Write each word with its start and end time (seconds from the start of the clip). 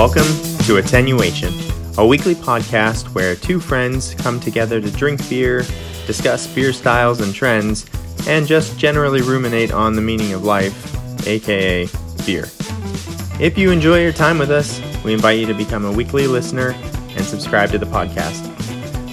Welcome 0.00 0.32
to 0.64 0.78
Attenuation, 0.78 1.52
a 1.98 2.06
weekly 2.06 2.34
podcast 2.34 3.14
where 3.14 3.36
two 3.36 3.60
friends 3.60 4.14
come 4.14 4.40
together 4.40 4.80
to 4.80 4.90
drink 4.92 5.28
beer, 5.28 5.62
discuss 6.06 6.46
beer 6.46 6.72
styles 6.72 7.20
and 7.20 7.34
trends, 7.34 7.84
and 8.26 8.46
just 8.46 8.78
generally 8.78 9.20
ruminate 9.20 9.72
on 9.72 9.92
the 9.92 10.00
meaning 10.00 10.32
of 10.32 10.42
life, 10.42 11.26
aka 11.26 11.86
beer. 12.24 12.44
If 13.38 13.58
you 13.58 13.70
enjoy 13.70 14.00
your 14.00 14.14
time 14.14 14.38
with 14.38 14.50
us, 14.50 14.80
we 15.04 15.12
invite 15.12 15.38
you 15.38 15.44
to 15.44 15.54
become 15.54 15.84
a 15.84 15.92
weekly 15.92 16.26
listener 16.26 16.70
and 16.70 17.22
subscribe 17.22 17.70
to 17.72 17.78
the 17.78 17.84
podcast. 17.84 18.48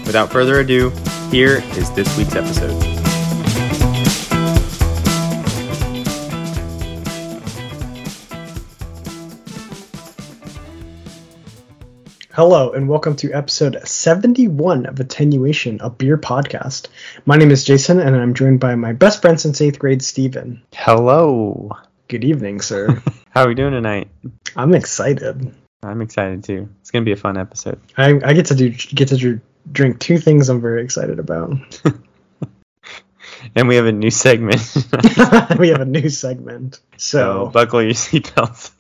Without 0.06 0.32
further 0.32 0.62
ado, 0.62 0.92
here 1.32 1.62
is 1.72 1.92
this 1.92 2.18
week's 2.18 2.36
episode. 2.36 2.97
Hello, 12.38 12.72
and 12.72 12.88
welcome 12.88 13.16
to 13.16 13.34
episode 13.34 13.80
71 13.84 14.86
of 14.86 15.00
Attenuation, 15.00 15.80
a 15.82 15.90
beer 15.90 16.20
podcast. 16.20 16.86
My 17.26 17.36
name 17.36 17.50
is 17.50 17.64
Jason, 17.64 18.00
and 18.00 18.16
I'm 18.16 18.36
joined 18.36 18.60
by 18.60 18.76
my 18.76 18.94
best 18.94 19.24
friend 19.24 19.42
since 19.42 19.60
eighth 19.60 19.80
grade, 19.80 20.04
Stephen. 20.04 20.62
Hello. 20.72 21.72
Good 22.08 22.24
evening, 22.24 22.62
sir. 22.62 23.02
How 23.32 23.46
are 23.46 23.48
we 23.48 23.56
doing 23.56 23.72
tonight? 23.72 24.10
I'm 24.56 24.76
excited. 24.76 25.52
I'm 25.82 26.02
excited 26.02 26.44
too. 26.44 26.70
It's 26.82 26.92
gonna 26.92 27.06
be 27.06 27.12
a 27.12 27.16
fun 27.16 27.38
episode. 27.40 27.82
I, 27.98 28.20
I 28.24 28.34
get 28.34 28.46
to 28.46 28.56
do 28.56 28.70
get 28.70 29.08
to 29.08 29.18
dr- 29.18 29.42
drink 29.72 30.00
two 30.00 30.20
things 30.20 30.48
I'm 30.48 30.62
very 30.62 30.84
excited 30.84 31.18
about. 31.18 31.82
And 33.56 33.68
we 33.68 33.76
have 33.76 33.86
a 33.86 33.92
new 33.92 34.10
segment. 34.10 34.62
we 35.60 35.70
have 35.70 35.82
a 35.82 35.86
new 35.86 36.10
segment. 36.10 36.80
so 36.98 37.46
So 37.46 37.52
buckle 37.52 37.82
your 37.82 37.94
seatbelts. 37.94 38.72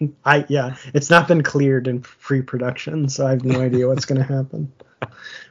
I 0.24 0.44
yeah, 0.48 0.76
it's 0.94 1.10
not 1.10 1.28
been 1.28 1.42
cleared 1.42 1.88
in 1.88 2.00
pre-production, 2.02 3.08
so 3.08 3.26
I 3.26 3.30
have 3.30 3.44
no 3.44 3.60
idea 3.60 3.88
what's 3.88 4.04
going 4.04 4.20
to 4.26 4.32
happen. 4.32 4.72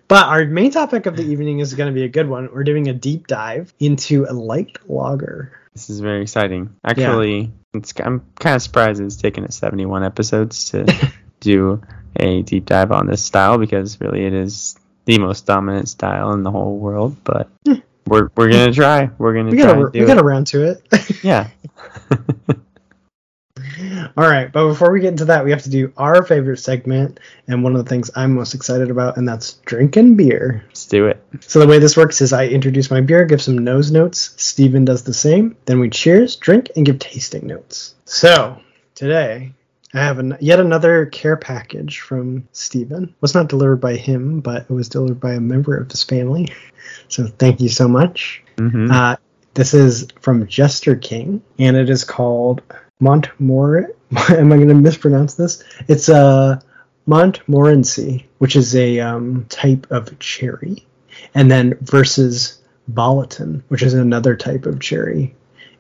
But 0.08 0.28
our 0.28 0.46
main 0.46 0.72
topic 0.72 1.08
of 1.08 1.16
the 1.16 1.24
evening 1.24 1.60
is 1.60 1.74
going 1.74 1.92
to 1.92 1.94
be 1.94 2.04
a 2.04 2.10
good 2.10 2.30
one. 2.30 2.50
We're 2.54 2.64
doing 2.64 2.90
a 2.90 2.94
deep 2.94 3.28
dive 3.28 3.74
into 3.80 4.26
a 4.30 4.34
light 4.34 4.78
lager. 4.88 5.60
This 5.74 5.90
is 5.90 6.00
very 6.00 6.22
exciting. 6.22 6.76
Actually, 6.86 7.52
it's, 7.74 7.94
I'm 8.00 8.24
kind 8.40 8.56
of 8.56 8.62
surprised 8.62 9.02
it's 9.02 9.16
taken 9.16 9.44
us 9.46 9.58
71 9.58 10.04
episodes 10.04 10.70
to 10.72 11.12
do 11.40 11.82
a 12.18 12.44
deep 12.44 12.66
dive 12.66 12.92
on 12.92 13.08
this 13.08 13.24
style 13.24 13.58
because 13.58 14.00
really 14.00 14.26
it 14.26 14.34
is 14.34 14.78
the 15.06 15.18
most 15.18 15.46
dominant 15.46 15.90
style 15.90 16.34
in 16.34 16.44
the 16.44 16.52
whole 16.52 16.78
world. 16.78 17.18
But 17.24 17.50
we're 18.08 18.30
we're 18.38 18.52
gonna 18.52 18.72
try. 18.72 19.10
We're 19.18 19.34
gonna 19.34 19.52
We 19.52 19.58
try. 19.58 19.74
got 19.74 19.92
do 19.94 20.00
we 20.00 20.06
got 20.06 20.18
around 20.20 20.48
to 20.48 20.64
it. 20.64 21.24
Yeah. 21.24 21.50
All 24.18 24.28
right, 24.28 24.52
but 24.52 24.68
before 24.68 24.92
we 24.92 25.00
get 25.00 25.10
into 25.10 25.26
that, 25.26 25.44
we 25.44 25.52
have 25.52 25.64
to 25.64 25.70
do 25.70 25.92
our 25.98 26.24
favorite 26.24 26.58
segment 26.58 27.20
and 27.48 27.64
one 27.64 27.76
of 27.76 27.84
the 27.84 27.90
things 27.90 28.12
I'm 28.16 28.34
most 28.34 28.54
excited 28.54 28.90
about, 28.90 29.18
and 29.18 29.28
that's 29.28 29.54
drinking 29.66 30.16
beer. 30.16 30.64
Let's 30.68 30.86
do 30.86 31.08
it. 31.08 31.24
So 31.42 31.60
the 31.60 31.68
way 31.68 31.80
this 31.80 31.98
works 31.98 32.22
is 32.22 32.34
I 32.34 32.48
introduce 32.48 32.92
my 32.92 33.02
beer, 33.02 33.26
give 33.26 33.42
some 33.42 33.58
nose 33.58 33.92
notes. 33.92 34.34
Stephen 34.38 34.86
does 34.86 35.04
the 35.04 35.14
same. 35.14 35.56
Then 35.66 35.80
we 35.80 35.90
cheers, 35.90 36.36
drink, 36.36 36.72
and 36.76 36.86
give 36.86 37.00
tasting 37.00 37.48
notes. 37.48 37.96
So 38.06 38.60
today 38.94 39.54
I 39.94 40.00
have 40.00 40.20
an, 40.20 40.38
yet 40.40 40.60
another 40.60 41.06
care 41.08 41.38
package 41.38 42.00
from 42.00 42.48
Stephen. 42.52 43.06
It 43.06 43.22
was 43.22 43.34
not 43.34 43.50
delivered 43.50 43.78
by 43.82 43.96
him, 43.96 44.42
but 44.42 44.64
it 44.64 44.72
was 44.74 44.90
delivered 44.90 45.20
by 45.20 45.34
a 45.34 45.40
member 45.40 45.78
of 45.78 45.90
his 45.90 46.04
family. 46.04 46.50
So 47.08 47.28
thank 47.28 47.62
you 47.62 47.70
so 47.70 47.88
much. 47.88 48.44
hmm 48.58 48.92
Uh, 48.92 49.16
this 49.54 49.74
is 49.74 50.08
from 50.20 50.48
Jester 50.48 50.98
King, 50.98 51.42
and 51.58 51.78
it 51.78 51.90
is 51.90 52.04
called 52.04 52.62
Montmor. 53.02 53.90
Am 54.30 54.52
I 54.52 54.56
going 54.56 54.68
to 54.70 54.76
mispronounce 54.76 55.36
this? 55.36 55.64
It's 55.88 56.10
a 56.10 56.62
Montmorency, 57.06 58.28
which 58.40 58.56
is 58.56 58.76
a 58.76 59.00
um, 59.00 59.46
type 59.50 59.88
of 59.92 60.18
cherry, 60.20 60.86
and 61.34 61.52
then 61.52 61.78
versus 61.82 62.60
Balaton, 62.92 63.64
which 63.68 63.84
is 63.84 63.94
another 63.94 64.36
type 64.36 64.66
of 64.66 64.80
cherry, 64.80 65.36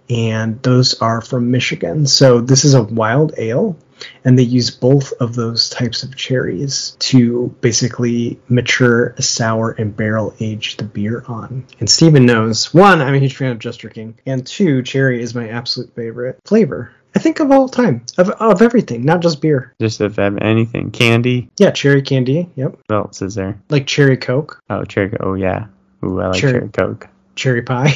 and 0.09 0.61
those 0.61 0.99
are 1.01 1.21
from 1.21 1.51
Michigan. 1.51 2.05
So 2.05 2.41
this 2.41 2.63
is 2.63 2.73
a 2.73 2.83
wild 2.83 3.33
ale, 3.37 3.77
and 4.23 4.37
they 4.37 4.43
use 4.43 4.69
both 4.69 5.13
of 5.13 5.35
those 5.35 5.69
types 5.69 6.03
of 6.03 6.15
cherries 6.15 6.95
to 6.99 7.55
basically 7.61 8.39
mature, 8.49 9.15
sour, 9.19 9.71
and 9.71 9.95
barrel 9.95 10.33
age 10.39 10.77
the 10.77 10.83
beer 10.83 11.23
on. 11.27 11.65
And 11.79 11.89
Stephen 11.89 12.25
knows 12.25 12.73
one, 12.73 13.01
I'm 13.01 13.15
a 13.15 13.19
huge 13.19 13.35
fan 13.35 13.51
of 13.51 13.59
Jester 13.59 13.89
King, 13.89 14.17
and 14.25 14.45
two, 14.45 14.83
cherry 14.83 15.21
is 15.21 15.33
my 15.33 15.49
absolute 15.49 15.93
favorite 15.95 16.39
flavor. 16.45 16.91
I 17.15 17.19
think 17.19 17.39
of 17.39 17.49
all 17.49 17.69
time, 17.69 18.03
of, 18.17 18.29
of 18.29 18.61
everything, 18.61 19.05
not 19.05 19.21
just 19.21 19.41
beer. 19.41 19.73
Just 19.79 20.01
of 20.01 20.19
anything, 20.19 20.91
candy. 20.91 21.49
Yeah, 21.57 21.71
cherry 21.71 22.01
candy. 22.01 22.49
Yep, 22.55 22.77
What 22.87 22.95
else 22.95 23.21
is 23.21 23.35
there? 23.35 23.57
like 23.69 23.87
cherry 23.87 24.17
coke, 24.17 24.61
Oh, 24.69 24.83
cherry. 24.83 25.15
Oh 25.21 25.33
yeah. 25.35 25.67
Ooh, 26.03 26.19
I 26.19 26.27
like 26.27 26.39
Cherry- 26.41 26.59
cherry 26.59 26.69
coke. 26.69 27.07
cherry 27.35 27.61
pie. 27.61 27.93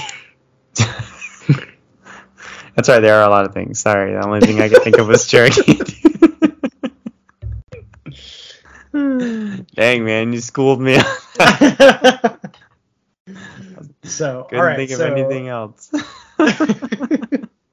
That's 2.76 2.88
right. 2.88 3.02
There 3.02 3.16
are 3.16 3.24
a 3.24 3.30
lot 3.30 3.46
of 3.46 3.54
things. 3.54 3.80
Sorry, 3.82 4.14
the 4.14 4.26
only 4.26 4.40
thing 4.40 4.62
I 4.62 4.70
could 4.70 4.84
think 4.84 4.98
of 5.00 5.08
was 5.08 5.28
cherry 5.28 5.50
candy. 5.50 5.96
Dang 9.76 10.04
man, 10.06 10.32
you 10.34 10.40
schooled 10.40 10.82
me. 10.82 10.96
so, 14.04 14.44
Couldn't 14.44 14.60
all 14.60 14.66
right. 14.66 14.78
think 14.78 14.92
of 14.92 14.98
so 14.98 15.14
anything 15.14 15.48
else. 15.50 15.92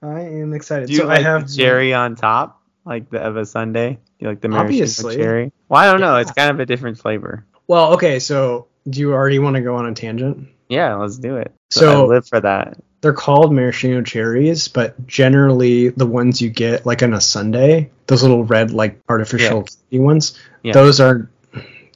I 0.07 0.21
am 0.21 0.53
excited. 0.53 0.87
Do 0.89 0.93
you 0.93 1.01
so 1.01 1.07
like 1.07 1.21
I 1.21 1.23
have 1.23 1.53
cherry 1.55 1.93
on 1.95 2.15
top, 2.17 2.63
like 2.85 3.11
the 3.11 3.19
of 3.21 3.37
a 3.37 3.45
sundae? 3.47 3.99
You 4.19 4.29
like 4.29 4.41
the 4.41 4.49
maraschino 4.49 5.13
cherry? 5.15 5.53
Well, 5.69 5.81
I 5.83 5.91
don't 5.91 6.01
know. 6.01 6.17
It's 6.17 6.33
kind 6.33 6.51
of 6.51 6.61
a 6.61 6.67
different 6.67 6.99
flavor. 6.99 7.45
Well, 7.67 7.95
okay. 7.95 8.19
So, 8.21 8.69
do 8.89 9.01
you 9.01 9.13
already 9.13 9.39
want 9.39 9.57
to 9.57 9.63
go 9.63 9.77
on 9.77 9.87
a 9.87 9.95
tangent? 9.95 10.49
Yeah, 10.69 10.95
let's 10.95 11.19
do 11.19 11.37
it. 11.37 11.53
So- 11.71 12.05
I 12.05 12.07
live 12.07 12.27
for 12.29 12.41
that. 12.41 12.79
they're 13.03 13.13
called 13.13 13.53
maraschino 13.53 14.03
cherries, 14.03 14.69
but 14.69 15.07
generally 15.07 15.91
the 15.91 16.07
ones 16.07 16.41
you 16.43 16.49
get 16.51 16.87
like 16.87 17.03
on 17.03 17.13
a 17.15 17.21
sundae, 17.21 17.89
those 18.07 18.23
little 18.23 18.43
red 18.45 18.71
like 18.73 19.01
artificial 19.09 19.65
candy 19.65 19.99
ones, 20.03 20.39
Yeah. 20.63 20.73
those 20.73 20.99
are 21.01 21.29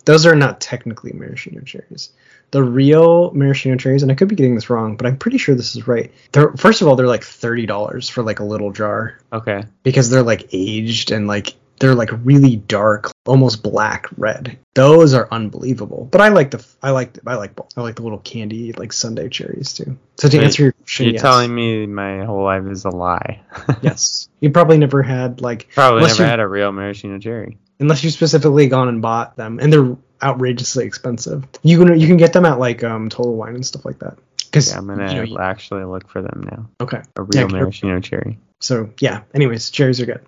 those 0.05 0.25
are 0.27 0.35
not 0.37 0.61
technically 0.61 1.13
maraschino 1.13 1.63
cherries. 1.63 2.11
The 2.53 2.63
real 2.63 3.31
maraschino 3.33 3.77
cherries, 3.77 4.03
and 4.03 4.11
I 4.11 4.15
could 4.17 4.29
be 4.29 4.35
getting 4.35 4.55
this 4.57 4.71
wrong, 4.71 4.97
but 4.97 5.07
I'm 5.07 5.17
pretty 5.19 5.39
sure 5.39 5.55
this 5.55 5.77
is 5.77 5.87
right. 5.87 6.13
They're 6.33 6.53
first 6.57 6.83
of 6.83 6.89
all 6.89 6.97
they're 6.97 7.07
like 7.07 7.23
thirty 7.25 7.65
dollars 7.67 8.09
for 8.09 8.23
like 8.23 8.41
a 8.41 8.45
little 8.45 8.73
jar 8.73 9.19
Okay. 9.33 9.63
because 9.85 10.11
they're 10.11 10.23
like 10.25 10.49
aged 10.53 11.13
and 11.13 11.27
like 11.29 11.55
they're 11.79 11.95
like 11.95 12.11
really 12.25 12.57
dark, 12.57 13.11
almost 13.25 13.63
black 13.63 14.07
red. 14.19 14.59
Those 14.75 15.15
are 15.15 15.29
unbelievable. 15.31 16.09
But 16.11 16.21
I 16.21 16.29
like 16.29 16.51
the 16.51 16.67
I 16.83 16.91
like 16.91 17.19
I 17.27 17.37
like 17.37 17.55
both. 17.55 17.71
I 17.77 17.81
like 17.83 17.95
the 17.97 18.03
little 18.03 18.19
candy 18.19 18.73
like 18.73 18.93
sundae 18.93 19.29
cherries 19.31 19.73
too. 19.73 19.97
So 20.19 20.29
to 20.29 20.37
So 20.37 20.43
answer 20.43 20.63
your 20.65 20.73
question, 20.73 21.05
You're 21.07 21.13
yes. 21.15 21.23
telling 21.23 21.55
me 21.55 21.87
my 21.87 22.25
whole 22.25 22.43
life 22.45 22.65
is 22.67 22.85
a 22.85 22.91
lie. 22.91 23.41
Yes. 23.83 24.29
You 24.41 24.51
probably 24.51 24.77
never 24.79 25.03
had 25.03 25.41
like 25.41 25.69
Probably 25.75 26.03
never 26.07 26.27
had 26.27 26.41
a 26.41 26.47
real 26.49 26.71
maraschino 26.73 27.19
cherry. 27.19 27.57
unless 27.79 28.05
you 28.05 28.11
specifically 28.11 28.67
gone 28.69 28.89
and 28.89 29.01
bought 29.01 29.37
them 29.37 29.59
and 29.59 29.73
they're 29.73 29.97
outrageously 30.23 30.85
expensive. 30.85 31.47
You 31.63 31.79
can 31.79 31.99
you 32.01 32.07
can 32.07 32.17
get 32.17 32.33
them 32.33 32.45
at 32.47 32.59
like 32.59 32.83
um 32.85 33.09
Total 33.09 33.35
Wine 33.35 33.55
and 33.55 33.67
stuff 33.67 33.85
like 33.85 33.99
that. 34.01 34.19
Cuz 34.53 34.69
Yeah, 34.71 34.79
I'm 34.79 34.87
gonna 34.87 35.09
you 35.13 35.17
know, 35.17 35.23
you- 35.23 35.39
actually 35.39 35.85
look 35.85 36.09
for 36.09 36.23
them 36.23 36.47
now. 36.51 36.69
okay. 36.81 37.03
A 37.17 37.23
real 37.23 37.43
Yeah, 37.43 37.47
maraschino 37.47 38.01
cherry. 38.01 38.39
So, 38.63 38.91
yeah, 39.01 39.23
anyways, 39.33 39.71
cherries 39.71 40.01
are 40.03 40.07
good. 40.07 40.21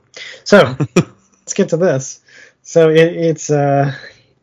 So, 0.44 0.74
let's 0.96 1.52
get 1.54 1.68
to 1.70 1.76
this. 1.76 2.20
So, 2.62 2.88
it, 2.88 3.12
it's 3.14 3.50
uh 3.50 3.92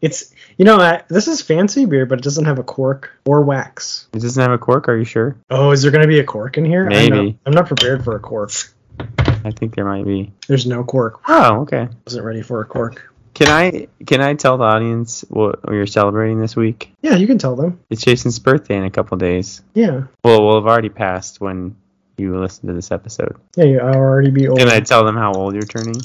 it's 0.02 0.34
you 0.58 0.66
know, 0.66 0.78
uh, 0.78 1.02
this 1.08 1.28
is 1.30 1.42
fancy 1.42 1.86
beer, 1.86 2.06
but 2.06 2.20
it 2.20 2.24
doesn't 2.24 2.44
have 2.46 2.60
a 2.60 2.64
cork 2.64 3.12
or 3.26 3.42
wax. 3.42 4.08
It 4.14 4.22
doesn't 4.22 4.42
have 4.42 4.52
a 4.52 4.58
cork. 4.58 4.90
Are 4.90 4.98
you 4.98 5.06
sure? 5.06 5.38
Oh, 5.50 5.72
is 5.72 5.82
there 5.82 5.92
going 5.92 6.02
to 6.02 6.08
be 6.08 6.20
a 6.20 6.24
cork 6.26 6.58
in 6.58 6.66
here? 6.66 6.82
I'm 6.84 6.90
not, 6.90 7.10
Maybe. 7.10 7.40
I'm 7.46 7.54
not 7.54 7.68
prepared 7.68 8.04
for 8.04 8.16
a 8.18 8.20
cork. 8.20 8.52
I 9.46 9.52
think 9.52 9.76
there 9.76 9.86
might 9.86 10.04
be. 10.04 10.34
There's 10.50 10.66
no 10.68 10.84
cork. 10.84 11.22
Oh, 11.30 11.62
okay. 11.62 11.88
Wasn't 12.06 12.26
ready 12.26 12.42
for 12.42 12.60
a 12.60 12.66
cork. 12.66 13.09
Can 13.40 13.48
I 13.48 13.88
can 14.06 14.20
I 14.20 14.34
tell 14.34 14.58
the 14.58 14.66
audience 14.66 15.24
what 15.30 15.62
you're 15.70 15.88
celebrating 15.88 16.42
this 16.42 16.58
week? 16.58 16.92
Yeah, 17.02 17.16
you 17.16 17.26
can 17.26 17.38
tell 17.38 17.56
them. 17.56 17.80
It's 17.90 18.04
Jason's 18.04 18.38
birthday 18.38 18.76
in 18.76 18.84
a 18.84 18.90
couple 18.90 19.18
days. 19.18 19.62
Yeah. 19.74 20.08
Well, 20.26 20.46
we'll 20.46 20.56
have 20.56 20.66
already 20.66 20.90
passed 20.90 21.40
when 21.40 21.78
you 22.18 22.38
listen 22.38 22.68
to 22.68 22.74
this 22.74 22.92
episode. 22.92 23.38
Yeah, 23.56 23.64
you 23.64 23.80
I'll 23.80 23.96
already 23.96 24.30
be 24.30 24.50
old. 24.50 24.60
Can 24.60 24.68
I 24.68 24.82
tell 24.82 25.06
them 25.06 25.16
how 25.16 25.32
old 25.32 25.54
you're 25.54 25.64
turning? 25.64 25.96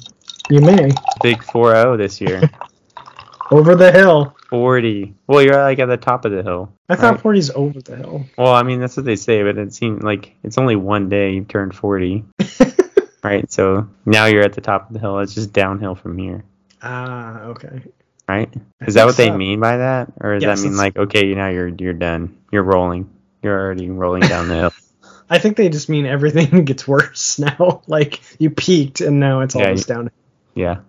You 0.48 0.60
may. 0.60 0.92
Big 1.24 1.38
4-0 1.38 1.98
this 1.98 2.20
year. 2.20 2.48
Over 3.50 3.74
the 3.74 3.90
hill. 3.90 4.36
40. 4.50 5.12
Well, 5.26 5.42
you're 5.42 5.60
like 5.60 5.80
at 5.80 5.86
the 5.86 5.96
top 5.96 6.24
of 6.24 6.30
the 6.30 6.44
hill. 6.44 6.72
I 6.88 6.94
thought 6.94 7.24
right? 7.24 7.34
40's 7.34 7.50
over 7.50 7.80
the 7.80 7.96
hill. 7.96 8.26
Well, 8.38 8.54
I 8.54 8.62
mean 8.62 8.78
that's 8.78 8.96
what 8.96 9.06
they 9.06 9.16
say, 9.16 9.42
but 9.42 9.58
it 9.58 9.74
seems 9.74 10.04
like 10.04 10.36
it's 10.44 10.56
only 10.56 10.76
one 10.76 11.08
day 11.08 11.32
you've 11.32 11.48
turned 11.48 11.74
40. 11.74 12.24
right? 13.24 13.50
So 13.50 13.88
now 14.06 14.26
you're 14.26 14.44
at 14.44 14.52
the 14.52 14.60
top 14.60 14.86
of 14.86 14.94
the 14.94 15.00
hill. 15.00 15.18
It's 15.18 15.34
just 15.34 15.52
downhill 15.52 15.96
from 15.96 16.16
here. 16.16 16.44
Ah, 16.86 17.40
okay. 17.44 17.80
Right? 18.28 18.52
I 18.80 18.84
Is 18.84 18.94
that 18.94 19.06
what 19.06 19.16
they 19.16 19.28
so. 19.28 19.36
mean 19.36 19.58
by 19.60 19.78
that, 19.78 20.12
or 20.20 20.34
does 20.34 20.42
Yes, 20.42 20.60
that 20.60 20.68
mean 20.68 20.76
like 20.76 20.96
okay, 20.96 21.26
you 21.26 21.34
now 21.34 21.48
you're 21.48 21.68
you're 21.68 21.92
done, 21.94 22.38
you're 22.52 22.62
rolling, 22.62 23.10
you're 23.42 23.58
already 23.58 23.88
rolling 23.90 24.20
down 24.22 24.48
the 24.48 24.54
hill? 24.54 24.72
I 25.30 25.38
think 25.38 25.56
they 25.56 25.70
just 25.70 25.88
mean 25.88 26.04
everything 26.04 26.64
gets 26.66 26.86
worse 26.86 27.38
now. 27.38 27.82
Like 27.86 28.20
you 28.38 28.50
peaked 28.50 29.00
and 29.00 29.18
now 29.20 29.40
it's 29.40 29.54
Yeah, 29.54 29.64
almost 29.68 29.88
down. 29.88 30.10
Yeah. 30.54 30.80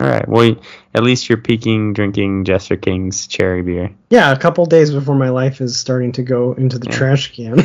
All 0.00 0.06
right. 0.08 0.28
Well, 0.28 0.56
at 0.94 1.02
least 1.02 1.28
you're 1.28 1.38
peaking 1.38 1.92
drinking 1.92 2.44
Jester 2.44 2.76
King's 2.76 3.26
cherry 3.26 3.62
beer. 3.62 3.90
Yeah, 4.10 4.30
a 4.32 4.38
couple 4.38 4.64
days 4.66 4.92
before 4.92 5.16
my 5.16 5.30
life 5.30 5.60
is 5.60 5.78
starting 5.78 6.12
to 6.12 6.22
go 6.22 6.52
into 6.52 6.78
the 6.78 6.88
Yeah. 6.88 6.96
trash 6.96 7.34
can. 7.34 7.58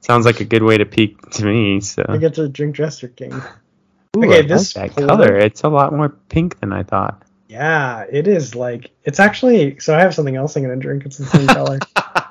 Sounds 0.00 0.26
like 0.26 0.40
a 0.40 0.44
good 0.44 0.62
way 0.62 0.78
to 0.78 0.84
peak 0.84 1.20
to 1.32 1.44
me. 1.46 1.80
So. 1.80 2.04
I 2.08 2.18
get 2.18 2.34
to 2.34 2.48
drink 2.48 2.76
Jester 2.76 3.08
King. 3.08 3.42
Ooh, 4.16 4.20
Okay, 4.24 4.34
I 4.34 4.36
like 4.38 4.48
this 4.48 4.72
that 4.74 4.94
color. 4.94 5.36
It's 5.36 5.62
a 5.62 5.68
lot 5.68 5.92
more 5.92 6.08
pink 6.28 6.60
than 6.60 6.72
I 6.72 6.82
thought. 6.82 7.22
Yeah, 7.48 8.04
it 8.10 8.26
is 8.26 8.54
like 8.54 8.90
it's 9.04 9.20
actually. 9.20 9.78
So 9.80 9.94
I 9.96 10.00
have 10.00 10.14
something 10.14 10.36
else 10.36 10.56
I'm 10.56 10.62
gonna 10.62 10.76
drink. 10.76 11.04
It's 11.06 11.18
the 11.18 11.26
same 11.26 11.46
color. 11.46 11.78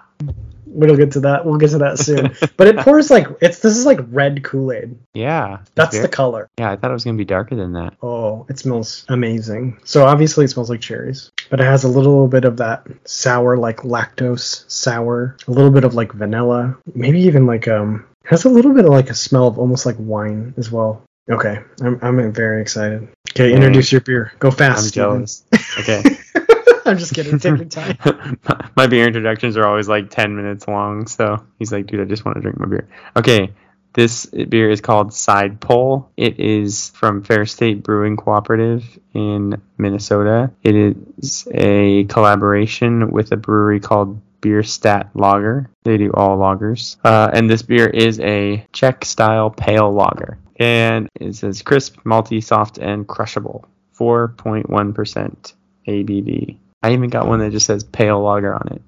We'll 0.65 0.97
get 0.97 1.11
to 1.11 1.19
that. 1.19 1.45
We'll 1.45 1.57
get 1.59 1.69
to 1.71 1.77
that 1.79 1.99
soon. 1.99 2.35
But 2.57 2.65
it 2.67 2.77
pours 2.77 3.11
like 3.11 3.27
it's. 3.41 3.59
This 3.59 3.77
is 3.77 3.85
like 3.85 3.99
red 4.09 4.43
Kool 4.43 4.71
Aid. 4.71 4.97
Yeah. 5.13 5.59
That's 5.75 5.93
very- 5.95 6.07
the 6.07 6.11
color. 6.11 6.49
Yeah, 6.57 6.71
I 6.71 6.75
thought 6.77 6.89
it 6.89 6.95
was 6.95 7.03
gonna 7.03 7.15
be 7.17 7.25
darker 7.25 7.55
than 7.55 7.73
that. 7.73 7.93
Oh, 8.01 8.47
it 8.49 8.57
smells 8.57 9.05
amazing. 9.07 9.77
So 9.83 10.03
obviously 10.05 10.45
it 10.45 10.47
smells 10.47 10.71
like 10.71 10.81
cherries, 10.81 11.31
but 11.51 11.59
it 11.59 11.65
has 11.65 11.83
a 11.83 11.87
little 11.89 12.27
bit 12.27 12.43
of 12.43 12.57
that 12.57 12.87
sour, 13.05 13.55
like 13.55 13.81
lactose 13.81 14.65
sour, 14.67 15.37
a 15.47 15.51
little 15.51 15.69
bit 15.71 15.83
of 15.83 15.93
like 15.93 16.11
vanilla, 16.11 16.75
maybe 16.95 17.19
even 17.21 17.45
like 17.45 17.67
um, 17.67 18.05
has 18.25 18.45
a 18.45 18.49
little 18.49 18.73
bit 18.73 18.85
of 18.85 18.91
like 18.91 19.11
a 19.11 19.15
smell 19.15 19.45
of 19.47 19.59
almost 19.59 19.85
like 19.85 19.97
wine 19.99 20.55
as 20.57 20.71
well. 20.71 21.03
Okay, 21.29 21.59
I'm 21.81 21.99
I'm 22.01 22.33
very 22.33 22.61
excited. 22.61 23.07
Okay, 23.31 23.53
introduce 23.53 23.91
your 23.91 24.01
beer. 24.01 24.33
Go 24.39 24.51
fast. 24.51 24.85
I'm 24.85 24.91
jealous. 24.91 25.43
Okay. 25.79 26.03
I'm 26.85 26.97
just 26.97 27.13
kidding. 27.13 27.39
Take 27.39 27.57
your 27.57 27.65
time. 27.65 27.97
my, 28.43 28.69
my 28.75 28.87
beer 28.87 29.07
introductions 29.07 29.55
are 29.55 29.65
always 29.65 29.87
like 29.87 30.09
10 30.09 30.35
minutes 30.35 30.67
long, 30.67 31.07
so 31.07 31.41
he's 31.57 31.71
like, 31.71 31.87
dude, 31.87 32.01
I 32.01 32.05
just 32.05 32.25
want 32.25 32.35
to 32.35 32.41
drink 32.41 32.59
my 32.59 32.65
beer. 32.65 32.89
Okay, 33.15 33.53
this 33.93 34.25
beer 34.25 34.69
is 34.69 34.81
called 34.81 35.13
Side 35.13 35.61
Pull. 35.61 36.11
It 36.17 36.39
is 36.39 36.89
from 36.89 37.23
Fair 37.23 37.45
State 37.45 37.83
Brewing 37.83 38.17
Cooperative 38.17 38.83
in 39.13 39.61
Minnesota. 39.77 40.51
It 40.61 40.97
is 41.17 41.47
a 41.53 42.03
collaboration 42.05 43.11
with 43.11 43.31
a 43.31 43.37
brewery 43.37 43.79
called 43.79 44.19
Bierstadt 44.41 45.11
Lager. 45.13 45.69
They 45.83 45.97
do 45.97 46.11
all 46.13 46.37
lagers. 46.37 46.97
Uh, 47.03 47.29
and 47.33 47.49
this 47.49 47.61
beer 47.61 47.87
is 47.87 48.19
a 48.19 48.67
Czech 48.73 49.05
style 49.05 49.49
pale 49.49 49.91
lager. 49.91 50.37
And 50.63 51.09
it 51.19 51.35
says 51.35 51.61
crisp, 51.61 51.97
malty, 52.05 52.41
soft, 52.41 52.77
and 52.77 53.05
crushable. 53.05 53.65
4.1% 53.99 55.53
ABV. 55.87 56.57
I 56.81 56.93
even 56.93 57.09
got 57.09 57.27
one 57.27 57.39
that 57.39 57.51
just 57.51 57.65
says 57.65 57.83
pale 57.83 58.21
lager 58.21 58.53
on 58.55 58.69
it. 58.71 58.81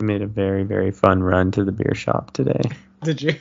I 0.00 0.04
made 0.04 0.22
a 0.22 0.28
very, 0.28 0.62
very 0.62 0.92
fun 0.92 1.20
run 1.20 1.50
to 1.52 1.64
the 1.64 1.72
beer 1.72 1.96
shop 1.96 2.32
today. 2.32 2.62
Did 3.02 3.22
you? 3.22 3.34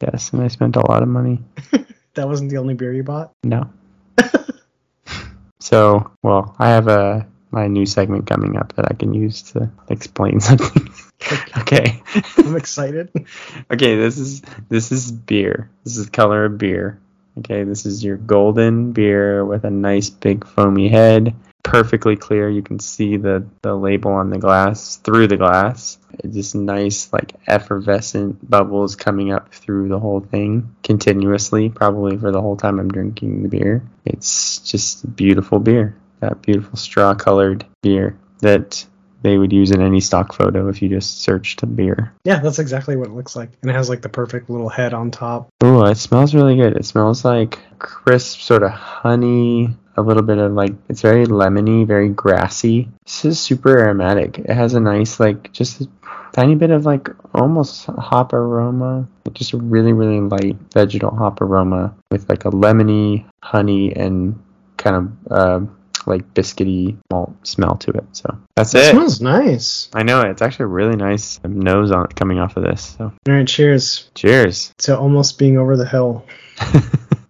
Yes, 0.00 0.32
and 0.32 0.42
I 0.42 0.48
spent 0.48 0.76
a 0.76 0.86
lot 0.86 1.02
of 1.02 1.08
money. 1.08 1.40
That 2.14 2.28
wasn't 2.28 2.50
the 2.50 2.58
only 2.58 2.74
beer 2.74 2.92
you 2.92 3.02
bought. 3.02 3.32
No. 3.42 3.70
so, 5.60 6.10
well, 6.22 6.54
I 6.58 6.68
have 6.68 6.86
a 6.86 7.26
my 7.52 7.68
new 7.68 7.86
segment 7.86 8.26
coming 8.26 8.56
up 8.56 8.74
that 8.74 8.90
I 8.90 8.94
can 8.94 9.12
use 9.12 9.42
to 9.52 9.70
explain 9.88 10.40
something. 10.40 10.92
okay. 11.58 12.02
I'm 12.38 12.56
excited. 12.56 13.10
okay, 13.72 13.96
this 13.96 14.18
is 14.18 14.42
this 14.68 14.90
is 14.90 15.12
beer. 15.12 15.70
This 15.84 15.98
is 15.98 16.06
the 16.06 16.10
color 16.10 16.46
of 16.46 16.58
beer. 16.58 16.98
Okay, 17.38 17.64
this 17.64 17.86
is 17.86 18.02
your 18.02 18.16
golden 18.16 18.92
beer 18.92 19.44
with 19.44 19.64
a 19.64 19.70
nice 19.70 20.10
big 20.10 20.46
foamy 20.46 20.88
head, 20.88 21.34
perfectly 21.62 22.16
clear. 22.16 22.50
You 22.50 22.62
can 22.62 22.78
see 22.78 23.16
the 23.16 23.46
the 23.62 23.74
label 23.74 24.12
on 24.12 24.30
the 24.30 24.38
glass 24.38 24.96
through 24.96 25.28
the 25.28 25.36
glass. 25.36 25.98
It's 26.18 26.34
just 26.34 26.54
nice 26.54 27.12
like 27.12 27.34
effervescent 27.46 28.48
bubbles 28.48 28.96
coming 28.96 29.32
up 29.32 29.52
through 29.54 29.88
the 29.88 30.00
whole 30.00 30.20
thing 30.20 30.74
continuously, 30.82 31.68
probably 31.68 32.16
for 32.18 32.32
the 32.32 32.40
whole 32.40 32.56
time 32.56 32.78
I'm 32.78 32.88
drinking 32.88 33.42
the 33.42 33.48
beer. 33.48 33.82
It's 34.04 34.58
just 34.58 35.16
beautiful 35.16 35.58
beer. 35.58 35.96
That 36.22 36.40
beautiful 36.40 36.76
straw 36.76 37.14
colored 37.14 37.66
beer 37.82 38.16
that 38.42 38.86
they 39.22 39.38
would 39.38 39.52
use 39.52 39.72
in 39.72 39.82
any 39.82 40.00
stock 40.00 40.32
photo 40.32 40.68
if 40.68 40.80
you 40.80 40.88
just 40.88 41.20
searched 41.20 41.62
a 41.64 41.66
beer. 41.66 42.12
Yeah, 42.24 42.38
that's 42.38 42.60
exactly 42.60 42.94
what 42.94 43.08
it 43.08 43.14
looks 43.14 43.34
like. 43.34 43.50
And 43.60 43.70
it 43.70 43.74
has 43.74 43.88
like 43.88 44.02
the 44.02 44.08
perfect 44.08 44.48
little 44.48 44.68
head 44.68 44.94
on 44.94 45.10
top. 45.10 45.48
Oh, 45.60 45.84
it 45.84 45.96
smells 45.96 46.32
really 46.32 46.56
good. 46.56 46.76
It 46.76 46.84
smells 46.84 47.24
like 47.24 47.58
crisp, 47.80 48.40
sort 48.40 48.62
of 48.62 48.70
honey, 48.70 49.76
a 49.96 50.02
little 50.02 50.22
bit 50.22 50.38
of 50.38 50.52
like, 50.52 50.74
it's 50.88 51.02
very 51.02 51.26
lemony, 51.26 51.84
very 51.84 52.08
grassy. 52.08 52.88
This 53.04 53.24
is 53.24 53.40
super 53.40 53.78
aromatic. 53.78 54.38
It 54.38 54.50
has 54.50 54.74
a 54.74 54.80
nice, 54.80 55.18
like, 55.18 55.52
just 55.52 55.80
a 55.80 55.88
tiny 56.32 56.54
bit 56.54 56.70
of 56.70 56.86
like 56.86 57.08
almost 57.34 57.86
hop 57.86 58.32
aroma. 58.32 59.08
Just 59.32 59.54
a 59.54 59.56
really, 59.56 59.92
really 59.92 60.20
light 60.20 60.56
vegetal 60.72 61.14
hop 61.14 61.40
aroma 61.40 61.94
with 62.10 62.28
like 62.28 62.44
a 62.44 62.50
lemony, 62.50 63.24
honey, 63.42 63.92
and 63.94 64.40
kind 64.76 64.96
of 64.96 65.32
uh, 65.32 65.66
like 66.06 66.34
biscuity 66.34 66.96
malt 67.10 67.34
smell 67.46 67.76
to 67.76 67.90
it. 67.92 68.04
So 68.12 68.38
that's 68.56 68.74
It 68.74 68.78
it. 68.86 68.90
smells 68.92 69.20
nice. 69.20 69.88
I 69.94 70.02
know 70.02 70.20
it's 70.22 70.42
actually 70.42 70.64
a 70.64 70.68
really 70.68 70.96
nice 70.96 71.40
nose 71.44 71.90
on 71.90 72.06
coming 72.08 72.38
off 72.38 72.56
of 72.56 72.64
this. 72.64 72.94
So 72.98 73.04
All 73.04 73.34
right, 73.34 73.46
cheers 73.46 74.10
cheers. 74.14 74.72
to 74.78 74.98
almost 74.98 75.38
being 75.38 75.58
over 75.58 75.76
the 75.76 75.86
hill. 75.86 76.26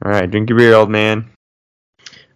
All 0.05 0.11
right, 0.11 0.31
drink 0.31 0.49
your 0.49 0.59
beer, 0.59 0.75
old 0.75 0.91
man. 0.91 1.31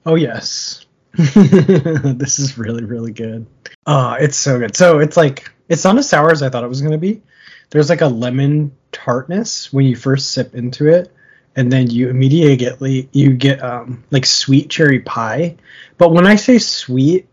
Oh 0.05 0.15
yes. 0.15 0.85
this 1.17 2.39
is 2.39 2.59
really 2.59 2.85
really 2.85 3.13
good. 3.13 3.47
Oh, 3.87 4.13
it's 4.13 4.37
so 4.37 4.59
good. 4.59 4.77
So 4.77 4.99
it's 4.99 5.17
like 5.17 5.51
it's 5.69 5.85
not 5.85 5.97
as 5.99 6.09
sour 6.09 6.31
as 6.31 6.43
I 6.43 6.49
thought 6.51 6.65
it 6.65 6.69
was 6.69 6.83
gonna 6.83 6.99
be. 6.99 7.23
There's 7.71 7.89
like 7.89 8.01
a 8.03 8.07
lemon 8.07 8.73
tartness 8.93 9.73
when 9.73 9.87
you 9.87 9.97
first 9.97 10.31
sip 10.31 10.55
into 10.55 10.87
it, 10.89 11.13
and 11.57 11.73
then 11.73 11.89
you 11.91 12.09
immediately 12.09 13.09
you 13.13 13.33
get 13.33 13.63
um 13.63 14.05
like 14.11 14.27
sweet 14.27 14.71
cherry 14.71 15.01
pie. 15.01 15.57
But 15.99 16.13
when 16.13 16.27
I 16.27 16.37
say 16.37 16.59
sweet, 16.59 17.27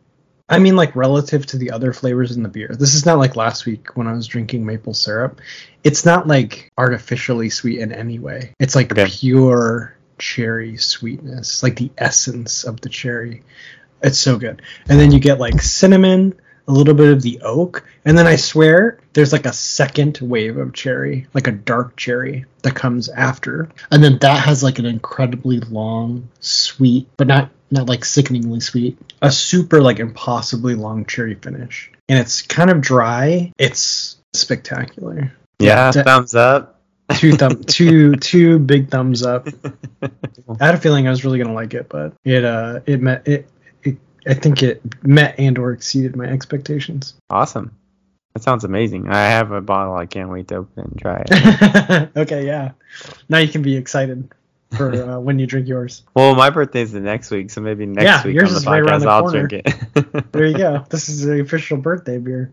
I 0.49 0.59
mean 0.59 0.75
like 0.75 0.95
relative 0.95 1.45
to 1.47 1.57
the 1.57 1.71
other 1.71 1.93
flavors 1.93 2.35
in 2.35 2.43
the 2.43 2.49
beer. 2.49 2.69
This 2.77 2.95
is 2.95 3.05
not 3.05 3.17
like 3.17 3.35
last 3.35 3.65
week 3.65 3.95
when 3.95 4.07
I 4.07 4.13
was 4.13 4.27
drinking 4.27 4.65
maple 4.65 4.93
syrup. 4.93 5.41
It's 5.83 6.05
not 6.05 6.27
like 6.27 6.71
artificially 6.77 7.49
sweet 7.49 7.79
in 7.79 7.91
any 7.91 8.19
way. 8.19 8.53
It's 8.59 8.75
like 8.75 8.91
Okay. 8.91 9.05
pure 9.07 9.97
cherry 10.17 10.77
sweetness, 10.77 11.63
like 11.63 11.75
the 11.75 11.91
essence 11.97 12.63
of 12.63 12.79
the 12.81 12.89
cherry. 12.89 13.43
It's 14.01 14.19
so 14.19 14.37
good. 14.37 14.61
And 14.87 14.99
then 14.99 15.11
you 15.11 15.19
get 15.19 15.39
like 15.39 15.61
cinnamon, 15.61 16.33
a 16.67 16.71
little 16.71 16.93
bit 16.93 17.11
of 17.11 17.21
the 17.21 17.39
oak, 17.41 17.85
and 18.05 18.17
then 18.17 18.27
I 18.27 18.35
swear 18.35 18.99
there's 19.13 19.33
like 19.33 19.45
a 19.45 19.53
second 19.53 20.19
wave 20.21 20.57
of 20.57 20.73
cherry, 20.73 21.27
like 21.33 21.47
a 21.47 21.51
dark 21.51 21.95
cherry 21.95 22.45
that 22.61 22.75
comes 22.75 23.09
after. 23.09 23.69
And 23.91 24.03
then 24.03 24.17
that 24.19 24.43
has 24.45 24.63
like 24.63 24.79
an 24.79 24.85
incredibly 24.85 25.59
long, 25.59 26.29
sweet, 26.39 27.07
but 27.17 27.27
not 27.27 27.49
not 27.71 27.89
like 27.89 28.05
sickeningly 28.05 28.59
sweet, 28.59 28.97
a 29.21 29.31
super 29.31 29.81
like 29.81 29.99
impossibly 29.99 30.75
long 30.75 31.05
cherry 31.05 31.35
finish. 31.35 31.91
And 32.07 32.19
it's 32.19 32.41
kind 32.41 32.69
of 32.69 32.81
dry. 32.81 33.51
It's 33.57 34.17
spectacular. 34.33 35.33
Yeah, 35.59 35.91
d- 35.91 36.03
thumbs 36.03 36.35
up. 36.35 36.81
Two 37.17 37.33
thumb 37.33 37.63
two 37.67 38.15
two 38.15 38.59
big 38.59 38.89
thumbs 38.89 39.23
up. 39.23 39.47
I 40.01 40.65
had 40.65 40.75
a 40.75 40.77
feeling 40.77 41.07
I 41.07 41.09
was 41.09 41.25
really 41.25 41.37
gonna 41.39 41.53
like 41.53 41.73
it, 41.73 41.89
but 41.89 42.13
it 42.23 42.45
uh 42.45 42.79
it 42.85 43.01
met 43.01 43.27
it 43.27 43.49
I 44.27 44.33
think 44.33 44.63
it 44.63 44.81
met 45.03 45.35
and 45.39 45.57
or 45.57 45.71
exceeded 45.71 46.15
my 46.15 46.25
expectations. 46.25 47.15
awesome. 47.29 47.75
That 48.33 48.41
sounds 48.41 48.63
amazing. 48.63 49.09
I 49.09 49.25
have 49.25 49.51
a 49.51 49.61
bottle. 49.61 49.93
I 49.95 50.07
can't 50.07 50.29
wait 50.29 50.47
to 50.47 50.55
open 50.55 50.83
it 50.83 50.89
and 50.89 50.99
try 50.99 51.23
it. 51.27 52.09
okay, 52.17 52.45
yeah. 52.47 52.71
Now 53.29 53.37
you 53.37 53.47
can 53.47 53.61
be 53.61 53.75
excited 53.75 54.27
for 54.75 54.91
uh, 55.11 55.19
when 55.19 55.37
you 55.37 55.45
drink 55.45 55.67
yours. 55.67 56.01
well, 56.15 56.33
my 56.33 56.49
birthday's 56.49 56.91
the 56.91 56.99
next 56.99 57.29
week, 57.29 57.51
so 57.51 57.61
maybe 57.61 57.85
next 57.85 58.05
Yeah, 58.05 58.23
week 58.25 58.33
yours 58.35 58.49
on 58.49 58.53
the 58.55 58.59
is 58.61 58.65
right 58.65 58.81
around 58.81 59.01
the 59.01 59.09
I'll 59.09 59.21
corner. 59.21 59.47
drink 59.47 59.67
it. 59.67 60.25
There 60.31 60.47
you 60.47 60.57
go. 60.57 60.83
This 60.89 61.09
is 61.09 61.23
the 61.25 61.41
official 61.41 61.77
birthday 61.77 62.17
beer. 62.17 62.51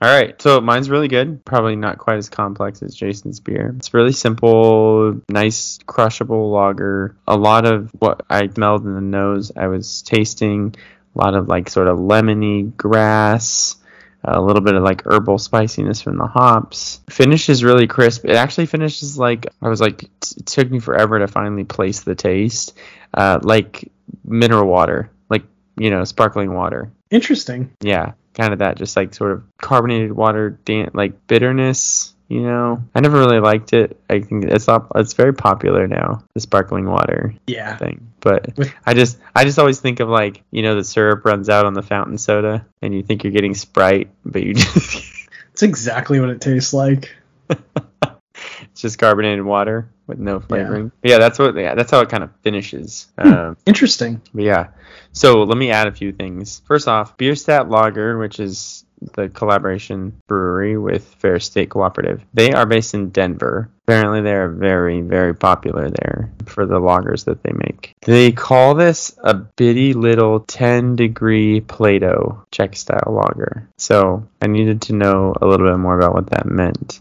All 0.00 0.08
right, 0.08 0.40
so 0.40 0.60
mine's 0.60 0.90
really 0.90 1.08
good. 1.08 1.44
Probably 1.44 1.74
not 1.74 1.98
quite 1.98 2.18
as 2.18 2.28
complex 2.28 2.82
as 2.82 2.94
Jason's 2.94 3.40
beer. 3.40 3.74
It's 3.76 3.92
really 3.92 4.12
simple, 4.12 5.20
nice, 5.28 5.78
crushable 5.86 6.50
lager. 6.50 7.16
A 7.26 7.36
lot 7.36 7.64
of 7.64 7.90
what 7.98 8.24
I 8.30 8.46
smelled 8.48 8.84
in 8.84 8.94
the 8.94 9.00
nose, 9.00 9.50
I 9.56 9.66
was 9.66 10.02
tasting. 10.02 10.76
A 11.16 11.18
lot 11.18 11.34
of 11.34 11.48
like 11.48 11.68
sort 11.68 11.88
of 11.88 11.98
lemony 11.98 12.76
grass, 12.76 13.74
a 14.22 14.40
little 14.40 14.62
bit 14.62 14.74
of 14.76 14.84
like 14.84 15.02
herbal 15.04 15.38
spiciness 15.38 16.00
from 16.00 16.16
the 16.16 16.26
hops. 16.26 17.00
Finish 17.10 17.48
is 17.48 17.64
really 17.64 17.88
crisp. 17.88 18.24
It 18.24 18.36
actually 18.36 18.66
finishes 18.66 19.18
like 19.18 19.48
I 19.60 19.68
was 19.68 19.80
like, 19.80 20.04
it 20.04 20.46
took 20.46 20.70
me 20.70 20.78
forever 20.78 21.18
to 21.18 21.26
finally 21.26 21.64
place 21.64 22.00
the 22.02 22.14
taste, 22.14 22.78
uh, 23.14 23.40
like 23.42 23.90
mineral 24.24 24.66
water, 24.68 25.10
like 25.28 25.42
you 25.76 25.90
know, 25.90 26.04
sparkling 26.04 26.54
water 26.54 26.92
Interesting. 27.10 27.72
yeah 27.80 28.12
kind 28.38 28.52
of 28.52 28.60
that 28.60 28.76
just 28.76 28.96
like 28.96 29.12
sort 29.14 29.32
of 29.32 29.42
carbonated 29.60 30.12
water 30.12 30.50
dan- 30.64 30.90
like 30.94 31.26
bitterness 31.26 32.14
you 32.28 32.40
know 32.42 32.82
i 32.94 33.00
never 33.00 33.18
really 33.18 33.40
liked 33.40 33.72
it 33.72 33.98
i 34.10 34.20
think 34.20 34.44
it's 34.44 34.68
up 34.68 34.92
it's 34.94 35.14
very 35.14 35.32
popular 35.34 35.86
now 35.88 36.22
the 36.34 36.40
sparkling 36.40 36.84
water 36.86 37.34
Yeah. 37.46 37.76
thing 37.76 38.06
but 38.20 38.50
i 38.86 38.92
just 38.94 39.18
i 39.34 39.44
just 39.44 39.58
always 39.58 39.80
think 39.80 40.00
of 40.00 40.08
like 40.08 40.42
you 40.50 40.62
know 40.62 40.74
the 40.74 40.84
syrup 40.84 41.24
runs 41.24 41.48
out 41.48 41.64
on 41.66 41.72
the 41.74 41.82
fountain 41.82 42.18
soda 42.18 42.66
and 42.82 42.94
you 42.94 43.02
think 43.02 43.24
you're 43.24 43.32
getting 43.32 43.54
sprite 43.54 44.10
but 44.26 44.42
you 44.42 44.54
just 44.62 45.04
It's 45.52 45.62
exactly 45.62 46.20
what 46.20 46.28
it 46.30 46.40
tastes 46.40 46.72
like. 46.72 47.16
it's 48.62 48.80
just 48.80 48.98
carbonated 48.98 49.44
water 49.44 49.90
with 50.06 50.18
no 50.18 50.40
flavoring. 50.40 50.92
Yeah, 51.02 51.12
yeah 51.12 51.18
that's 51.18 51.38
what. 51.38 51.54
Yeah, 51.54 51.74
that's 51.74 51.90
how 51.90 52.00
it 52.00 52.08
kind 52.08 52.24
of 52.24 52.30
finishes. 52.42 53.06
Hmm. 53.18 53.32
Um, 53.32 53.56
Interesting. 53.66 54.22
Yeah. 54.34 54.68
So 55.12 55.42
let 55.42 55.58
me 55.58 55.70
add 55.70 55.88
a 55.88 55.92
few 55.92 56.12
things. 56.12 56.62
First 56.66 56.88
off, 56.88 57.16
Bierstadt 57.16 57.68
Lager, 57.68 58.18
which 58.18 58.40
is 58.40 58.84
the 59.14 59.28
collaboration 59.28 60.20
brewery 60.26 60.76
with 60.76 61.04
Fair 61.04 61.38
State 61.40 61.70
Cooperative. 61.70 62.24
They 62.34 62.52
are 62.52 62.66
based 62.66 62.94
in 62.94 63.10
Denver. 63.10 63.70
Apparently, 63.84 64.20
they 64.20 64.34
are 64.34 64.48
very, 64.48 65.00
very 65.00 65.34
popular 65.34 65.88
there 65.88 66.30
for 66.46 66.66
the 66.66 66.80
lagers 66.80 67.24
that 67.24 67.42
they 67.42 67.52
make. 67.52 67.94
They 68.02 68.32
call 68.32 68.74
this 68.74 69.16
a 69.22 69.34
bitty 69.34 69.94
little 69.94 70.40
10 70.40 70.96
degree 70.96 71.60
Plato 71.60 72.44
Czech 72.50 72.76
style 72.76 73.12
lager. 73.12 73.68
So 73.76 74.26
I 74.42 74.46
needed 74.46 74.82
to 74.82 74.94
know 74.94 75.34
a 75.40 75.46
little 75.46 75.70
bit 75.70 75.78
more 75.78 75.98
about 75.98 76.14
what 76.14 76.30
that 76.30 76.46
meant. 76.46 77.00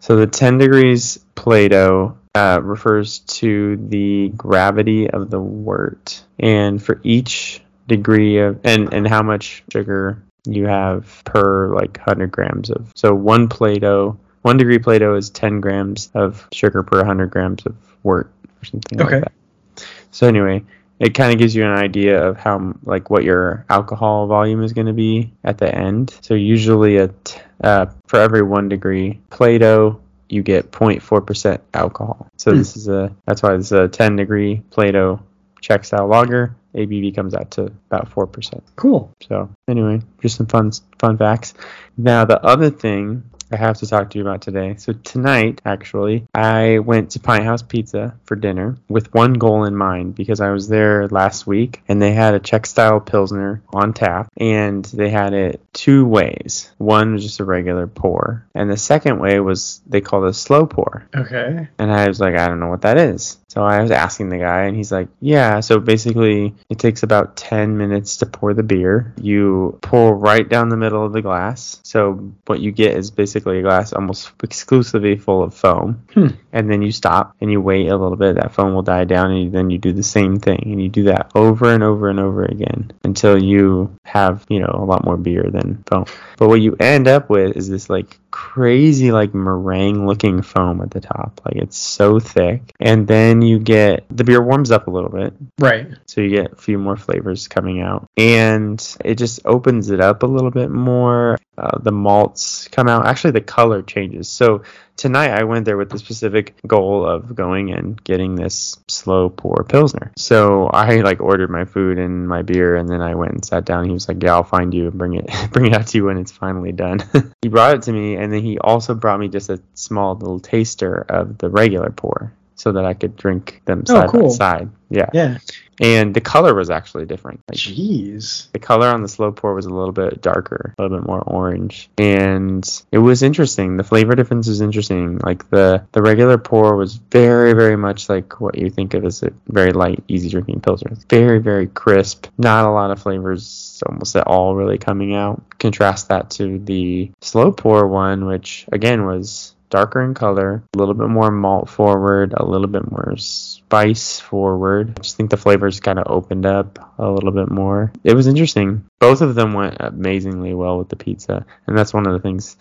So 0.00 0.16
the 0.16 0.26
10 0.26 0.58
degrees 0.58 1.18
Plato 1.34 2.18
uh, 2.34 2.60
refers 2.62 3.20
to 3.20 3.76
the 3.76 4.30
gravity 4.36 5.08
of 5.10 5.30
the 5.30 5.40
wort. 5.40 6.24
And 6.38 6.82
for 6.82 7.00
each 7.04 7.62
degree 7.86 8.38
of, 8.38 8.60
and, 8.64 8.92
and 8.92 9.06
how 9.06 9.22
much 9.22 9.62
sugar 9.70 10.22
you 10.46 10.66
have 10.66 11.22
per 11.24 11.74
like 11.74 11.98
100 11.98 12.30
grams 12.30 12.70
of. 12.70 12.90
So 12.94 13.14
one 13.14 13.48
Plato, 13.48 14.18
one 14.42 14.56
degree 14.56 14.78
Plato 14.78 15.16
is 15.16 15.30
10 15.30 15.60
grams 15.60 16.10
of 16.14 16.48
sugar 16.52 16.82
per 16.82 16.98
100 16.98 17.30
grams 17.30 17.64
of 17.66 17.76
wort 18.02 18.32
or 18.60 18.64
something 18.64 19.02
okay. 19.02 19.14
like 19.16 19.24
that. 19.24 19.32
Okay. 19.76 19.86
So 20.12 20.26
anyway, 20.26 20.64
it 21.00 21.14
kind 21.14 21.32
of 21.32 21.38
gives 21.38 21.56
you 21.56 21.64
an 21.64 21.72
idea 21.72 22.22
of 22.22 22.36
how 22.36 22.74
like 22.84 23.08
what 23.08 23.24
your 23.24 23.64
alcohol 23.70 24.26
volume 24.26 24.62
is 24.62 24.74
going 24.74 24.86
to 24.86 24.92
be 24.92 25.32
at 25.42 25.56
the 25.56 25.74
end. 25.74 26.14
So 26.20 26.34
usually 26.34 26.98
at 26.98 27.42
uh, 27.64 27.86
for 28.06 28.20
every 28.20 28.42
one 28.42 28.68
degree 28.68 29.18
Plato, 29.30 30.00
you 30.28 30.42
get 30.42 30.70
0.4% 30.70 31.58
alcohol. 31.74 32.28
So 32.36 32.52
mm. 32.52 32.58
this 32.58 32.76
is 32.76 32.86
a 32.88 33.16
that's 33.24 33.42
why 33.42 33.56
this 33.56 33.66
is 33.66 33.72
a 33.72 33.88
10 33.88 34.16
degree 34.16 34.62
Plato 34.70 35.24
Czech 35.60 35.84
style 35.84 36.06
lager. 36.06 36.54
ABV 36.74 37.16
comes 37.16 37.34
out 37.34 37.50
to 37.52 37.62
about 37.62 38.08
four 38.08 38.28
percent. 38.28 38.62
Cool. 38.76 39.12
So 39.26 39.50
anyway, 39.66 40.00
just 40.22 40.36
some 40.36 40.46
fun 40.46 40.70
fun 41.00 41.18
facts. 41.18 41.54
Now 41.96 42.24
the 42.24 42.40
other 42.44 42.70
thing 42.70 43.24
I 43.50 43.56
have 43.56 43.78
to 43.78 43.86
talk 43.86 44.10
to 44.10 44.18
you 44.18 44.24
about 44.24 44.42
today. 44.42 44.76
So 44.78 44.92
tonight, 44.92 45.60
actually, 45.64 46.26
I 46.34 46.78
went 46.78 47.10
to 47.10 47.20
Pint 47.20 47.44
House 47.44 47.62
Pizza 47.62 48.14
for 48.24 48.36
dinner 48.36 48.76
with 48.88 49.12
one 49.12 49.34
goal 49.34 49.64
in 49.64 49.74
mind 49.74 50.14
because 50.14 50.40
I 50.40 50.50
was 50.50 50.68
there 50.68 51.08
last 51.08 51.46
week 51.46 51.82
and 51.88 52.00
they 52.00 52.12
had 52.12 52.34
a 52.34 52.40
Czech 52.40 52.66
style 52.66 53.00
pilsner 53.00 53.62
on 53.72 53.92
tap 53.92 54.30
and 54.36 54.84
they 54.84 55.10
had 55.10 55.32
it 55.32 55.60
two 55.72 56.06
ways. 56.06 56.70
One 56.78 57.12
was 57.12 57.24
just 57.24 57.40
a 57.40 57.44
regular 57.44 57.86
pour, 57.86 58.46
and 58.54 58.70
the 58.70 58.76
second 58.76 59.18
way 59.18 59.40
was 59.40 59.80
they 59.86 60.00
called 60.00 60.24
it 60.24 60.30
a 60.30 60.34
slow 60.34 60.66
pour. 60.66 61.08
Okay. 61.14 61.68
And 61.78 61.92
I 61.92 62.08
was 62.08 62.20
like, 62.20 62.36
I 62.36 62.48
don't 62.48 62.60
know 62.60 62.68
what 62.68 62.82
that 62.82 62.98
is. 62.98 63.38
So 63.48 63.64
I 63.64 63.82
was 63.82 63.90
asking 63.90 64.28
the 64.28 64.38
guy, 64.38 64.64
and 64.64 64.76
he's 64.76 64.92
like, 64.92 65.08
Yeah, 65.20 65.58
so 65.60 65.80
basically, 65.80 66.54
it 66.68 66.78
takes 66.78 67.02
about 67.02 67.36
10 67.36 67.76
minutes 67.76 68.18
to 68.18 68.26
pour 68.26 68.54
the 68.54 68.62
beer. 68.62 69.12
You 69.20 69.78
pour 69.82 70.14
right 70.14 70.48
down 70.48 70.68
the 70.68 70.76
middle 70.76 71.04
of 71.04 71.12
the 71.12 71.22
glass. 71.22 71.80
So 71.82 72.32
what 72.46 72.60
you 72.60 72.70
get 72.70 72.96
is 72.96 73.10
basically 73.10 73.39
a 73.46 73.62
glass 73.62 73.92
almost 73.92 74.32
exclusively 74.42 75.16
full 75.16 75.42
of 75.42 75.54
foam. 75.54 76.04
Hmm. 76.14 76.28
And 76.52 76.70
then 76.70 76.82
you 76.82 76.92
stop 76.92 77.36
and 77.40 77.50
you 77.50 77.60
wait 77.60 77.88
a 77.88 77.96
little 77.96 78.16
bit. 78.16 78.36
That 78.36 78.52
foam 78.52 78.74
will 78.74 78.82
die 78.82 79.04
down, 79.04 79.30
and 79.30 79.52
then 79.52 79.70
you 79.70 79.78
do 79.78 79.92
the 79.92 80.02
same 80.02 80.38
thing. 80.38 80.62
And 80.64 80.82
you 80.82 80.88
do 80.88 81.04
that 81.04 81.30
over 81.34 81.72
and 81.72 81.82
over 81.82 82.08
and 82.08 82.20
over 82.20 82.44
again 82.44 82.92
until 83.04 83.42
you 83.42 83.96
have, 84.04 84.44
you 84.48 84.60
know, 84.60 84.70
a 84.72 84.84
lot 84.84 85.04
more 85.04 85.16
beer 85.16 85.48
than 85.50 85.82
foam. 85.86 86.04
But 86.36 86.48
what 86.48 86.60
you 86.60 86.76
end 86.80 87.08
up 87.08 87.30
with 87.30 87.56
is 87.56 87.68
this 87.68 87.88
like 87.90 88.18
crazy 88.30 89.12
like 89.12 89.34
meringue 89.34 90.06
looking 90.06 90.42
foam 90.42 90.80
at 90.80 90.90
the 90.90 91.00
top. 91.00 91.40
Like 91.44 91.56
it's 91.56 91.76
so 91.76 92.20
thick. 92.20 92.72
And 92.80 93.06
then 93.06 93.42
you 93.42 93.58
get 93.58 94.04
the 94.10 94.24
beer 94.24 94.42
warms 94.42 94.70
up 94.70 94.86
a 94.86 94.90
little 94.90 95.10
bit. 95.10 95.34
Right. 95.58 95.88
So 96.06 96.20
you 96.20 96.30
get 96.30 96.52
a 96.52 96.56
few 96.56 96.78
more 96.78 96.96
flavors 96.96 97.48
coming 97.48 97.80
out. 97.80 98.08
And 98.16 98.96
it 99.04 99.16
just 99.16 99.40
opens 99.44 99.90
it 99.90 100.00
up 100.00 100.22
a 100.22 100.26
little 100.26 100.50
bit 100.50 100.70
more. 100.70 101.38
Uh, 101.58 101.78
the 101.78 101.92
malts 101.92 102.68
come 102.68 102.88
out. 102.88 103.06
Actually, 103.06 103.32
the 103.32 103.40
color 103.40 103.82
changes. 103.82 104.28
So 104.28 104.62
tonight 105.00 105.30
I 105.30 105.44
went 105.44 105.64
there 105.64 105.78
with 105.78 105.88
the 105.88 105.98
specific 105.98 106.54
goal 106.66 107.06
of 107.06 107.34
going 107.34 107.72
and 107.72 108.02
getting 108.04 108.34
this 108.36 108.76
slow 108.86 109.30
pour 109.30 109.64
pilsner. 109.64 110.12
So 110.16 110.66
I 110.66 111.00
like 111.00 111.20
ordered 111.20 111.48
my 111.50 111.64
food 111.64 111.98
and 111.98 112.28
my 112.28 112.42
beer, 112.42 112.76
and 112.76 112.86
then 112.86 113.00
I 113.00 113.14
went 113.14 113.32
and 113.32 113.44
sat 113.44 113.64
down. 113.64 113.86
he 113.86 113.92
was 113.92 114.08
like, 114.08 114.22
"Yeah, 114.22 114.34
I'll 114.34 114.44
find 114.44 114.74
you 114.74 114.88
and 114.88 114.98
bring 114.98 115.14
it 115.14 115.30
bring 115.52 115.66
it 115.66 115.74
out 115.74 115.86
to 115.88 115.98
you 115.98 116.04
when 116.04 116.18
it's 116.18 116.32
finally 116.32 116.72
done." 116.72 117.00
he 117.42 117.48
brought 117.48 117.76
it 117.76 117.82
to 117.82 117.92
me, 117.92 118.16
and 118.16 118.30
then 118.30 118.42
he 118.42 118.58
also 118.58 118.94
brought 118.94 119.18
me 119.18 119.28
just 119.28 119.48
a 119.48 119.60
small 119.74 120.14
little 120.14 120.38
taster 120.38 121.06
of 121.08 121.38
the 121.38 121.48
regular 121.48 121.90
pour 121.90 122.34
so 122.54 122.72
that 122.72 122.84
I 122.84 122.92
could 122.92 123.16
drink 123.16 123.62
them 123.64 123.84
oh, 123.88 123.92
side 123.92 124.08
oh, 124.08 124.12
cool. 124.12 124.28
by 124.28 124.34
side. 124.34 124.70
Yeah. 124.90 125.08
Yeah. 125.14 125.38
And 125.80 126.14
the 126.14 126.20
color 126.20 126.54
was 126.54 126.70
actually 126.70 127.06
different. 127.06 127.40
Like, 127.48 127.58
Jeez. 127.58 128.52
The 128.52 128.58
color 128.58 128.88
on 128.88 129.02
the 129.02 129.08
slow 129.08 129.32
pour 129.32 129.54
was 129.54 129.66
a 129.66 129.70
little 129.70 129.92
bit 129.92 130.20
darker, 130.20 130.74
a 130.78 130.82
little 130.82 130.98
bit 130.98 131.06
more 131.06 131.22
orange. 131.22 131.90
And 131.96 132.68
it 132.92 132.98
was 132.98 133.22
interesting. 133.22 133.78
The 133.78 133.84
flavor 133.84 134.14
difference 134.14 134.46
is 134.46 134.60
interesting. 134.60 135.18
Like 135.18 135.48
the 135.48 135.86
the 135.92 136.02
regular 136.02 136.36
pour 136.36 136.76
was 136.76 136.94
very, 136.94 137.54
very 137.54 137.76
much 137.76 138.08
like 138.08 138.40
what 138.40 138.58
you 138.58 138.68
think 138.70 138.94
of 138.94 139.04
as 139.04 139.22
a 139.22 139.32
very 139.48 139.72
light, 139.72 140.04
easy 140.06 140.28
drinking 140.28 140.60
pilsner. 140.60 140.92
Very, 141.08 141.38
very 141.38 141.66
crisp. 141.66 142.26
Not 142.36 142.66
a 142.66 142.70
lot 142.70 142.90
of 142.90 143.00
flavors 143.00 143.82
almost 143.86 144.14
at 144.16 144.26
all 144.26 144.54
really 144.54 144.78
coming 144.78 145.14
out. 145.14 145.42
Contrast 145.58 146.08
that 146.08 146.30
to 146.30 146.58
the 146.58 147.10
slow 147.22 147.52
pour 147.52 147.86
one, 147.86 148.26
which 148.26 148.66
again 148.70 149.06
was 149.06 149.54
darker 149.70 150.02
in 150.02 150.14
color, 150.14 150.62
a 150.74 150.78
little 150.78 150.94
bit 150.94 151.08
more 151.08 151.30
malt 151.30 151.70
forward, 151.70 152.34
a 152.36 152.44
little 152.44 152.66
bit 152.66 152.90
more 152.90 153.14
spice 153.16 154.20
forward. 154.20 154.94
I 154.98 155.02
just 155.02 155.16
think 155.16 155.30
the 155.30 155.36
flavors 155.36 155.80
kind 155.80 155.98
of 155.98 156.10
opened 156.10 156.44
up 156.44 156.94
a 156.98 157.10
little 157.10 157.30
bit 157.30 157.50
more. 157.50 157.92
It 158.04 158.14
was 158.14 158.26
interesting. 158.26 158.84
Both 158.98 159.22
of 159.22 159.34
them 159.34 159.54
went 159.54 159.76
amazingly 159.80 160.52
well 160.54 160.78
with 160.78 160.88
the 160.88 160.96
pizza, 160.96 161.46
and 161.66 161.78
that's 161.78 161.94
one 161.94 162.06
of 162.06 162.12
the 162.12 162.20
things 162.20 162.56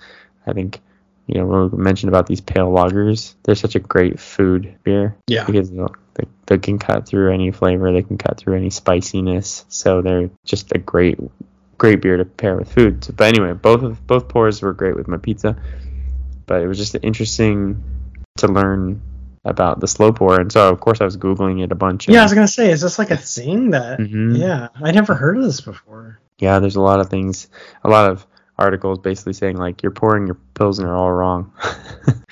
I 0.48 0.54
think 0.54 0.80
you 1.28 1.40
know 1.40 1.46
when 1.46 1.70
we 1.70 1.78
mentioned 1.78 2.10
about 2.10 2.28
these 2.28 2.42
pale 2.42 2.72
lagers. 2.72 3.36
They're 3.44 3.56
such 3.56 3.76
a 3.76 3.80
great 3.80 4.20
food 4.20 4.78
beer. 4.84 5.18
Yeah. 5.28 5.46
Because 5.46 5.72
they, 5.72 6.26
they 6.46 6.58
can 6.58 6.80
cut 6.80 7.08
through 7.08 7.34
any 7.34 7.52
flavor, 7.52 7.92
they 7.92 8.04
can 8.04 8.18
cut 8.18 8.38
through 8.38 8.56
any 8.56 8.70
spiciness, 8.70 9.66
so 9.68 10.02
they're 10.02 10.30
just 10.46 10.72
a 10.74 10.78
great 10.78 11.20
great 11.78 12.02
beer 12.02 12.18
to 12.18 12.26
pair 12.26 12.58
with 12.58 12.72
food. 12.72 13.04
So, 13.04 13.14
but 13.14 13.30
anyway, 13.30 13.54
both 13.54 13.84
of 13.84 14.06
both 14.06 14.28
pours 14.28 14.62
were 14.62 14.74
great 14.74 14.96
with 14.96 15.08
my 15.08 15.18
pizza 15.18 15.56
but 16.50 16.64
it 16.64 16.68
was 16.68 16.80
just 16.80 16.98
interesting 17.04 17.82
to 18.38 18.48
learn 18.48 19.00
about 19.46 19.80
the 19.80 19.88
slow 19.88 20.12
pour 20.12 20.42
and 20.42 20.52
so 20.52 20.68
of 20.68 20.80
course 20.82 21.00
i 21.00 21.06
was 21.06 21.16
googling 21.16 21.64
it 21.64 21.72
a 21.72 21.76
bunch 21.76 22.10
yeah 22.10 22.20
i 22.20 22.24
was 22.24 22.34
gonna 22.34 22.48
say 22.48 22.72
is 22.72 22.82
this 22.82 23.00
like 23.00 23.12
a 23.12 23.16
thing 23.16 23.70
that 23.70 24.00
mm-hmm. 24.00 24.36
yeah 24.36 24.68
i 24.84 24.92
never 24.92 25.14
heard 25.14 25.38
of 25.38 25.44
this 25.44 25.62
before 25.62 26.20
yeah 26.40 26.60
there's 26.60 26.76
a 26.76 26.82
lot 26.82 27.00
of 27.00 27.10
things 27.10 27.48
a 27.84 27.90
lot 27.90 28.12
of 28.12 28.26
articles 28.58 29.00
basically 29.00 29.32
saying 29.32 29.56
like 29.56 29.82
you're 29.82 29.92
pouring 29.92 30.26
your 30.28 30.38
pilsners 30.56 30.84
are 30.84 30.96
all 30.96 31.12
wrong 31.12 31.54
and 32.08 32.24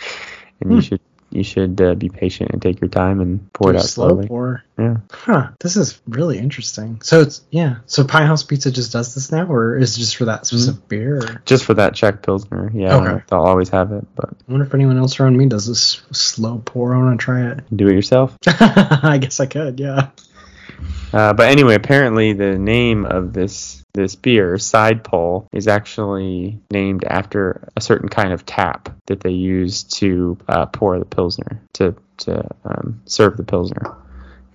hmm. 0.62 0.71
you 0.71 0.81
should 0.81 1.00
you 1.38 1.44
should 1.44 1.79
uh, 1.79 1.94
be 1.94 2.10
patient 2.10 2.51
and 2.51 2.62
take 2.62 2.82
your 2.82 2.89
time 2.89 3.22
and 3.22 3.53
pour 3.53 3.72
Do 3.72 3.77
it 3.77 3.82
out 3.82 3.86
slow 3.86 4.08
slowly. 4.10 4.27
pour. 4.27 4.63
Yeah. 4.77 4.98
Huh. 5.12 5.50
This 5.60 5.77
is 5.77 6.00
really 6.08 6.38
interesting. 6.38 7.00
So 7.01 7.22
it's 7.22 7.41
yeah. 7.51 7.77
So 7.86 8.03
Pint 8.03 8.25
House 8.25 8.44
Pizza 8.44 8.72
just 8.72 8.91
does 8.91 9.15
this 9.15 9.32
now, 9.32 9.46
or 9.46 9.77
is 9.77 9.96
it 9.96 10.00
just 10.00 10.17
for 10.17 10.25
that 10.25 10.46
specific 10.46 10.82
mm-hmm. 10.82 10.88
beer? 10.88 11.17
Or? 11.17 11.41
Just 11.46 11.65
for 11.65 11.75
that 11.75 11.96
Czech 11.96 12.22
Pilsner. 12.24 12.72
Yeah. 12.74 12.98
Okay. 12.98 13.24
They'll 13.29 13.39
always 13.39 13.70
have 13.70 13.91
it, 13.91 14.06
but. 14.15 14.29
I 14.29 14.51
wonder 14.51 14.65
if 14.65 14.74
anyone 14.74 14.98
else 14.98 15.20
around 15.20 15.38
me 15.38 15.48
does 15.48 15.67
this 15.67 16.01
slow 16.12 16.62
pour. 16.63 16.94
I 16.94 16.98
want 16.98 17.20
to 17.20 17.24
try 17.24 17.51
it. 17.51 17.60
Do 17.75 17.88
it 17.88 17.94
yourself. 17.94 18.38
I 18.48 19.17
guess 19.22 19.39
I 19.39 19.46
could. 19.46 19.79
Yeah. 19.79 20.10
Uh, 21.13 21.34
but 21.34 21.50
anyway, 21.50 21.75
apparently 21.75 22.34
the 22.34 22.57
name 22.57 23.05
of 23.05 23.34
this 23.34 23.84
this 23.93 24.15
beer, 24.15 24.57
Side 24.57 25.03
Pull, 25.03 25.48
is 25.51 25.67
actually 25.67 26.60
named 26.69 27.03
after 27.03 27.67
a 27.75 27.81
certain 27.81 28.10
kind 28.10 28.34
of 28.34 28.46
tap 28.46 28.89
that 29.07 29.22
they 29.22 29.31
use 29.31 29.84
to 29.84 30.38
uh, 30.48 30.65
pour 30.67 31.00
the 31.00 31.05
pilsner 31.05 31.62
to 31.74 31.96
to 32.17 32.48
um, 32.65 33.01
serve 33.05 33.38
the 33.38 33.43
pilsner, 33.43 33.96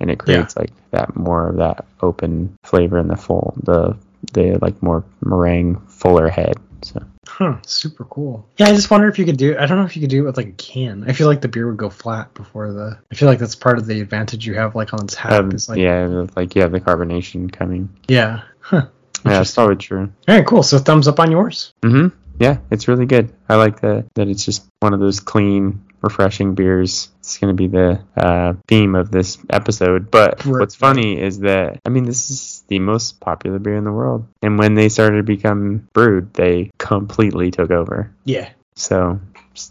and 0.00 0.11
it 0.11 0.19
creates 0.19 0.55
yeah. 0.57 0.62
like 0.62 0.73
that 0.91 1.17
more 1.17 1.49
of 1.49 1.57
that 1.57 1.85
open 2.00 2.57
flavor 2.62 2.99
in 2.99 3.09
the 3.09 3.17
full 3.17 3.55
the 3.62 3.97
the 4.33 4.59
like 4.61 4.83
more 4.83 5.05
meringue 5.21 5.81
fuller 5.88 6.29
head. 6.29 6.55
So. 6.83 7.02
Huh, 7.33 7.57
super 7.65 8.05
cool. 8.05 8.47
Yeah, 8.59 8.67
I 8.67 8.73
just 8.73 8.91
wonder 8.91 9.09
if 9.09 9.19
you 9.19 9.25
could 9.25 9.39
do 9.39 9.57
I 9.59 9.65
don't 9.65 9.79
know 9.79 9.87
if 9.87 9.97
you 9.97 10.03
could 10.03 10.11
do 10.11 10.23
it 10.23 10.27
with 10.27 10.37
like 10.37 10.49
a 10.49 10.53
can. 10.53 11.09
I 11.09 11.15
feel 11.15 11.27
like 11.29 11.41
the 11.41 11.49
beer 11.49 11.67
would 11.67 11.79
go 11.79 11.89
flat 11.89 12.35
before 12.35 12.71
the 12.75 12.99
I 13.11 13.15
feel 13.15 13.27
like 13.27 13.39
that's 13.39 13.55
part 13.55 13.79
of 13.79 13.87
the 13.87 14.03
advantage 14.03 14.47
you 14.47 14.53
have 14.55 14.75
like 14.75 14.93
on 14.93 15.07
tap. 15.07 15.33
Um, 15.33 15.51
like, 15.67 15.79
yeah, 15.79 16.27
like 16.37 16.55
you 16.55 16.61
have 16.61 16.73
the 16.73 16.81
carbonation 16.81 17.51
coming. 17.51 17.89
Yeah. 18.07 18.43
Huh. 18.61 18.89
Yeah, 19.25 19.33
that's 19.33 19.55
probably 19.55 19.77
true. 19.77 20.12
All 20.29 20.37
right, 20.37 20.47
cool. 20.47 20.62
So 20.62 20.79
thumbs 20.79 21.09
up 21.09 21.21
on 21.21 21.31
yours. 21.31 21.73
Mm-hmm. 21.81 22.15
Yeah, 22.39 22.59
it's 22.71 22.87
really 22.87 23.07
good. 23.07 23.33
I 23.49 23.55
like 23.55 23.81
that 23.81 24.12
that 24.15 24.29
it's 24.29 24.45
just 24.45 24.67
one 24.81 24.93
of 24.93 25.01
those 25.01 25.19
clean, 25.19 25.83
refreshing 26.03 26.55
beers. 26.55 27.09
It's 27.21 27.39
going 27.39 27.57
to 27.57 27.61
be 27.61 27.69
the 27.69 28.03
uh, 28.17 28.55
theme 28.67 28.95
of 28.95 29.11
this 29.11 29.39
episode. 29.51 30.11
But 30.11 30.45
what's 30.45 30.75
funny 30.75 31.21
is 31.21 31.41
that 31.41 31.81
I 31.85 31.89
mean 31.89 32.05
this 32.05 32.31
is 32.31 32.65
the 32.69 32.79
most 32.79 33.21
popular 33.21 33.59
beer 33.59 33.77
in 33.77 33.85
the 33.85 33.93
world, 33.93 34.27
and 34.43 34.59
when 34.59 34.75
they 34.75 34.89
started 34.89 35.19
to 35.19 35.23
become 35.23 35.89
brewed, 35.93 36.35
they 36.35 36.71
completely 36.79 37.51
took 37.51 37.71
over. 37.71 38.13
Yeah. 38.25 38.51
So 38.75 39.21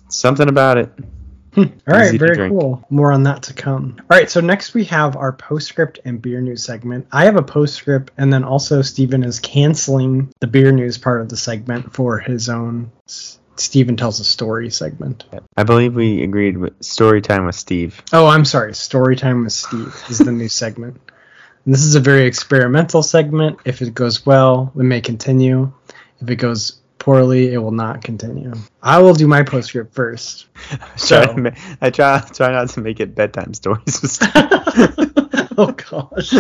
something 0.10 0.48
about 0.48 0.78
it. 0.78 0.92
All 1.58 1.66
right, 1.86 2.18
very 2.18 2.50
cool. 2.50 2.86
More 2.90 3.12
on 3.12 3.24
that 3.24 3.44
to 3.44 3.54
come. 3.54 3.98
All 4.00 4.18
right, 4.18 4.30
so 4.30 4.40
next 4.40 4.74
we 4.74 4.86
have 4.86 5.18
our 5.18 5.34
postscript 5.34 6.00
and 6.06 6.22
beer 6.22 6.40
news 6.40 6.64
segment. 6.64 7.08
I 7.12 7.26
have 7.26 7.36
a 7.36 7.44
postscript, 7.44 8.12
and 8.18 8.32
then 8.32 8.46
also 8.46 8.82
Stephen 8.82 9.24
is 9.24 9.40
canceling 9.40 10.32
the 10.40 10.48
beer 10.48 10.72
news 10.72 10.98
part 10.98 11.20
of 11.20 11.28
the 11.28 11.36
segment 11.36 11.94
for 11.94 12.20
his 12.20 12.48
own 12.48 12.90
S- 13.62 13.66
Stephen 13.72 13.96
tells 13.98 14.20
a 14.20 14.24
story 14.24 14.70
segment. 14.70 15.24
I 15.58 15.64
believe 15.64 15.94
we 15.96 16.24
agreed 16.24 16.58
with 16.58 16.82
story 16.84 17.22
time 17.22 17.46
with 17.46 17.56
Steve. 17.56 18.02
Oh, 18.12 18.28
I'm 18.28 18.46
sorry. 18.46 18.74
Story 18.74 19.16
time 19.16 19.44
with 19.44 19.54
Steve 19.54 19.96
is 20.10 20.18
the 20.20 20.32
new 20.32 20.50
segment. 20.50 21.00
And 21.66 21.74
this 21.74 21.84
is 21.84 21.96
a 21.96 22.00
very 22.00 22.26
experimental 22.26 23.04
segment. 23.04 23.60
If 23.66 23.82
it 23.82 23.94
goes 23.94 24.26
well, 24.26 24.72
we 24.74 24.84
may 24.84 25.00
continue. 25.02 25.72
If 26.22 26.30
it 26.30 26.38
goes 26.38 26.82
poorly, 26.98 27.54
it 27.54 27.58
will 27.60 27.72
not 27.72 28.04
continue. 28.04 28.54
I 28.82 29.00
will 29.00 29.14
do 29.14 29.28
my 29.28 29.44
postscript 29.44 29.94
first. 29.94 30.48
So- 30.96 31.26
to 31.26 31.38
ma- 31.38 31.52
I 31.82 31.90
try 31.92 32.20
try 32.34 32.52
not 32.52 32.70
to 32.70 32.82
make 32.82 33.00
it 33.00 33.16
bedtime 33.16 33.54
stories. 33.54 34.02
with 34.02 34.12
Steve. 34.12 34.32
oh 35.58 35.72
gosh. 35.72 36.34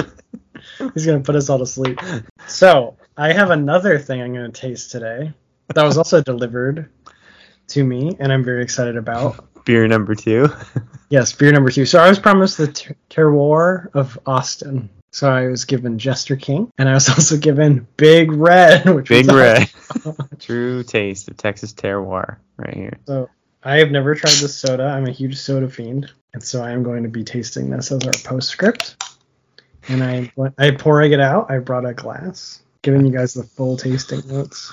He's 0.93 1.05
gonna 1.05 1.21
put 1.21 1.35
us 1.35 1.49
all 1.49 1.59
to 1.59 1.65
sleep. 1.65 1.99
So 2.47 2.97
I 3.17 3.33
have 3.33 3.51
another 3.51 3.99
thing 3.99 4.21
I'm 4.21 4.33
gonna 4.33 4.51
taste 4.51 4.91
today 4.91 5.33
that 5.73 5.83
was 5.83 5.97
also 5.97 6.21
delivered 6.21 6.89
to 7.71 7.83
me, 7.83 8.15
and 8.19 8.31
I'm 8.31 8.43
very 8.43 8.63
excited 8.63 8.97
about. 8.97 9.45
Beer 9.65 9.87
number 9.87 10.15
two. 10.15 10.49
Yes, 11.11 11.33
beer 11.33 11.51
number 11.51 11.69
two. 11.69 11.85
So 11.85 11.99
I 11.99 12.07
was 12.07 12.19
promised 12.19 12.57
the 12.57 12.67
ter- 12.67 12.95
terroir 13.09 13.93
of 13.93 14.17
Austin. 14.25 14.89
So 15.11 15.29
I 15.29 15.47
was 15.47 15.65
given 15.65 15.99
Jester 15.99 16.37
King, 16.37 16.71
and 16.77 16.87
I 16.87 16.93
was 16.93 17.09
also 17.09 17.35
given 17.35 17.85
Big 17.97 18.31
Red, 18.31 18.85
which 18.95 19.09
Big 19.09 19.29
Red. 19.29 19.69
True 20.39 20.83
taste 20.83 21.27
of 21.27 21.35
Texas 21.35 21.73
terroir 21.73 22.37
right 22.55 22.73
here. 22.73 22.97
So 23.07 23.29
I 23.61 23.79
have 23.79 23.91
never 23.91 24.15
tried 24.15 24.35
this 24.35 24.57
soda. 24.57 24.85
I'm 24.85 25.05
a 25.05 25.11
huge 25.11 25.37
soda 25.37 25.67
fiend, 25.67 26.09
and 26.33 26.41
so 26.41 26.63
I 26.63 26.71
am 26.71 26.81
going 26.81 27.03
to 27.03 27.09
be 27.09 27.25
tasting 27.25 27.69
this 27.69 27.91
as 27.91 28.05
our 28.05 28.13
postscript. 28.23 29.03
And 29.89 30.01
I, 30.01 30.31
I 30.57 30.71
pouring 30.71 31.11
it 31.11 31.19
out. 31.19 31.51
I 31.51 31.59
brought 31.59 31.85
a 31.85 31.93
glass, 31.93 32.61
giving 32.83 33.05
you 33.05 33.11
guys 33.11 33.33
the 33.33 33.43
full 33.43 33.75
tasting 33.75 34.25
notes. 34.29 34.71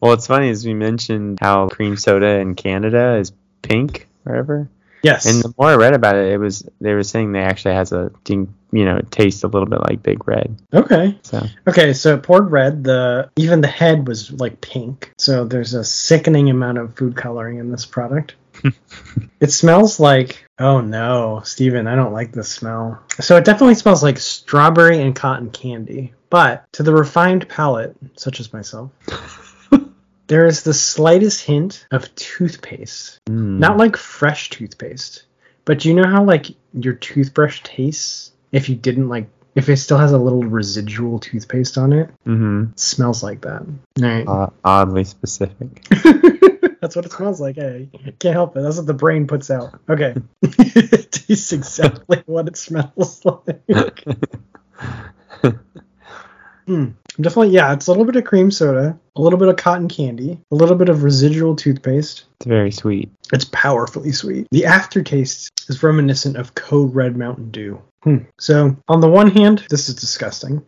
Well, 0.00 0.12
it's 0.12 0.26
funny 0.26 0.50
as 0.50 0.64
we 0.64 0.74
mentioned 0.74 1.38
how 1.40 1.68
cream 1.68 1.96
soda 1.96 2.38
in 2.38 2.54
Canada 2.54 3.16
is 3.16 3.32
pink, 3.62 4.08
whatever. 4.24 4.68
Yes. 5.02 5.26
And 5.26 5.42
the 5.42 5.52
more 5.58 5.68
I 5.68 5.74
read 5.74 5.94
about 5.94 6.14
it, 6.16 6.32
it 6.32 6.38
was 6.38 6.68
they 6.80 6.94
were 6.94 7.02
saying 7.02 7.32
they 7.32 7.42
actually 7.42 7.74
has 7.74 7.92
a 7.92 8.12
ding- 8.24 8.54
you 8.70 8.84
know 8.84 9.00
taste 9.10 9.44
a 9.44 9.48
little 9.48 9.68
bit 9.68 9.80
like 9.80 10.02
Big 10.02 10.26
Red. 10.26 10.56
okay. 10.72 11.18
So 11.22 11.44
Okay. 11.66 11.92
So 11.92 12.14
it 12.14 12.22
poured 12.22 12.50
red. 12.50 12.84
The 12.84 13.28
even 13.36 13.60
the 13.60 13.68
head 13.68 14.06
was 14.06 14.30
like 14.32 14.60
pink. 14.60 15.12
So 15.18 15.44
there's 15.44 15.74
a 15.74 15.84
sickening 15.84 16.50
amount 16.50 16.78
of 16.78 16.94
food 16.96 17.16
coloring 17.16 17.58
in 17.58 17.70
this 17.70 17.84
product. 17.84 18.36
it 19.40 19.50
smells 19.50 19.98
like 19.98 20.46
oh 20.58 20.80
no, 20.80 21.42
Stephen, 21.44 21.88
I 21.88 21.96
don't 21.96 22.12
like 22.12 22.30
the 22.32 22.44
smell. 22.44 23.02
So 23.20 23.36
it 23.36 23.44
definitely 23.44 23.74
smells 23.74 24.02
like 24.04 24.18
strawberry 24.18 25.02
and 25.02 25.16
cotton 25.16 25.50
candy. 25.50 26.12
But 26.30 26.64
to 26.72 26.82
the 26.82 26.94
refined 26.94 27.48
palate, 27.48 27.94
such 28.16 28.40
as 28.40 28.52
myself, 28.54 28.90
there 30.32 30.46
is 30.46 30.62
the 30.62 30.72
slightest 30.72 31.44
hint 31.44 31.86
of 31.90 32.12
toothpaste. 32.14 33.20
mm, 33.28 33.58
Not 33.58 33.76
like 33.76 33.98
fresh 33.98 34.48
toothpaste, 34.48 35.24
but 35.66 35.80
do 35.80 35.90
you 35.90 35.94
know 35.94 36.06
how 36.08 36.24
like 36.24 36.46
your 36.72 36.94
toothbrush 36.94 37.60
tastes 37.62 38.32
if 38.50 38.70
you 38.70 38.74
didn't 38.74 39.10
like 39.10 39.28
if 39.54 39.68
it 39.68 39.76
still 39.76 39.98
has 39.98 40.12
a 40.12 40.16
little 40.18 40.42
residual 40.42 41.18
toothpaste 41.18 41.76
on 41.76 41.92
it? 41.92 42.08
hmm 42.24 42.64
It 42.72 42.80
smells 42.80 43.22
like 43.22 43.42
that. 43.42 43.60
All 43.60 44.08
right. 44.08 44.26
uh, 44.26 44.46
oddly 44.64 45.04
specific. 45.04 45.84
That's 46.80 46.96
what 46.96 47.04
it 47.04 47.12
smells 47.12 47.38
like. 47.38 47.56
Hey, 47.56 47.90
can't 48.18 48.32
help 48.34 48.56
it. 48.56 48.62
That's 48.62 48.78
what 48.78 48.86
the 48.86 48.94
brain 48.94 49.26
puts 49.26 49.50
out. 49.50 49.78
Okay. 49.90 50.14
it 50.42 51.12
tastes 51.12 51.52
exactly 51.52 52.22
what 52.24 52.48
it 52.48 52.56
smells 52.56 53.22
like. 53.26 54.02
Hmm. 56.66 56.90
Definitely, 57.20 57.50
yeah. 57.50 57.72
It's 57.72 57.86
a 57.88 57.90
little 57.90 58.04
bit 58.04 58.16
of 58.16 58.24
cream 58.24 58.50
soda, 58.50 58.98
a 59.16 59.20
little 59.20 59.38
bit 59.38 59.48
of 59.48 59.56
cotton 59.56 59.88
candy, 59.88 60.38
a 60.50 60.54
little 60.54 60.76
bit 60.76 60.88
of 60.88 61.02
residual 61.02 61.56
toothpaste. 61.56 62.24
It's 62.36 62.46
very 62.46 62.70
sweet. 62.70 63.10
It's 63.32 63.44
powerfully 63.46 64.12
sweet. 64.12 64.46
The 64.50 64.66
aftertaste 64.66 65.50
is 65.68 65.82
reminiscent 65.82 66.36
of 66.36 66.54
Code 66.54 66.94
Red 66.94 67.16
Mountain 67.16 67.50
Dew. 67.50 67.82
Hmm. 68.02 68.18
So, 68.38 68.76
on 68.88 69.00
the 69.00 69.08
one 69.08 69.30
hand, 69.30 69.64
this 69.70 69.88
is 69.88 69.94
disgusting. 69.94 70.64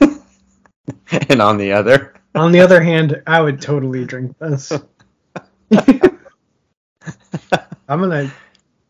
and 1.28 1.42
on 1.42 1.58
the 1.58 1.72
other, 1.72 2.14
On 2.34 2.52
the 2.52 2.60
other 2.60 2.80
hand, 2.80 3.22
I 3.26 3.40
would 3.40 3.60
totally 3.60 4.04
drink 4.04 4.38
this. 4.38 4.72
I'm 7.88 8.00
gonna 8.00 8.30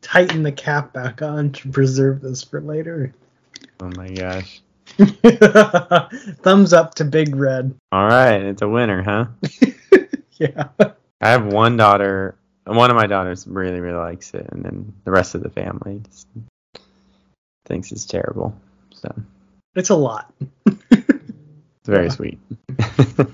tighten 0.02 0.42
the 0.42 0.52
cap 0.52 0.92
back 0.92 1.22
on 1.22 1.52
to 1.52 1.68
preserve 1.70 2.20
this 2.20 2.42
for 2.42 2.60
later. 2.60 3.14
oh 3.80 3.90
my 3.96 4.10
gosh. 4.10 4.60
Thumbs 6.42 6.72
up 6.72 6.94
to 6.96 7.04
Big 7.04 7.34
Red. 7.34 7.74
All 7.92 8.06
right, 8.06 8.40
it's 8.42 8.62
a 8.62 8.68
winner, 8.68 9.02
huh? 9.02 9.26
Yeah. 10.34 10.68
I 11.20 11.28
have 11.28 11.44
one 11.52 11.76
daughter. 11.76 12.34
One 12.64 12.88
of 12.90 12.96
my 12.96 13.06
daughters 13.06 13.46
really, 13.46 13.80
really 13.80 13.98
likes 13.98 14.32
it, 14.32 14.46
and 14.50 14.64
then 14.64 14.94
the 15.04 15.10
rest 15.10 15.34
of 15.34 15.42
the 15.42 15.50
family 15.50 16.00
just 16.08 16.26
thinks 17.66 17.92
it's 17.92 18.06
terrible. 18.06 18.54
So 18.94 19.14
It's 19.74 19.90
a 19.90 19.94
lot. 19.96 20.32
it's 20.66 21.86
very 21.86 22.06
Yeah. 22.06 22.10
sweet. 22.12 22.38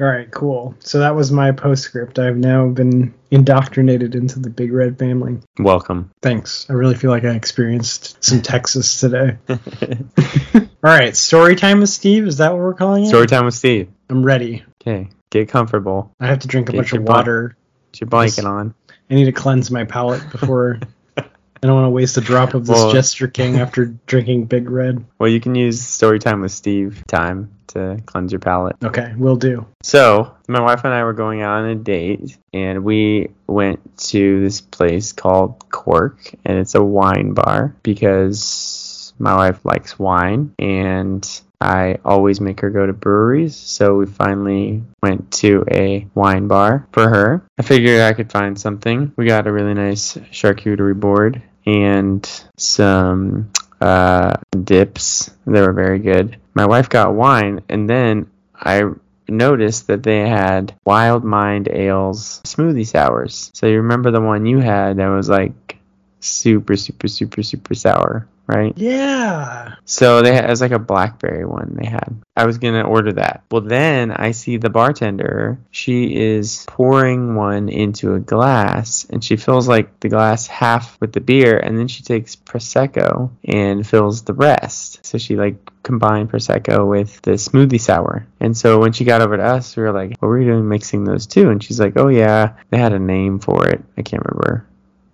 All 0.00 0.06
right, 0.06 0.30
cool. 0.30 0.76
So 0.78 1.00
that 1.00 1.16
was 1.16 1.32
my 1.32 1.50
postscript. 1.50 2.20
I've 2.20 2.36
now 2.36 2.68
been 2.68 3.12
indoctrinated 3.32 4.14
into 4.14 4.38
the 4.38 4.48
Big 4.48 4.72
Red 4.72 4.96
family. 4.96 5.38
Welcome. 5.58 6.12
Thanks. 6.22 6.70
I 6.70 6.74
really 6.74 6.94
feel 6.94 7.10
like 7.10 7.24
I 7.24 7.30
experienced 7.30 8.22
some 8.22 8.40
Texas 8.40 9.00
today. 9.00 9.38
All 9.48 10.68
right, 10.82 11.16
story 11.16 11.56
time 11.56 11.80
with 11.80 11.90
Steve. 11.90 12.28
Is 12.28 12.38
that 12.38 12.52
what 12.52 12.60
we're 12.60 12.74
calling 12.74 13.04
it? 13.04 13.08
Story 13.08 13.26
time 13.26 13.44
with 13.44 13.54
Steve. 13.54 13.88
I'm 14.08 14.22
ready. 14.22 14.62
Okay, 14.80 15.08
get 15.30 15.48
comfortable. 15.48 16.14
I 16.20 16.28
have 16.28 16.38
to 16.40 16.48
drink 16.48 16.68
a 16.68 16.72
Get 16.72 16.78
bunch 16.78 16.92
of 16.92 17.02
water. 17.02 17.56
Put 17.90 18.00
your 18.02 18.08
blanket 18.08 18.44
on. 18.44 18.74
I 19.10 19.14
need 19.14 19.24
to 19.24 19.32
cleanse 19.32 19.68
my 19.68 19.82
palate 19.82 20.22
before. 20.30 20.78
I 21.16 21.66
don't 21.66 21.74
want 21.74 21.86
to 21.86 21.90
waste 21.90 22.16
a 22.16 22.20
drop 22.20 22.54
of 22.54 22.66
this 22.66 22.76
Well- 22.76 22.92
Jester 22.92 23.26
King 23.26 23.56
after 23.56 23.86
drinking 24.06 24.44
Big 24.44 24.70
Red. 24.70 25.04
Well, 25.18 25.28
you 25.28 25.40
can 25.40 25.56
use 25.56 25.82
story 25.82 26.20
time 26.20 26.42
with 26.42 26.52
Steve 26.52 27.02
time 27.08 27.57
to 27.68 28.00
cleanse 28.06 28.32
your 28.32 28.40
palate. 28.40 28.76
Okay, 28.82 29.14
will 29.16 29.36
do. 29.36 29.66
So, 29.82 30.34
my 30.48 30.60
wife 30.60 30.84
and 30.84 30.94
I 30.94 31.04
were 31.04 31.12
going 31.12 31.42
out 31.42 31.62
on 31.62 31.68
a 31.68 31.74
date, 31.74 32.36
and 32.52 32.84
we 32.84 33.28
went 33.46 33.98
to 34.08 34.40
this 34.40 34.60
place 34.60 35.12
called 35.12 35.68
Cork, 35.70 36.34
and 36.44 36.58
it's 36.58 36.74
a 36.74 36.82
wine 36.82 37.34
bar 37.34 37.74
because 37.82 39.12
my 39.18 39.34
wife 39.34 39.64
likes 39.64 39.98
wine, 39.98 40.54
and 40.58 41.28
I 41.60 41.98
always 42.04 42.40
make 42.40 42.60
her 42.60 42.70
go 42.70 42.86
to 42.86 42.92
breweries. 42.92 43.56
So, 43.56 43.96
we 43.96 44.06
finally 44.06 44.82
went 45.02 45.30
to 45.34 45.64
a 45.70 46.06
wine 46.14 46.48
bar 46.48 46.86
for 46.92 47.08
her. 47.08 47.42
I 47.58 47.62
figured 47.62 48.00
I 48.00 48.12
could 48.12 48.30
find 48.30 48.58
something. 48.58 49.12
We 49.16 49.26
got 49.26 49.46
a 49.46 49.52
really 49.52 49.74
nice 49.74 50.16
charcuterie 50.32 50.98
board 50.98 51.42
and 51.66 52.28
some 52.56 53.50
uh, 53.80 54.34
dips. 54.64 55.30
They 55.46 55.60
were 55.60 55.72
very 55.72 55.98
good. 55.98 56.38
My 56.58 56.66
wife 56.66 56.88
got 56.88 57.14
wine, 57.14 57.60
and 57.68 57.88
then 57.88 58.28
I 58.52 58.82
noticed 59.28 59.86
that 59.86 60.02
they 60.02 60.28
had 60.28 60.74
Wild 60.84 61.22
Mind 61.22 61.68
Ales 61.68 62.40
smoothie 62.42 62.84
sours. 62.84 63.52
So 63.54 63.68
you 63.68 63.76
remember 63.76 64.10
the 64.10 64.20
one 64.20 64.44
you 64.44 64.58
had 64.58 64.96
that 64.96 65.06
was 65.06 65.28
like 65.28 65.78
super, 66.18 66.74
super, 66.74 67.06
super, 67.06 67.44
super 67.44 67.76
sour, 67.76 68.26
right? 68.48 68.72
Yeah. 68.76 69.74
So 69.84 70.22
they 70.22 70.34
had, 70.34 70.46
it 70.46 70.50
was 70.50 70.62
like 70.62 70.72
a 70.72 70.78
blackberry 70.78 71.44
one 71.44 71.76
they 71.80 71.88
had. 71.88 72.16
I 72.34 72.46
was 72.46 72.58
gonna 72.58 72.82
order 72.82 73.12
that. 73.12 73.44
Well, 73.50 73.60
then 73.60 74.10
I 74.10 74.30
see 74.30 74.56
the 74.56 74.70
bartender. 74.70 75.58
She 75.70 76.16
is 76.16 76.64
pouring 76.66 77.34
one 77.34 77.68
into 77.68 78.14
a 78.14 78.20
glass, 78.20 79.06
and 79.10 79.22
she 79.22 79.36
fills 79.36 79.68
like 79.68 80.00
the 80.00 80.08
glass 80.08 80.46
half 80.46 80.98
with 81.00 81.12
the 81.12 81.20
beer, 81.20 81.58
and 81.58 81.78
then 81.78 81.88
she 81.88 82.02
takes 82.02 82.36
prosecco 82.36 83.30
and 83.44 83.86
fills 83.86 84.22
the 84.22 84.34
rest. 84.34 85.04
So 85.04 85.18
she 85.18 85.36
like 85.36 85.56
combined 85.82 86.30
prosecco 86.30 86.88
with 86.88 87.20
the 87.22 87.32
smoothie 87.32 87.80
sour. 87.80 88.26
And 88.40 88.56
so 88.56 88.78
when 88.78 88.92
she 88.92 89.04
got 89.04 89.20
over 89.20 89.36
to 89.36 89.42
us, 89.44 89.76
we 89.76 89.82
were 89.82 89.92
like, 89.92 90.16
"What 90.20 90.28
were 90.28 90.40
you 90.40 90.50
doing 90.50 90.68
mixing 90.68 91.04
those 91.04 91.26
two?" 91.26 91.50
And 91.50 91.62
she's 91.62 91.80
like, 91.80 91.94
"Oh 91.96 92.08
yeah, 92.08 92.54
they 92.70 92.78
had 92.78 92.94
a 92.94 92.98
name 92.98 93.40
for 93.40 93.68
it. 93.68 93.84
I 93.98 94.02
can't 94.02 94.24
remember." 94.24 94.66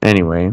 Anyway, 0.03 0.53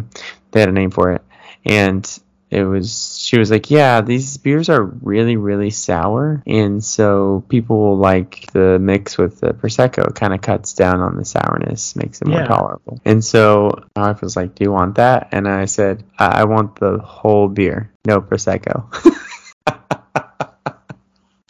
they 0.52 0.60
had 0.60 0.70
a 0.70 0.74
name 0.74 0.92
for 0.92 1.12
it, 1.12 1.22
and 1.64 2.20
it 2.52 2.64
was 2.64 3.18
she 3.18 3.40
was 3.40 3.50
like 3.50 3.72
yeah 3.72 4.02
these 4.02 4.38
beers 4.38 4.68
are 4.70 4.84
really 4.84 5.38
really 5.38 5.70
sour 5.70 6.44
and 6.46 6.84
so 6.84 7.44
people 7.48 7.80
will 7.80 7.98
like 7.98 8.52
the 8.52 8.78
mix 8.78 9.18
with 9.18 9.40
the 9.40 9.54
prosecco 9.54 10.08
it 10.10 10.16
kind 10.16 10.34
of 10.34 10.42
cuts 10.42 10.74
down 10.74 11.00
on 11.00 11.16
the 11.16 11.24
sourness 11.26 11.96
makes 11.96 12.22
it 12.22 12.28
more 12.28 12.42
Yeah. 12.42 12.48
tolerable 12.48 13.00
and 13.06 13.24
so 13.24 13.72
my 13.96 14.10
wife 14.10 14.22
was 14.22 14.36
like 14.36 14.54
do 14.56 14.66
you 14.66 14.72
want 14.72 14.96
that 14.96 15.30
and 15.32 15.48
i 15.48 15.64
said 15.66 16.04
i, 16.20 16.42
I 16.42 16.44
want 16.44 16.76
the 16.80 16.98
whole 17.00 17.48
beer 17.48 17.90
no 18.06 18.20
prosecco 18.22 18.86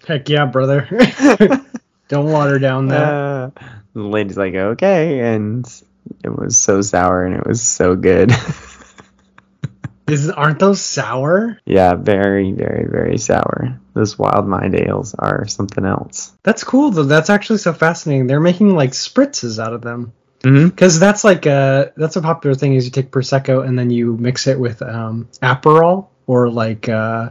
Heck 0.07 0.27
yeah, 0.29 0.45
brother. 0.45 0.87
Don't 2.09 2.31
water 2.31 2.57
down 2.59 2.87
that. 2.87 3.13
Uh, 3.13 3.49
the 3.93 4.01
lady's 4.01 4.35
like 4.35 4.53
okay 4.55 5.19
and 5.33 5.63
it 6.23 6.29
was 6.35 6.57
so 6.59 6.81
sour 6.81 7.23
and 7.23 7.35
it 7.35 7.45
was 7.47 7.61
so 7.61 7.95
good. 7.95 8.31
Is 10.11 10.29
aren't 10.29 10.59
those 10.59 10.81
sour? 10.81 11.59
yeah, 11.65 11.95
very, 11.95 12.51
very, 12.51 12.87
very 12.89 13.17
sour. 13.17 13.79
Those 13.93 14.17
wild 14.19 14.47
mind 14.47 14.75
ales 14.75 15.15
are 15.17 15.47
something 15.47 15.85
else. 15.85 16.33
That's 16.43 16.63
cool 16.63 16.91
though. 16.91 17.03
That's 17.03 17.29
actually 17.29 17.59
so 17.59 17.73
fascinating. 17.73 18.27
They're 18.27 18.39
making 18.39 18.75
like 18.75 18.91
spritzes 18.91 19.63
out 19.63 19.73
of 19.73 19.81
them. 19.81 20.13
Mm-hmm. 20.41 20.69
Because 20.69 20.99
that's 20.99 21.23
like 21.23 21.45
a 21.45 21.93
that's 21.95 22.15
a 22.15 22.21
popular 22.21 22.55
thing 22.55 22.73
is 22.73 22.85
you 22.85 22.91
take 22.91 23.11
prosecco 23.11 23.65
and 23.65 23.77
then 23.77 23.89
you 23.89 24.17
mix 24.17 24.47
it 24.47 24.59
with 24.59 24.81
um, 24.81 25.29
Aperol 25.41 26.07
or 26.25 26.49
like 26.49 26.89
uh, 26.89 27.29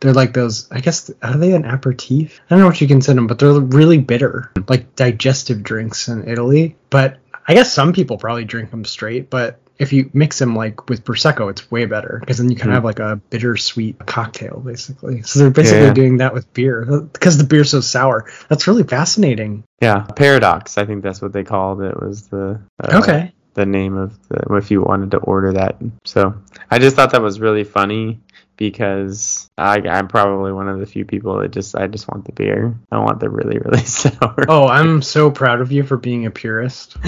they're 0.00 0.14
like 0.14 0.32
those 0.32 0.70
I 0.72 0.80
guess 0.80 1.10
are 1.22 1.36
they 1.36 1.52
an 1.52 1.64
aperitif? 1.64 2.40
I 2.46 2.54
don't 2.54 2.60
know 2.60 2.66
what 2.66 2.80
you 2.80 2.88
consider 2.88 3.16
them, 3.16 3.26
but 3.26 3.38
they're 3.38 3.52
really 3.52 3.98
bitter, 3.98 4.50
like 4.66 4.96
digestive 4.96 5.62
drinks 5.62 6.08
in 6.08 6.28
Italy. 6.28 6.76
But 6.90 7.18
I 7.46 7.54
guess 7.54 7.72
some 7.72 7.92
people 7.92 8.18
probably 8.18 8.44
drink 8.44 8.70
them 8.70 8.84
straight, 8.84 9.30
but 9.30 9.60
if 9.78 9.92
you 9.92 10.10
mix 10.12 10.38
them 10.40 10.56
like 10.56 10.88
with 10.88 11.04
prosecco, 11.04 11.48
it's 11.50 11.70
way 11.70 11.84
better 11.84 12.18
because 12.20 12.38
then 12.38 12.50
you 12.50 12.56
can 12.56 12.70
Mm. 12.70 12.74
have 12.74 12.84
like 12.84 12.98
a 12.98 13.16
bittersweet 13.30 13.98
cocktail 14.06 14.60
basically. 14.64 15.22
So 15.22 15.38
they're 15.38 15.50
basically 15.50 15.86
Yeah. 15.86 15.94
doing 15.94 16.16
that 16.18 16.34
with 16.34 16.52
beer 16.52 16.84
because 17.12 17.38
the 17.38 17.44
beer's 17.44 17.70
so 17.70 17.80
sour. 17.80 18.26
That's 18.48 18.66
really 18.66 18.82
fascinating. 18.82 19.62
Yeah, 19.80 20.00
paradox. 20.16 20.78
I 20.78 20.84
think 20.84 21.02
that's 21.02 21.22
what 21.22 21.32
they 21.32 21.44
called 21.44 21.80
it. 21.82 22.00
Was 22.02 22.26
the 22.28 22.60
uh, 22.82 22.98
okay. 22.98 23.32
the 23.54 23.66
name 23.66 23.96
of 23.96 24.18
the 24.28 24.56
if 24.56 24.70
you 24.70 24.82
wanted 24.82 25.12
to 25.12 25.18
order 25.18 25.52
that. 25.52 25.76
So 26.04 26.34
I 26.70 26.78
just 26.80 26.96
thought 26.96 27.12
that 27.12 27.22
was 27.22 27.38
really 27.40 27.64
funny 27.64 28.20
because 28.56 29.48
I, 29.56 29.76
I'm 29.88 30.08
probably 30.08 30.52
one 30.52 30.68
of 30.68 30.80
the 30.80 30.86
few 30.86 31.04
people 31.04 31.38
that 31.38 31.52
just 31.52 31.76
I 31.76 31.86
just 31.86 32.08
want 32.08 32.24
the 32.24 32.32
beer. 32.32 32.74
I 32.90 32.98
want 32.98 33.20
the 33.20 33.30
really 33.30 33.58
really 33.58 33.84
sour. 33.84 34.44
Oh, 34.48 34.66
I'm 34.66 35.02
so 35.02 35.30
proud 35.30 35.60
of 35.60 35.70
you 35.70 35.84
for 35.84 35.96
being 35.96 36.26
a 36.26 36.30
purist. 36.32 36.96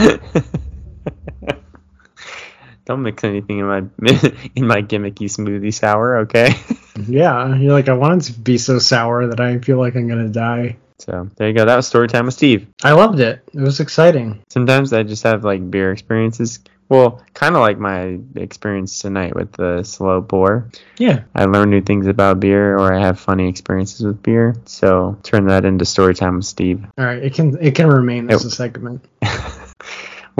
Don't 2.90 3.02
mix 3.02 3.22
anything 3.22 3.60
in 3.60 3.66
my 3.66 3.78
in 4.56 4.66
my 4.66 4.82
gimmicky 4.82 5.30
smoothie 5.30 5.72
sour, 5.72 6.16
okay? 6.26 6.54
Yeah, 7.06 7.54
you're 7.56 7.72
like 7.72 7.88
I 7.88 7.92
want 7.92 8.28
it 8.28 8.32
to 8.32 8.38
be 8.40 8.58
so 8.58 8.80
sour 8.80 9.28
that 9.28 9.38
I 9.40 9.58
feel 9.60 9.78
like 9.78 9.94
I'm 9.94 10.08
gonna 10.08 10.28
die. 10.28 10.76
So 10.98 11.30
there 11.36 11.46
you 11.48 11.54
go. 11.54 11.64
That 11.64 11.76
was 11.76 11.86
story 11.86 12.08
time 12.08 12.26
with 12.26 12.34
Steve. 12.34 12.66
I 12.82 12.92
loved 12.92 13.20
it. 13.20 13.42
It 13.54 13.60
was 13.60 13.78
exciting. 13.78 14.42
Sometimes 14.50 14.92
I 14.92 15.04
just 15.04 15.22
have 15.22 15.44
like 15.44 15.70
beer 15.70 15.92
experiences. 15.92 16.58
Well, 16.88 17.22
kind 17.32 17.54
of 17.54 17.60
like 17.60 17.78
my 17.78 18.18
experience 18.34 18.98
tonight 18.98 19.36
with 19.36 19.52
the 19.52 19.84
slow 19.84 20.20
pour. 20.20 20.68
Yeah. 20.98 21.22
I 21.36 21.44
learn 21.44 21.70
new 21.70 21.80
things 21.80 22.08
about 22.08 22.40
beer, 22.40 22.76
or 22.76 22.92
I 22.92 22.98
have 23.00 23.20
funny 23.20 23.48
experiences 23.48 24.04
with 24.04 24.20
beer. 24.24 24.56
So 24.64 25.16
turn 25.22 25.46
that 25.46 25.64
into 25.64 25.84
story 25.84 26.14
time 26.16 26.34
with 26.36 26.44
Steve. 26.46 26.84
All 26.98 27.04
right. 27.04 27.22
It 27.22 27.34
can 27.34 27.56
it 27.62 27.76
can 27.76 27.86
remain 27.86 28.28
as 28.28 28.42
Yep. 28.42 28.52
a 28.52 28.54
segment. 28.56 29.04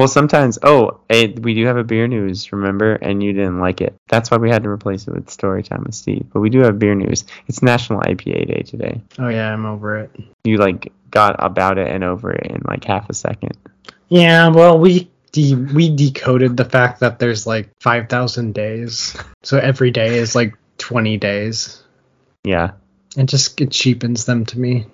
Well, 0.01 0.09
sometimes. 0.09 0.59
Oh, 0.63 1.01
hey, 1.11 1.29
we 1.29 1.53
do 1.53 1.67
have 1.67 1.77
a 1.77 1.85
beer 1.85 2.09
news. 2.09 2.51
Remember, 2.53 2.95
and 2.95 3.23
you 3.23 3.35
didn't 3.35 3.61
like 3.61 3.83
it. 3.83 3.95
That's 4.09 4.31
why 4.31 4.39
we 4.39 4.49
had 4.49 4.63
to 4.63 4.71
replace 4.71 5.07
it 5.07 5.13
with 5.13 5.29
story 5.29 5.63
time 5.63 5.85
with 5.85 5.95
Steve. 5.95 6.25
But 6.33 6.41
we 6.41 6.49
do 6.49 6.61
have 6.61 6.79
beer 6.79 6.95
news. 6.95 7.25
It's 7.49 7.63
National 7.63 8.01
IPA 8.01 8.49
Day 8.49 8.63
today. 8.63 9.03
Oh 9.19 9.29
yeah, 9.29 9.53
I'm 9.53 9.67
over 9.67 9.99
it. 9.99 10.11
You 10.45 10.57
like 10.57 10.91
got 11.11 11.37
about 11.39 11.77
it 11.77 11.89
and 11.89 12.03
over 12.03 12.33
it 12.33 12.51
in 12.51 12.63
like 12.67 12.83
half 12.83 13.11
a 13.11 13.15
second. 13.15 13.59
Yeah. 14.09 14.49
Well, 14.49 14.79
we 14.79 15.11
de- 15.33 15.55
we 15.55 15.95
decoded 15.95 16.57
the 16.57 16.65
fact 16.65 17.01
that 17.01 17.19
there's 17.19 17.47
like 17.47 17.69
five 17.81 18.09
thousand 18.09 18.55
days, 18.55 19.15
so 19.43 19.59
every 19.59 19.91
day 19.91 20.17
is 20.17 20.35
like 20.35 20.55
twenty 20.79 21.19
days. 21.19 21.83
Yeah. 22.43 22.71
It 23.19 23.27
just 23.27 23.61
it 23.61 23.71
cheapens 23.71 24.25
them 24.25 24.47
to 24.47 24.59
me. 24.59 24.87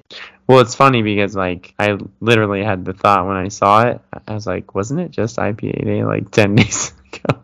Well, 0.49 0.61
it's 0.61 0.75
funny 0.75 1.03
because 1.03 1.35
like 1.35 1.75
I 1.79 1.99
literally 2.21 2.63
had 2.63 2.85
the 2.85 2.93
thought 2.93 3.27
when 3.27 3.37
I 3.37 3.49
saw 3.49 3.83
it. 3.89 4.01
I 4.29 4.35
was 4.35 4.47
like, 4.47 4.75
wasn't 4.75 5.01
it 5.01 5.11
just 5.11 5.37
IPA 5.39 5.85
Day 5.85 6.05
like 6.05 6.31
ten 6.33 6.55
days 6.55 6.93
ago? 7.13 7.43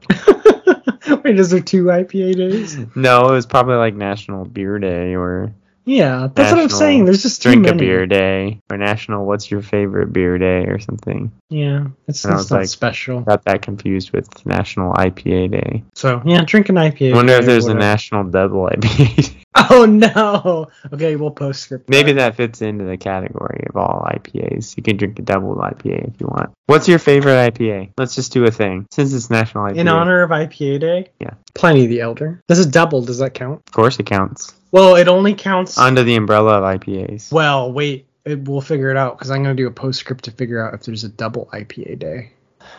Wait, 1.24 1.38
is 1.38 1.50
there 1.50 1.60
two 1.60 1.84
IPA 1.84 2.36
days? 2.36 2.78
no, 2.94 3.28
it 3.28 3.32
was 3.32 3.46
probably 3.46 3.74
like 3.76 3.94
National 3.94 4.44
Beer 4.44 4.78
Day 4.78 5.14
or 5.16 5.52
Yeah, 5.84 6.28
that's 6.32 6.52
what 6.52 6.60
I'm 6.60 6.68
saying. 6.68 7.04
There's 7.04 7.22
just 7.22 7.42
Drink 7.42 7.66
a. 7.66 7.74
Beer 7.74 8.06
Day 8.06 8.60
or 8.70 8.76
National 8.78 9.26
What's 9.26 9.50
Your 9.50 9.62
Favorite 9.62 10.12
Beer 10.12 10.38
Day 10.38 10.66
or 10.66 10.78
something. 10.78 11.32
Yeah, 11.50 11.88
it's, 12.06 12.24
it's 12.24 12.50
not 12.50 12.58
like- 12.58 12.68
special. 12.68 13.20
Got 13.22 13.44
that 13.46 13.62
confused 13.62 14.12
with 14.12 14.46
National 14.46 14.94
IPA 14.94 15.50
Day. 15.50 15.84
So 15.94 16.22
yeah, 16.24 16.44
drink 16.44 16.68
an 16.68 16.76
IPA. 16.76 17.12
I 17.12 17.16
wonder 17.16 17.32
if 17.34 17.46
there's 17.46 17.66
a. 17.66 17.74
National 17.74 18.24
Double 18.24 18.68
IPA. 18.68 19.34
Oh 19.70 19.84
no. 19.86 20.68
Okay, 20.92 21.16
we'll 21.16 21.30
post 21.30 21.62
script. 21.62 21.88
Maybe 21.88 22.12
that. 22.12 22.36
fits 22.36 22.62
into 22.62 22.84
the 22.84 22.96
category 22.96 23.64
of 23.68 23.76
all 23.76 24.06
IPAs. 24.10 24.76
You 24.76 24.82
can 24.82 24.96
drink 24.96 25.18
a 25.18 25.22
double 25.22 25.54
IPA 25.56 26.08
if 26.14 26.20
you 26.20 26.26
want. 26.26 26.50
What's 26.66 26.88
your 26.88 26.98
favorite 26.98 27.54
IPA? 27.54 27.92
Let's 27.98 28.14
just 28.14 28.32
do 28.32 28.44
a 28.44 28.50
thing. 28.50 28.86
Since 28.90 29.12
it's 29.12 29.28
National 29.30 29.64
IPA. 29.64 29.76
in 29.76 29.88
honor 29.88 30.22
of 30.22 30.30
IPA 30.30 30.80
Day. 30.80 31.10
Yeah. 31.20 31.34
Pliny 31.54 31.86
the 31.86 32.00
Elder. 32.00 32.40
This 32.48 32.58
is 32.58 32.66
double. 32.66 33.02
Does 33.02 33.18
that 33.18 33.34
count? 33.34 33.62
Of 33.66 33.72
course 33.72 33.98
it 33.98 34.06
counts. 34.06 34.54
Well, 34.70 34.96
it 34.96 35.06
only 35.08 35.34
counts. 35.34 35.76
Under 35.76 36.02
the 36.02 36.16
umbrella 36.16 36.54
of 36.62 36.80
IPAs. 36.80 37.30
well, 37.32 37.70
wait. 37.72 38.06
It, 38.24 38.46
we'll 38.48 38.60
figure 38.60 38.90
it 38.90 38.96
out 38.96 39.18
because 39.18 39.30
I'm 39.30 39.42
gonna 39.42 39.54
do 39.54 39.66
a 39.66 39.70
postscript 39.72 40.24
to 40.24 40.30
figure 40.30 40.64
out 40.64 40.74
if 40.74 40.84
there's 40.84 41.04
a 41.04 41.08
double 41.08 41.46
IPA 41.52 41.98
day. 41.98 42.32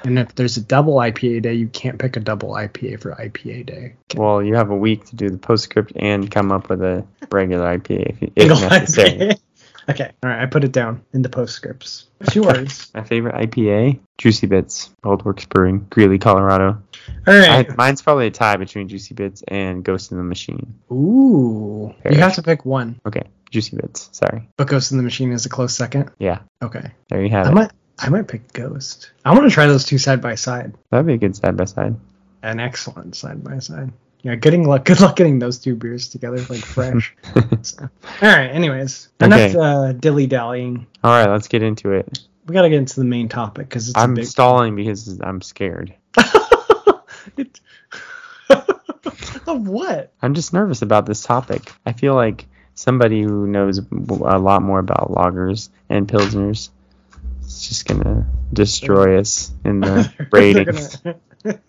And 0.04 0.20
if 0.20 0.36
there's 0.36 0.58
a 0.58 0.62
double 0.62 0.96
IPA 0.96 1.42
day, 1.44 1.54
you 1.54 1.68
can't 1.68 1.98
pick 2.00 2.18
a 2.18 2.20
double 2.20 2.50
IPA 2.50 3.02
for 3.02 3.12
IPA 3.16 3.66
day. 3.66 3.94
Well, 4.16 4.44
you 4.44 4.56
have 4.56 4.70
a 4.70 4.76
week 4.76 5.06
to 5.06 5.16
do 5.16 5.30
the 5.30 5.38
postscript 5.38 5.94
and 5.96 6.30
come 6.30 6.52
up 6.52 6.70
with 6.70 6.82
a 6.82 7.06
regular 7.32 7.78
IPA 7.78 8.18
if, 8.22 8.30
if 8.36 8.62
necessary. 8.70 9.10
IPA. 9.12 9.40
Okay. 9.90 10.10
All 10.24 10.30
right. 10.30 10.42
I 10.42 10.46
put 10.46 10.64
it 10.64 10.72
down 10.72 11.04
in 11.12 11.24
the 11.24 11.28
postscripts. 11.30 12.06
What's 12.18 12.34
yours? 12.38 12.90
My 12.96 13.04
favorite 13.04 13.36
IPA, 13.36 14.00
Juicy 14.18 14.48
Bits, 14.48 14.90
WeldWerks 15.04 15.50
Brewing, 15.50 15.88
Greeley, 15.90 16.20
Colorado. 16.20 16.82
All 17.28 17.34
right. 17.38 17.70
I, 17.70 17.76
mine's 17.76 18.02
probably 18.02 18.28
a 18.28 18.32
tie 18.32 18.56
between 18.56 18.88
Juicy 18.88 19.14
Bits 19.14 19.44
and 19.46 19.84
Ghost 19.84 20.14
in 20.14 20.18
the 20.18 20.24
Machine. 20.24 20.74
Ooh. 20.90 21.94
You 22.10 22.16
have 22.18 22.36
to 22.36 22.44
pick 22.44 22.64
one. 22.64 22.98
Okay, 23.06 23.24
Juicy 23.52 23.76
Bits. 23.76 24.08
Sorry. 24.14 24.48
But 24.56 24.70
Ghost 24.70 24.92
in 24.92 24.98
the 24.98 25.04
Machine 25.04 25.34
is 25.34 25.46
a 25.46 25.50
close 25.50 25.76
second. 25.76 26.12
Yeah, 26.18 26.40
Okay. 26.62 26.92
there 27.10 27.22
you 27.22 27.30
have 27.32 27.48
I 27.48 27.50
it. 27.50 27.54
might 27.54 27.72
I 28.00 28.10
might 28.10 28.28
pick 28.28 28.52
Ghost. 28.54 29.12
I 29.24 29.32
want 29.34 29.44
to 29.44 29.54
try 29.54 29.68
those 29.68 29.86
two 29.86 29.98
side 29.98 30.22
by 30.22 30.36
side. 30.36 30.74
That'd 30.90 31.06
be 31.08 31.14
a 31.14 31.18
good 31.18 31.36
side 31.36 31.56
by 31.58 31.66
side. 31.66 31.96
An 32.42 32.60
excellent 32.60 33.16
side 33.16 33.44
by 33.44 33.60
side. 33.60 33.92
Yeah, 34.22 34.36
getting 34.36 34.66
luck. 34.68 34.86
Good 34.86 35.02
luck 35.02 35.16
getting 35.18 35.40
those 35.40 35.60
two 35.60 35.76
beers 35.76 36.08
together 36.08 36.38
like 36.50 36.64
fresh. 36.64 37.14
So, 37.62 37.78
all 37.82 37.90
right. 38.22 38.48
Anyways, 38.48 39.10
enough 39.20 39.40
Okay. 39.40 39.58
uh, 39.60 39.92
dilly 39.94 40.28
dallying. 40.28 40.88
All 41.04 41.12
right, 41.12 41.30
let's 41.30 41.48
get 41.50 41.62
into 41.62 41.92
it. 41.92 42.20
We 42.48 42.54
gotta 42.54 42.70
get 42.70 42.78
into 42.80 42.96
the 43.00 43.06
main 43.06 43.28
topic 43.30 43.68
because 43.70 43.90
it's 43.90 43.98
I'm 43.98 44.14
big. 44.14 44.26
stalling 44.26 44.76
because 44.78 45.20
I'm 45.22 45.42
scared. 45.42 45.94
It- 47.38 47.60
of 49.48 49.68
what? 49.68 50.12
I'm 50.22 50.34
just 50.34 50.54
nervous 50.54 50.82
about 50.82 51.06
this 51.06 51.22
topic. 51.24 51.72
I 51.86 51.94
feel 51.94 52.16
like 52.16 52.46
somebody 52.76 53.22
who 53.22 53.48
knows 53.48 53.80
a 53.80 54.40
lot 54.40 54.62
more 54.62 54.80
about 54.80 55.12
lagers 55.12 55.70
and 55.90 56.08
pilsners 56.08 56.70
is 57.54 57.68
just 57.68 57.86
gonna 57.86 58.28
destroy 58.52 59.20
us 59.20 59.52
in 59.64 59.80
the 59.80 60.12
ratings. 60.32 60.98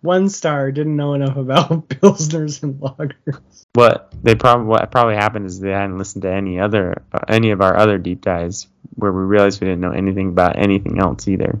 One 0.00 0.28
star 0.30 0.72
didn't 0.72 0.96
know 0.96 1.14
enough 1.14 1.36
about 1.36 1.88
pilsners 1.88 2.62
and 2.62 2.80
lagers. 2.80 3.40
What 3.74 4.12
they 4.22 4.34
probably 4.34 4.66
what 4.66 4.90
probably 4.90 5.16
happened 5.16 5.46
is 5.46 5.60
they 5.60 5.72
hadn't 5.72 5.98
listened 5.98 6.22
to 6.22 6.32
any 6.32 6.58
other 6.60 7.02
uh, 7.12 7.20
any 7.28 7.50
of 7.50 7.60
our 7.60 7.76
other 7.76 7.98
deep 7.98 8.22
dives 8.22 8.68
where 8.94 9.12
we 9.12 9.22
realized 9.22 9.60
we 9.60 9.66
didn't 9.66 9.80
know 9.80 9.90
anything 9.90 10.28
about 10.28 10.58
anything 10.58 11.00
else 11.00 11.26
either. 11.28 11.58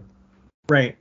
Right. 0.68 0.96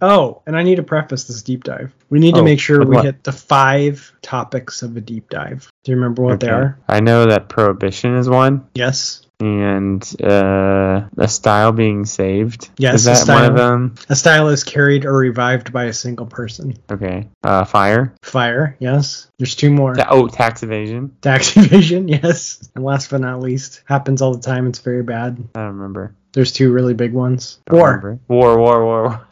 Oh, 0.00 0.42
and 0.46 0.56
I 0.56 0.62
need 0.62 0.76
to 0.76 0.82
preface 0.82 1.24
this 1.24 1.42
deep 1.42 1.64
dive. 1.64 1.94
We 2.10 2.18
need 2.18 2.34
to 2.34 2.40
Oh, 2.40 2.44
make 2.44 2.58
sure 2.60 2.80
we 2.84 2.96
what? 2.96 3.04
hit 3.04 3.22
the 3.22 3.32
five 3.32 4.12
topics 4.22 4.82
of 4.82 4.96
a 4.96 5.00
deep 5.00 5.28
dive. 5.28 5.70
Do 5.84 5.92
you 5.92 5.96
remember 5.96 6.22
what 6.22 6.40
they 6.40 6.48
are? 6.48 6.78
I 6.88 7.00
know 7.00 7.26
that 7.26 7.48
prohibition 7.48 8.16
is 8.16 8.28
one, 8.28 8.66
Yes. 8.74 9.26
And 9.42 10.22
uh, 10.22 11.08
a 11.18 11.28
style 11.28 11.72
being 11.72 12.04
saved. 12.04 12.70
Yes, 12.78 13.06
is 13.06 13.26
that 13.26 13.28
one 13.28 13.44
of 13.44 13.56
them? 13.56 13.94
A 14.08 14.16
style 14.16 14.48
is 14.48 14.64
carried 14.64 15.04
or 15.04 15.16
revived 15.16 15.72
by 15.72 15.84
a 15.84 15.92
single 15.92 16.26
person. 16.26 16.76
Okay. 16.90 17.28
Uh, 17.42 17.64
fire. 17.64 18.14
Fire, 18.22 18.76
yes. 18.78 19.28
There's 19.38 19.56
two 19.56 19.70
more. 19.70 19.94
Ta- 19.94 20.08
oh, 20.10 20.28
tax 20.28 20.62
evasion. 20.62 21.16
Tax 21.20 21.56
evasion, 21.56 22.08
yes. 22.08 22.68
And 22.74 22.84
last 22.84 23.10
but 23.10 23.20
not 23.20 23.40
least, 23.40 23.82
happens 23.86 24.22
all 24.22 24.34
the 24.34 24.42
time. 24.42 24.66
It's 24.66 24.78
very 24.78 25.02
bad. 25.02 25.42
I 25.54 25.60
don't 25.60 25.76
remember. 25.76 26.14
There's 26.32 26.52
two 26.52 26.72
really 26.72 26.94
big 26.94 27.12
ones. 27.12 27.58
War. 27.70 27.88
remember. 27.88 28.18
War. 28.28 28.58
War. 28.58 28.84
War. 28.84 29.08
war. 29.08 29.28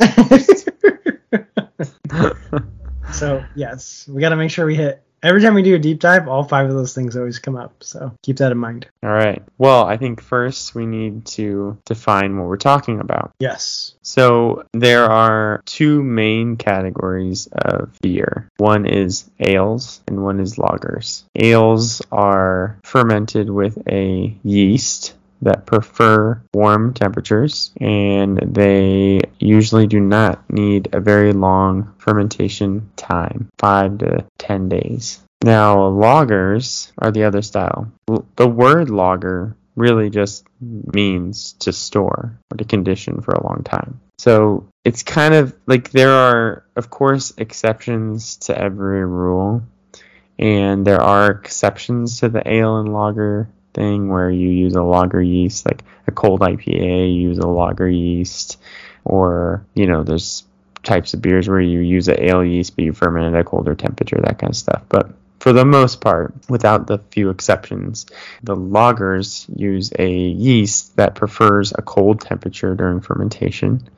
so 3.13 3.45
yes, 3.55 4.09
we 4.09 4.21
got 4.21 4.31
to 4.31 4.37
make 4.37 4.51
sure 4.51 4.67
we 4.67 4.75
hit. 4.75 5.03
Every 5.23 5.43
time 5.43 5.55
we 5.55 5.63
do 5.63 5.75
a 5.75 5.79
deep 5.79 6.01
dive, 6.01 6.29
all 6.29 6.45
five 6.45 6.69
of 6.69 6.75
those 6.75 6.95
things 6.95 7.17
always 7.17 7.39
come 7.39 7.57
up. 7.57 7.85
So 7.85 8.13
keep 8.23 8.39
that 8.39 8.53
in 8.53 8.59
mind. 8.59 8.87
All 9.03 9.11
right. 9.11 9.43
Well, 9.59 9.85
I 9.85 9.97
think 9.97 10.23
first 10.23 10.75
we 10.75 10.87
need 10.87 11.27
to 11.27 11.79
define 11.85 12.39
what 12.39 12.49
we're 12.49 12.57
talking 12.57 13.01
about. 13.01 13.33
Yes. 13.39 13.95
So 14.03 14.65
there 14.73 15.05
are 15.05 15.63
two 15.67 16.03
main 16.03 16.57
categories 16.57 17.49
of 17.53 17.99
beer. 18.01 18.49
One 18.57 18.87
is 18.87 19.31
ales 19.39 20.01
and 20.09 20.23
one 20.25 20.41
is 20.41 20.57
lagers. 20.57 21.25
Ales 21.37 22.01
are 22.11 22.79
fermented 22.83 23.51
with 23.51 23.77
a 23.89 24.37
yeast 24.43 25.15
that 25.43 25.67
prefer 25.67 26.41
warm 26.55 26.93
temperatures 26.93 27.73
and 27.81 28.39
they 28.39 29.21
usually 29.39 29.87
do 29.87 30.01
not 30.01 30.49
need 30.51 30.89
a 30.93 31.01
very 31.01 31.33
long 31.33 31.95
fermentation 31.99 32.91
time, 32.97 33.49
5 33.59 33.99
to 33.99 34.25
10 34.39 34.69
days. 34.69 35.21
Now, 35.43 35.77
lagers 35.77 36.93
are 36.99 37.11
the 37.11 37.25
other 37.25 37.43
style. 37.43 37.91
The 38.37 38.49
word 38.49 38.91
lager 38.91 39.57
really 39.77 40.11
just 40.11 40.47
means 40.61 41.55
to 41.61 41.73
store 41.73 42.39
or 42.53 42.57
to 42.59 42.65
condition 42.65 43.23
for 43.23 43.33
a 43.33 43.47
long 43.47 43.63
time. 43.65 44.01
So 44.19 44.69
it's 44.85 45.03
kind 45.03 45.33
of 45.33 45.57
like 45.67 45.91
there 45.91 46.13
are, 46.13 46.65
of 46.77 46.91
course, 46.91 47.33
exceptions 47.39 48.37
to 48.39 48.59
every 48.59 49.05
rule, 49.05 49.63
and 50.39 50.87
there 50.87 51.01
are 51.01 51.31
exceptions 51.31 52.21
to 52.21 52.29
the 52.29 52.47
ale 52.47 52.77
and 52.77 52.93
lager 52.93 53.49
thing 53.75 54.09
where 54.09 54.31
you 54.31 54.49
use 54.49 54.75
a 54.75 54.83
lager 54.83 55.23
yeast, 55.23 55.67
like 55.67 55.83
a 56.07 56.13
cold 56.13 56.41
IPA, 56.41 57.15
you 57.15 57.21
use 57.29 57.39
a 57.39 57.47
lager 57.47 57.89
yeast, 57.89 58.59
or 59.05 59.65
you 59.75 59.87
know, 59.87 60.03
there's 60.03 60.45
types 60.83 61.15
of 61.15 61.23
beers 61.23 61.49
where 61.49 61.61
you 61.61 61.81
use 61.81 62.09
a 62.09 62.25
ale 62.25 62.45
yeast 62.45 62.75
but 62.75 62.85
you 62.85 62.93
ferment 62.93 63.35
at 63.35 63.41
a 63.41 63.45
colder 63.45 63.75
temperature, 63.75 64.19
that 64.23 64.39
kind 64.39 64.51
of 64.51 64.57
stuff. 64.57 64.83
But 64.89 65.11
for 65.41 65.53
the 65.55 65.65
most 65.65 66.01
part, 66.01 66.35
without 66.49 66.87
the 66.87 66.99
few 67.11 67.31
exceptions, 67.31 68.07
the 68.43 68.57
lagers 68.57 69.47
use 69.59 69.91
a 69.99 70.11
yeast 70.11 70.97
that 70.97 71.15
prefers 71.15 71.73
a 71.73 71.83
cold 71.83 72.21
temperature 72.21 72.75
during 72.75 73.01
fermentation. 73.01 73.89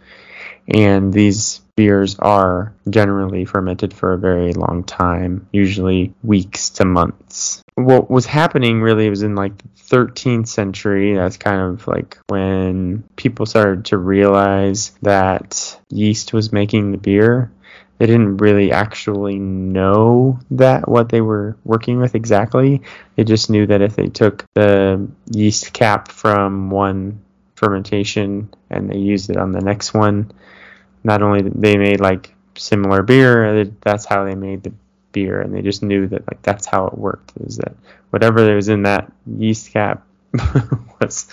And 0.69 1.13
these 1.13 1.61
beers 1.77 2.17
are 2.21 2.73
generally 2.89 3.45
fermented 3.45 3.93
for 3.93 4.13
a 4.13 4.19
very 4.19 4.53
long 4.53 4.85
time, 4.85 5.49
usually 5.53 6.15
weeks 6.23 6.71
to 6.71 6.85
months. 6.85 7.62
What 7.75 8.11
was 8.11 8.27
happening 8.27 8.83
really 8.83 9.09
was 9.09 9.23
in 9.23 9.35
like 9.35 9.57
the 9.57 9.69
13th 9.97 10.49
century. 10.49 11.15
That's 11.15 11.39
kind 11.39 11.61
of 11.61 11.87
like 11.87 12.19
when 12.29 13.05
people 13.17 13.47
started 13.47 13.87
to 13.87 13.97
realize 13.97 14.93
that 15.03 15.79
yeast 15.89 16.33
was 16.33 16.53
making 16.53 16.93
the 16.93 16.99
beer 16.99 17.51
they 18.03 18.07
didn't 18.07 18.39
really 18.39 18.73
actually 18.73 19.39
know 19.39 20.41
that 20.51 20.89
what 20.89 21.09
they 21.09 21.21
were 21.21 21.57
working 21.63 22.01
with 22.01 22.17
exactly. 22.17 22.83
They 23.15 23.23
just 23.23 23.49
knew 23.49 23.65
that 23.69 23.81
if 23.81 23.95
they 23.95 24.09
took 24.09 24.45
the 24.55 25.09
yeast 25.31 25.73
cap 25.73 26.09
from 26.09 26.69
one 26.71 27.23
fermentation 27.55 28.53
and 28.71 28.91
they 28.91 28.99
used 28.99 29.31
it 29.31 29.37
on 29.37 29.53
the 29.53 29.61
next 29.61 29.95
one, 29.95 30.33
not 31.05 31.23
only 31.23 31.43
they 31.43 31.77
made 31.77 32.01
like 32.01 32.35
similar 32.57 33.05
beer, 33.05 33.67
that's 33.83 34.05
how 34.05 34.25
they 34.25 34.35
made 34.35 34.65
the 34.65 34.73
beer, 35.13 35.41
and 35.41 35.55
they 35.55 35.63
just 35.63 35.83
knew 35.83 36.07
that 36.09 36.27
like 36.27 36.43
that's 36.43 36.67
how 36.67 36.87
it 36.87 36.99
worked. 36.99 37.33
Is 37.45 37.59
that 37.59 37.75
whatever 38.11 38.55
was 38.55 38.69
in 38.69 38.83
that 38.83 39.13
yeast 39.27 39.73
cap 39.73 40.07
was 41.01 41.29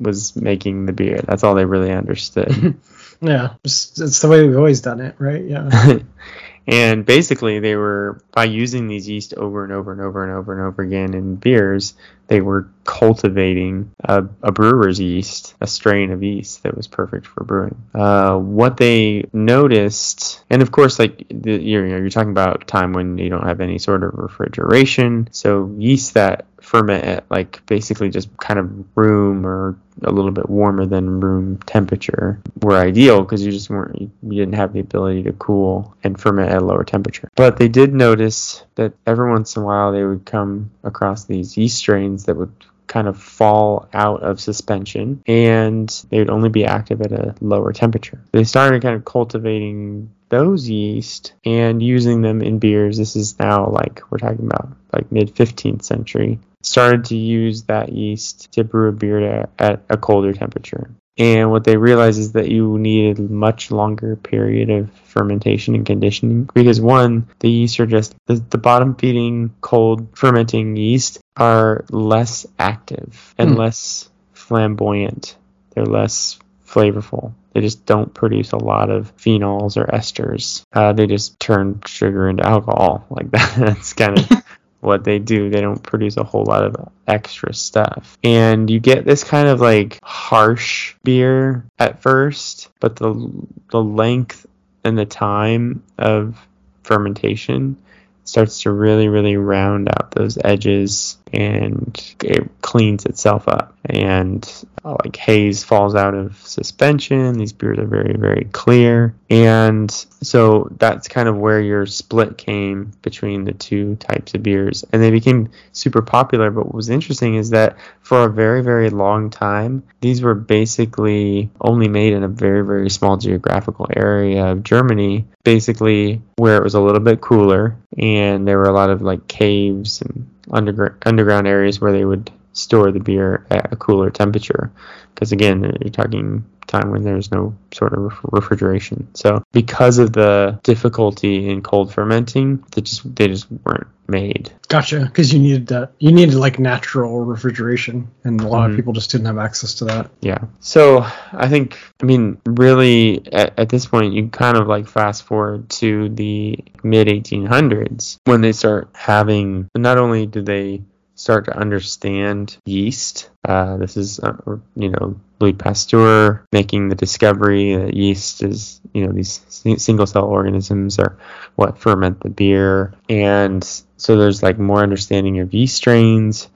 was 0.00 0.36
making 0.36 0.86
the 0.86 0.92
beer. 0.92 1.20
That's 1.24 1.44
all 1.44 1.54
they 1.54 1.64
really 1.64 1.92
understood. 1.92 2.76
Yeah, 3.22 3.54
it's, 3.62 4.00
it's 4.00 4.20
the 4.20 4.28
way 4.28 4.44
we've 4.44 4.56
always 4.56 4.80
done 4.80 5.00
it, 5.00 5.14
right? 5.18 5.44
Yeah. 5.44 5.98
and 6.66 7.04
basically, 7.04 7.58
they 7.58 7.76
were 7.76 8.20
by 8.32 8.44
using 8.44 8.86
these 8.86 9.08
yeast 9.08 9.34
over 9.34 9.64
and 9.64 9.72
over 9.72 9.92
and 9.92 10.00
over 10.00 10.22
and 10.22 10.32
over 10.32 10.52
and 10.52 10.62
over 10.62 10.82
again 10.82 11.14
in 11.14 11.36
beers, 11.36 11.94
they 12.28 12.40
were 12.40 12.68
cultivating 12.84 13.90
a, 14.00 14.24
a 14.42 14.52
brewer's 14.52 15.00
yeast, 15.00 15.54
a 15.60 15.66
strain 15.66 16.10
of 16.12 16.22
yeast 16.22 16.62
that 16.62 16.76
was 16.76 16.86
perfect 16.86 17.26
for 17.26 17.44
brewing. 17.44 17.76
Uh, 17.94 18.36
what 18.36 18.76
they 18.76 19.28
noticed, 19.32 20.42
and 20.48 20.62
of 20.62 20.70
course, 20.70 20.98
like 20.98 21.26
the, 21.28 21.60
you're, 21.60 21.86
you're 21.86 22.10
talking 22.10 22.30
about 22.30 22.66
time 22.66 22.92
when 22.92 23.18
you 23.18 23.28
don't 23.28 23.46
have 23.46 23.60
any 23.60 23.78
sort 23.78 24.04
of 24.04 24.14
refrigeration, 24.14 25.28
so 25.32 25.74
yeast 25.78 26.14
that 26.14 26.46
ferment 26.72 27.04
at 27.04 27.30
like 27.30 27.60
basically 27.66 28.08
just 28.08 28.34
kind 28.38 28.58
of 28.58 28.96
room 28.96 29.46
or 29.46 29.76
a 30.04 30.10
little 30.10 30.30
bit 30.30 30.48
warmer 30.48 30.86
than 30.86 31.20
room 31.20 31.58
temperature 31.66 32.40
were 32.62 32.78
ideal 32.78 33.20
because 33.20 33.44
you 33.44 33.52
just 33.52 33.68
weren't 33.68 34.00
you 34.00 34.10
didn't 34.22 34.54
have 34.54 34.72
the 34.72 34.80
ability 34.80 35.22
to 35.22 35.32
cool 35.34 35.94
and 36.02 36.18
ferment 36.18 36.50
at 36.50 36.62
a 36.62 36.64
lower 36.64 36.82
temperature. 36.82 37.28
But 37.34 37.58
they 37.58 37.68
did 37.68 37.92
notice 37.92 38.64
that 38.76 38.94
every 39.06 39.28
once 39.28 39.54
in 39.54 39.62
a 39.62 39.66
while 39.66 39.92
they 39.92 40.02
would 40.02 40.24
come 40.24 40.70
across 40.82 41.26
these 41.26 41.58
yeast 41.58 41.76
strains 41.76 42.24
that 42.24 42.36
would 42.36 42.54
kind 42.86 43.06
of 43.06 43.20
fall 43.20 43.86
out 43.92 44.22
of 44.22 44.40
suspension 44.40 45.22
and 45.26 46.06
they 46.08 46.18
would 46.18 46.30
only 46.30 46.48
be 46.48 46.64
active 46.64 47.02
at 47.02 47.12
a 47.12 47.34
lower 47.42 47.74
temperature. 47.74 48.18
They 48.32 48.44
started 48.44 48.80
kind 48.80 48.96
of 48.96 49.04
cultivating 49.04 50.10
those 50.30 50.70
yeast 50.70 51.34
and 51.44 51.82
using 51.82 52.22
them 52.22 52.40
in 52.40 52.58
beers. 52.58 52.96
This 52.96 53.14
is 53.14 53.38
now 53.38 53.68
like 53.68 54.00
we're 54.10 54.16
talking 54.16 54.46
about 54.46 54.70
like 54.94 55.12
mid 55.12 55.34
15th 55.34 55.82
century 55.82 56.38
started 56.62 57.06
to 57.06 57.16
use 57.16 57.64
that 57.64 57.92
yeast 57.92 58.52
to 58.52 58.64
brew 58.64 58.88
a 58.88 58.92
beer 58.92 59.48
at 59.58 59.82
a 59.88 59.96
colder 59.96 60.32
temperature. 60.32 60.90
And 61.18 61.50
what 61.50 61.64
they 61.64 61.76
realized 61.76 62.18
is 62.18 62.32
that 62.32 62.48
you 62.48 62.78
needed 62.78 63.18
a 63.18 63.22
much 63.22 63.70
longer 63.70 64.16
period 64.16 64.70
of 64.70 64.90
fermentation 65.04 65.74
and 65.74 65.84
conditioning 65.84 66.48
because 66.54 66.80
one, 66.80 67.28
the 67.40 67.50
yeast 67.50 67.78
are 67.80 67.86
just 67.86 68.14
the, 68.26 68.34
the 68.34 68.58
bottom 68.58 68.94
feeding 68.94 69.54
cold 69.60 70.16
fermenting 70.16 70.74
yeast 70.76 71.20
are 71.36 71.84
less 71.90 72.46
active 72.58 73.34
and 73.36 73.50
hmm. 73.50 73.56
less 73.56 74.08
flamboyant. 74.32 75.36
They're 75.74 75.84
less 75.84 76.38
flavorful. 76.66 77.34
They 77.52 77.60
just 77.60 77.84
don't 77.84 78.14
produce 78.14 78.52
a 78.52 78.56
lot 78.56 78.88
of 78.88 79.14
phenols 79.18 79.76
or 79.76 79.84
esters. 79.84 80.62
Uh, 80.72 80.94
they 80.94 81.06
just 81.06 81.38
turn 81.38 81.82
sugar 81.84 82.28
into 82.30 82.46
alcohol. 82.46 83.04
Like 83.10 83.30
that. 83.32 83.54
That's 83.58 83.92
kind 83.92 84.18
of 84.18 84.41
what 84.82 85.04
they 85.04 85.18
do. 85.18 85.48
They 85.48 85.60
don't 85.60 85.82
produce 85.82 86.16
a 86.16 86.24
whole 86.24 86.44
lot 86.44 86.64
of 86.64 86.90
extra 87.06 87.54
stuff. 87.54 88.18
And 88.22 88.68
you 88.68 88.80
get 88.80 89.04
this 89.04 89.24
kind 89.24 89.48
of 89.48 89.60
like 89.60 89.98
harsh 90.02 90.94
beer 91.04 91.64
at 91.78 92.02
first, 92.02 92.68
but 92.80 92.96
the 92.96 93.30
the 93.70 93.82
length 93.82 94.44
and 94.84 94.98
the 94.98 95.06
time 95.06 95.82
of 95.98 96.36
fermentation 96.82 97.76
starts 98.24 98.62
to 98.62 98.70
really 98.70 99.08
really 99.08 99.36
round 99.36 99.88
out 99.88 100.12
those 100.12 100.38
edges 100.44 101.18
and 101.32 102.14
it 102.22 102.48
cleans 102.60 103.04
itself 103.04 103.48
up 103.48 103.76
and 103.84 104.64
uh, 104.84 104.96
like 105.04 105.16
haze 105.16 105.64
falls 105.64 105.96
out 105.96 106.14
of 106.14 106.36
suspension 106.46 107.36
these 107.36 107.52
beers 107.52 107.78
are 107.78 107.86
very 107.86 108.14
very 108.16 108.44
clear 108.52 109.14
and 109.28 110.06
so 110.22 110.68
that's 110.78 111.08
kind 111.08 111.28
of 111.28 111.36
where 111.36 111.60
your 111.60 111.86
split 111.86 112.38
came 112.38 112.92
between 113.02 113.44
the 113.44 113.52
two 113.52 113.96
types 113.96 114.34
of 114.34 114.42
beers. 114.42 114.84
And 114.92 115.02
they 115.02 115.10
became 115.10 115.50
super 115.72 116.02
popular. 116.02 116.50
But 116.50 116.66
what 116.66 116.74
was 116.74 116.88
interesting 116.88 117.34
is 117.34 117.50
that 117.50 117.76
for 118.00 118.24
a 118.24 118.30
very 118.30 118.62
very 118.62 118.90
long 118.90 119.30
time 119.30 119.82
these 120.00 120.22
were 120.22 120.34
basically 120.34 121.50
only 121.60 121.88
made 121.88 122.12
in 122.12 122.22
a 122.22 122.28
very 122.28 122.64
very 122.64 122.90
small 122.90 123.16
geographical 123.16 123.88
area 123.96 124.46
of 124.46 124.62
germany 124.62 125.24
basically 125.44 126.20
where 126.36 126.56
it 126.56 126.64
was 126.64 126.74
a 126.74 126.80
little 126.80 127.00
bit 127.00 127.20
cooler. 127.20 127.76
And 127.98 128.46
there 128.46 128.58
were 128.58 128.68
a 128.68 128.72
lot 128.72 128.90
of 128.90 129.02
like 129.02 129.28
caves 129.28 130.02
and 130.02 130.28
underground 130.50 130.96
underground 131.06 131.46
areas 131.46 131.80
where 131.80 131.92
they 131.92 132.04
would 132.04 132.30
store 132.52 132.92
the 132.92 133.00
beer 133.00 133.46
at 133.50 133.72
a 133.72 133.76
cooler 133.76 134.10
temperature 134.10 134.70
because 135.14 135.32
again 135.32 135.62
you're 135.80 135.90
talking 135.90 136.44
time 136.66 136.90
when 136.90 137.02
there's 137.02 137.30
no 137.30 137.54
sort 137.72 137.92
of 137.92 138.18
refrigeration. 138.24 139.08
So 139.14 139.42
because 139.52 139.98
of 139.98 140.12
the 140.12 140.60
difficulty 140.62 141.48
in 141.48 141.62
cold 141.62 141.92
fermenting 141.92 142.64
they 142.72 142.82
just 142.82 143.14
they 143.14 143.28
just 143.28 143.50
weren't 143.50 143.88
made. 144.08 144.52
Gotcha. 144.68 145.00
Because 145.00 145.32
you 145.32 145.38
needed 145.38 145.68
that 145.68 145.92
you 145.98 146.12
needed 146.12 146.34
like 146.34 146.58
natural 146.58 147.20
refrigeration 147.20 148.10
and 148.24 148.40
a 148.40 148.46
lot 148.46 148.62
mm-hmm. 148.62 148.70
of 148.70 148.76
people 148.76 148.92
just 148.92 149.10
didn't 149.10 149.26
have 149.26 149.38
access 149.38 149.74
to 149.74 149.84
that. 149.86 150.10
Yeah. 150.20 150.44
So 150.60 151.04
i 151.32 151.48
think 151.48 151.78
i 152.02 152.06
mean 152.06 152.40
really 152.46 153.26
at, 153.32 153.58
at 153.58 153.68
this 153.68 153.86
point 153.86 154.14
you 154.14 154.28
kind 154.28 154.56
of 154.56 154.66
like 154.66 154.86
fast 154.88 155.24
forward 155.24 155.68
to 155.68 156.08
the 156.10 156.58
mid 156.82 157.08
1800s 157.08 158.18
when 158.24 158.40
they 158.40 158.52
start 158.52 158.90
having 158.94 159.68
not 159.74 159.98
only 159.98 160.26
do 160.26 160.42
they 160.42 160.82
start 161.22 161.44
to 161.44 161.56
understand 161.56 162.56
yeast. 162.66 163.30
Uh, 163.44 163.76
this 163.76 163.96
is, 163.96 164.18
uh, 164.18 164.34
you 164.74 164.88
know, 164.88 165.14
Louis 165.38 165.52
Pasteur 165.52 166.44
making 166.50 166.88
the 166.88 166.96
discovery 166.96 167.76
that 167.76 167.94
yeast 167.94 168.42
is, 168.42 168.80
you 168.92 169.06
know, 169.06 169.12
these 169.12 169.40
single 169.48 170.06
cell 170.06 170.24
organisms 170.24 170.98
are 170.98 171.16
what 171.54 171.78
ferment 171.78 172.20
the 172.20 172.28
beer. 172.28 172.92
And 173.08 173.62
so 173.96 174.16
there's 174.16 174.42
like 174.42 174.58
more 174.58 174.82
understanding 174.82 175.38
of 175.38 175.54
yeast 175.54 175.76
strains. 175.76 176.48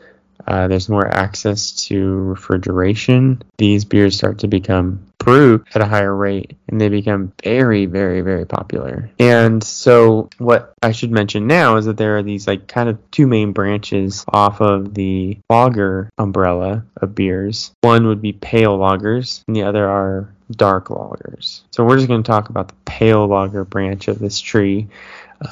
Uh, 0.46 0.66
there's 0.66 0.88
more 0.88 1.06
access 1.06 1.70
to 1.86 2.04
refrigeration. 2.04 3.42
These 3.58 3.84
beers 3.84 4.16
start 4.16 4.40
to 4.40 4.48
become 4.48 5.05
brew 5.26 5.64
at 5.74 5.82
a 5.82 5.86
higher 5.86 6.14
rate 6.14 6.56
and 6.68 6.80
they 6.80 6.88
become 6.88 7.32
very, 7.42 7.86
very, 7.86 8.20
very 8.20 8.46
popular. 8.46 9.10
And 9.18 9.62
so 9.62 10.30
what 10.38 10.72
I 10.82 10.92
should 10.92 11.10
mention 11.10 11.48
now 11.48 11.76
is 11.76 11.86
that 11.86 11.96
there 11.96 12.16
are 12.16 12.22
these 12.22 12.46
like 12.46 12.68
kind 12.68 12.88
of 12.88 13.10
two 13.10 13.26
main 13.26 13.52
branches 13.52 14.24
off 14.28 14.60
of 14.60 14.94
the 14.94 15.38
lager 15.50 16.08
umbrella 16.16 16.84
of 16.98 17.16
beers. 17.16 17.72
One 17.80 18.06
would 18.06 18.22
be 18.22 18.32
pale 18.32 18.78
lagers 18.78 19.42
and 19.48 19.56
the 19.56 19.64
other 19.64 19.88
are 19.88 20.32
dark 20.52 20.88
lagers. 20.88 21.62
So 21.72 21.84
we're 21.84 21.96
just 21.96 22.06
going 22.06 22.22
to 22.22 22.30
talk 22.30 22.48
about 22.48 22.68
the 22.68 22.74
pale 22.84 23.26
lager 23.26 23.64
branch 23.64 24.06
of 24.06 24.20
this 24.20 24.38
tree. 24.38 24.86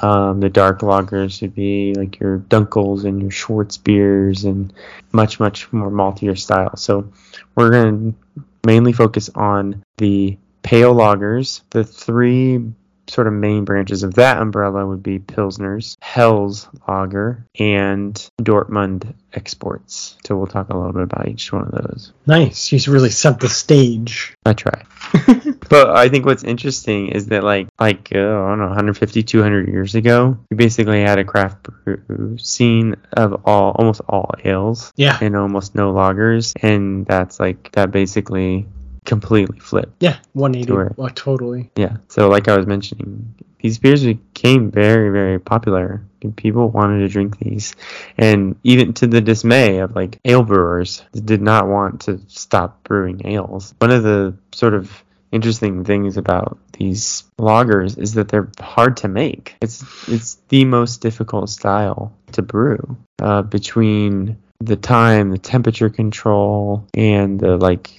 Um, 0.03 0.39
the 0.39 0.49
dark 0.49 0.81
lagers 0.81 1.43
would 1.43 1.55
be 1.55 1.95
like 1.95 2.21
your 2.21 2.39
Dunkels 2.39 3.05
and 3.05 3.21
your 3.21 3.33
Schwarzbiers 3.33 4.45
and 4.45 4.73
much, 5.13 5.41
much 5.41 5.71
more 5.73 5.91
maltier 5.91 6.39
style. 6.39 6.77
So 6.77 7.13
we're 7.57 7.71
going 7.71 8.13
to 8.13 8.19
mainly 8.65 8.93
focus 8.93 9.31
on 9.35 9.85
the 9.97 10.39
pale 10.63 10.95
lagers. 10.95 11.63
The 11.71 11.85
three 11.85 12.73
sort 13.09 13.27
of 13.27 13.33
main 13.33 13.65
branches 13.65 14.03
of 14.03 14.15
that 14.15 14.39
umbrella 14.41 14.87
would 14.87 15.03
be 15.03 15.19
Pilsners, 15.19 15.97
Helles 16.01 16.69
Lager, 16.89 17.45
and 17.59 18.15
Dortmund 18.41 19.15
exports. 19.33 20.17
So 20.27 20.37
we'll 20.37 20.47
talk 20.47 20.69
a 20.71 20.77
little 20.77 20.93
bit 20.93 21.03
about 21.03 21.29
each 21.29 21.53
one 21.53 21.63
of 21.65 21.73
those. 21.73 22.13
Nice. 22.27 22.67
He's 22.67 22.89
really 22.89 23.11
set 23.11 23.41
the 23.41 23.49
stage. 23.49 24.35
I 24.47 24.53
try. 24.55 24.85
but 25.69 25.91
I 25.91 26.09
think 26.09 26.25
what's 26.25 26.45
interesting 26.45 27.09
is 27.09 27.27
that 27.27 27.43
like 27.45 27.69
like 27.79 28.11
uh, 28.15 28.19
I 28.19 28.49
don't 28.49 28.59
know 28.59 28.67
150 28.67 29.23
200 29.23 29.69
years 29.69 29.95
ago, 29.95 30.39
we 30.51 30.57
basically 30.57 31.01
had 31.03 31.19
a 31.19 31.25
craft 31.25 31.63
brew 31.85 32.39
scene 32.39 32.97
of 33.13 33.43
all 33.45 33.73
almost 33.73 34.01
all 34.09 34.31
ales 34.45 34.93
Yeah. 34.97 35.19
and 35.21 35.37
almost 35.37 35.75
no 35.75 35.93
lagers, 35.93 36.53
and 36.63 37.05
that's 37.07 37.39
like 37.41 37.73
that 37.73 37.91
basically 37.91 38.67
completely 39.05 39.59
flipped. 39.59 40.03
Yeah. 40.03 40.17
180. 40.33 40.67
Sure. 40.67 40.95
Oh, 40.99 41.09
totally. 41.09 41.71
Yeah. 41.77 41.97
So 42.09 42.29
like 42.29 42.49
I 42.49 42.57
was 42.57 42.67
mentioning, 42.67 43.35
these 43.61 43.79
beers 43.79 44.05
became 44.05 44.71
very, 44.71 45.11
very 45.11 45.39
popular. 45.39 46.03
People 46.37 46.69
wanted 46.71 47.01
to 47.01 47.09
drink 47.09 47.39
these. 47.39 47.75
And 48.19 48.57
even 48.63 48.95
to 48.95 49.07
the 49.07 49.21
dismay 49.21 49.79
of 49.79 49.95
like 49.95 50.19
ale 50.25 50.43
brewers 50.43 51.03
did 51.13 51.43
not 51.43 51.69
want 51.69 52.03
to 52.03 52.21
stop 52.29 52.83
brewing 52.85 53.27
ales. 53.27 53.75
One 53.79 53.91
of 53.91 54.03
the 54.03 54.37
sort 54.53 54.75
of 54.75 55.05
interesting 55.33 55.85
things 55.85 56.17
about 56.17 56.59
these 56.79 57.25
lagers 57.39 57.99
is 57.99 58.15
that 58.15 58.29
they're 58.29 58.51
hard 58.61 58.99
to 58.99 59.09
make. 59.09 59.57
It's 59.61 59.83
it's 60.09 60.37
the 60.49 60.65
most 60.65 61.01
difficult 61.01 61.51
style 61.51 62.13
to 62.33 62.43
brew. 62.43 62.97
Uh, 63.21 63.43
between 63.43 64.37
the 64.61 64.77
time, 64.77 65.31
the 65.31 65.39
temperature 65.39 65.91
control, 65.91 66.87
and 66.95 67.41
the 67.41 67.57
like 67.57 67.91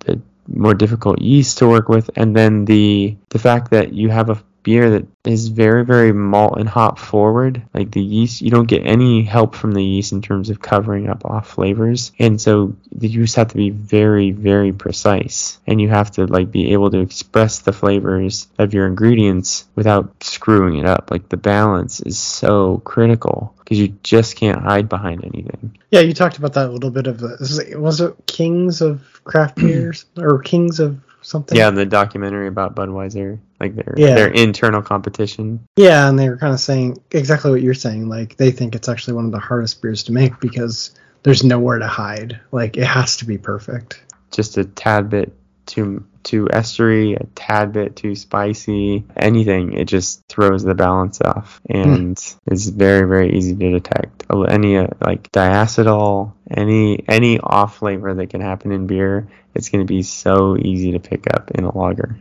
the, 0.00 0.20
more 0.46 0.74
difficult 0.74 1.20
yeast 1.20 1.58
to 1.58 1.68
work 1.68 1.88
with, 1.88 2.10
and 2.16 2.34
then 2.34 2.64
the 2.64 3.16
the 3.28 3.38
fact 3.38 3.70
that 3.70 3.92
you 3.92 4.08
have 4.08 4.30
a 4.30 4.42
beer 4.62 4.90
that 4.90 5.06
is 5.24 5.48
very 5.48 5.84
very 5.84 6.12
malt 6.12 6.58
and 6.58 6.68
hop 6.68 6.98
forward. 6.98 7.62
Like 7.74 7.90
the 7.90 8.02
yeast 8.02 8.40
you 8.40 8.50
don't 8.50 8.68
get 8.68 8.86
any 8.86 9.22
help 9.22 9.54
from 9.54 9.72
the 9.72 9.84
yeast 9.84 10.12
in 10.12 10.22
terms 10.22 10.50
of 10.50 10.60
covering 10.60 11.08
up 11.08 11.24
off 11.24 11.48
flavors. 11.48 12.12
And 12.18 12.40
so 12.40 12.74
you 12.98 13.08
just 13.08 13.36
have 13.36 13.48
to 13.48 13.56
be 13.56 13.70
very 13.70 14.30
very 14.30 14.72
precise. 14.72 15.58
And 15.66 15.80
you 15.80 15.88
have 15.88 16.10
to 16.12 16.26
like 16.26 16.50
be 16.50 16.72
able 16.72 16.90
to 16.90 17.00
express 17.00 17.60
the 17.60 17.72
flavors 17.72 18.48
of 18.58 18.74
your 18.74 18.86
ingredients 18.86 19.66
without 19.74 20.22
screwing 20.22 20.78
it 20.78 20.86
up. 20.86 21.10
Like 21.10 21.28
the 21.28 21.36
balance 21.36 22.00
is 22.00 22.18
so 22.18 22.78
critical 22.78 23.54
because 23.58 23.78
you 23.78 23.88
just 24.02 24.36
can't 24.36 24.60
hide 24.60 24.88
behind 24.88 25.24
anything. 25.24 25.78
Yeah, 25.90 26.00
you 26.00 26.12
talked 26.12 26.38
about 26.38 26.54
that 26.54 26.68
a 26.68 26.72
little 26.72 26.90
bit 26.90 27.06
of 27.06 27.18
the. 27.18 27.76
Was 27.78 28.00
it 28.00 28.14
Kings 28.26 28.80
of 28.80 29.02
Craft 29.24 29.56
Beers? 29.56 30.06
Or 30.16 30.40
Kings 30.40 30.80
of 30.80 31.00
something? 31.22 31.56
yeah 31.56 31.70
the 31.70 31.86
documentary 31.86 32.46
about 32.48 32.74
budweiser 32.74 33.38
like 33.60 33.74
their 33.74 33.94
Yeah. 33.96 34.14
their 34.14 34.28
internal 34.28 34.82
competition 34.82 35.60
Yeah, 35.76 36.08
and 36.08 36.18
they 36.18 36.28
were 36.28 36.36
kind 36.36 36.52
of 36.54 36.60
saying 36.60 36.98
exactly 37.10 37.50
what 37.50 37.62
you're 37.62 37.74
saying. 37.74 38.08
Like 38.08 38.36
they 38.36 38.50
think 38.50 38.74
it's 38.74 38.88
actually 38.88 39.14
one 39.14 39.26
of 39.26 39.32
the 39.32 39.38
hardest 39.38 39.82
beers 39.82 40.02
to 40.04 40.12
make 40.12 40.38
because 40.40 40.92
there's 41.22 41.44
nowhere 41.44 41.78
to 41.78 41.86
hide. 41.86 42.40
Like 42.52 42.76
it 42.76 42.84
has 42.86 43.18
to 43.18 43.26
be 43.26 43.36
perfect. 43.38 44.02
just 44.32 44.56
a 44.56 44.64
tad 44.64 45.10
bit 45.10 45.32
too 45.70 46.04
too 46.22 46.44
estery, 46.52 47.18
a 47.18 47.24
tad 47.34 47.72
bit 47.72 47.96
too 47.96 48.14
spicy, 48.14 49.04
anything, 49.16 49.72
it 49.72 49.86
just 49.86 50.26
throws 50.28 50.62
the 50.62 50.74
balance 50.74 51.20
off, 51.22 51.60
and 51.68 52.18
it's 52.46 52.66
very 52.66 53.08
very 53.08 53.32
easy 53.36 53.54
to 53.56 53.70
detect. 53.70 54.24
Any 54.48 54.76
uh, 54.76 54.88
like 55.00 55.30
diacetyl, 55.32 56.32
any 56.50 57.02
any 57.08 57.38
off 57.40 57.78
flavor 57.78 58.12
that 58.14 58.28
can 58.28 58.40
happen 58.40 58.72
in 58.72 58.86
beer, 58.86 59.28
it's 59.54 59.68
going 59.70 59.86
to 59.86 59.88
be 59.88 60.02
so 60.02 60.56
easy 60.58 60.92
to 60.92 60.98
pick 61.00 61.32
up 61.32 61.50
in 61.52 61.64
a 61.64 61.76
lager. 61.76 62.18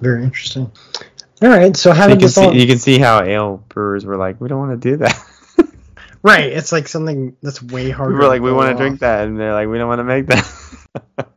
Very 0.00 0.24
interesting. 0.24 0.70
All 1.40 1.48
right, 1.48 1.76
so 1.76 1.92
how 1.92 2.04
You 2.04 2.10
did 2.10 2.18
can 2.18 2.26
this 2.26 2.38
all? 2.38 2.54
you 2.54 2.66
can 2.66 2.78
see 2.78 2.98
how 2.98 3.22
ale 3.22 3.62
brewers 3.68 4.04
were 4.04 4.16
like, 4.16 4.40
we 4.40 4.48
don't 4.48 4.58
want 4.58 4.80
to 4.80 4.90
do 4.90 4.96
that. 4.98 5.16
Right, 6.22 6.52
it's 6.52 6.72
like 6.72 6.88
something 6.88 7.36
that's 7.42 7.62
way 7.62 7.90
harder. 7.90 8.12
we 8.14 8.18
were 8.18 8.28
like, 8.28 8.42
we 8.42 8.52
want 8.52 8.68
to 8.68 8.74
off. 8.74 8.78
drink 8.78 9.00
that, 9.00 9.26
and 9.28 9.38
they're 9.38 9.54
like, 9.54 9.68
we 9.68 9.78
don't 9.78 9.88
want 9.88 10.00
to 10.00 10.04
make 10.04 10.26
that. 10.26 10.54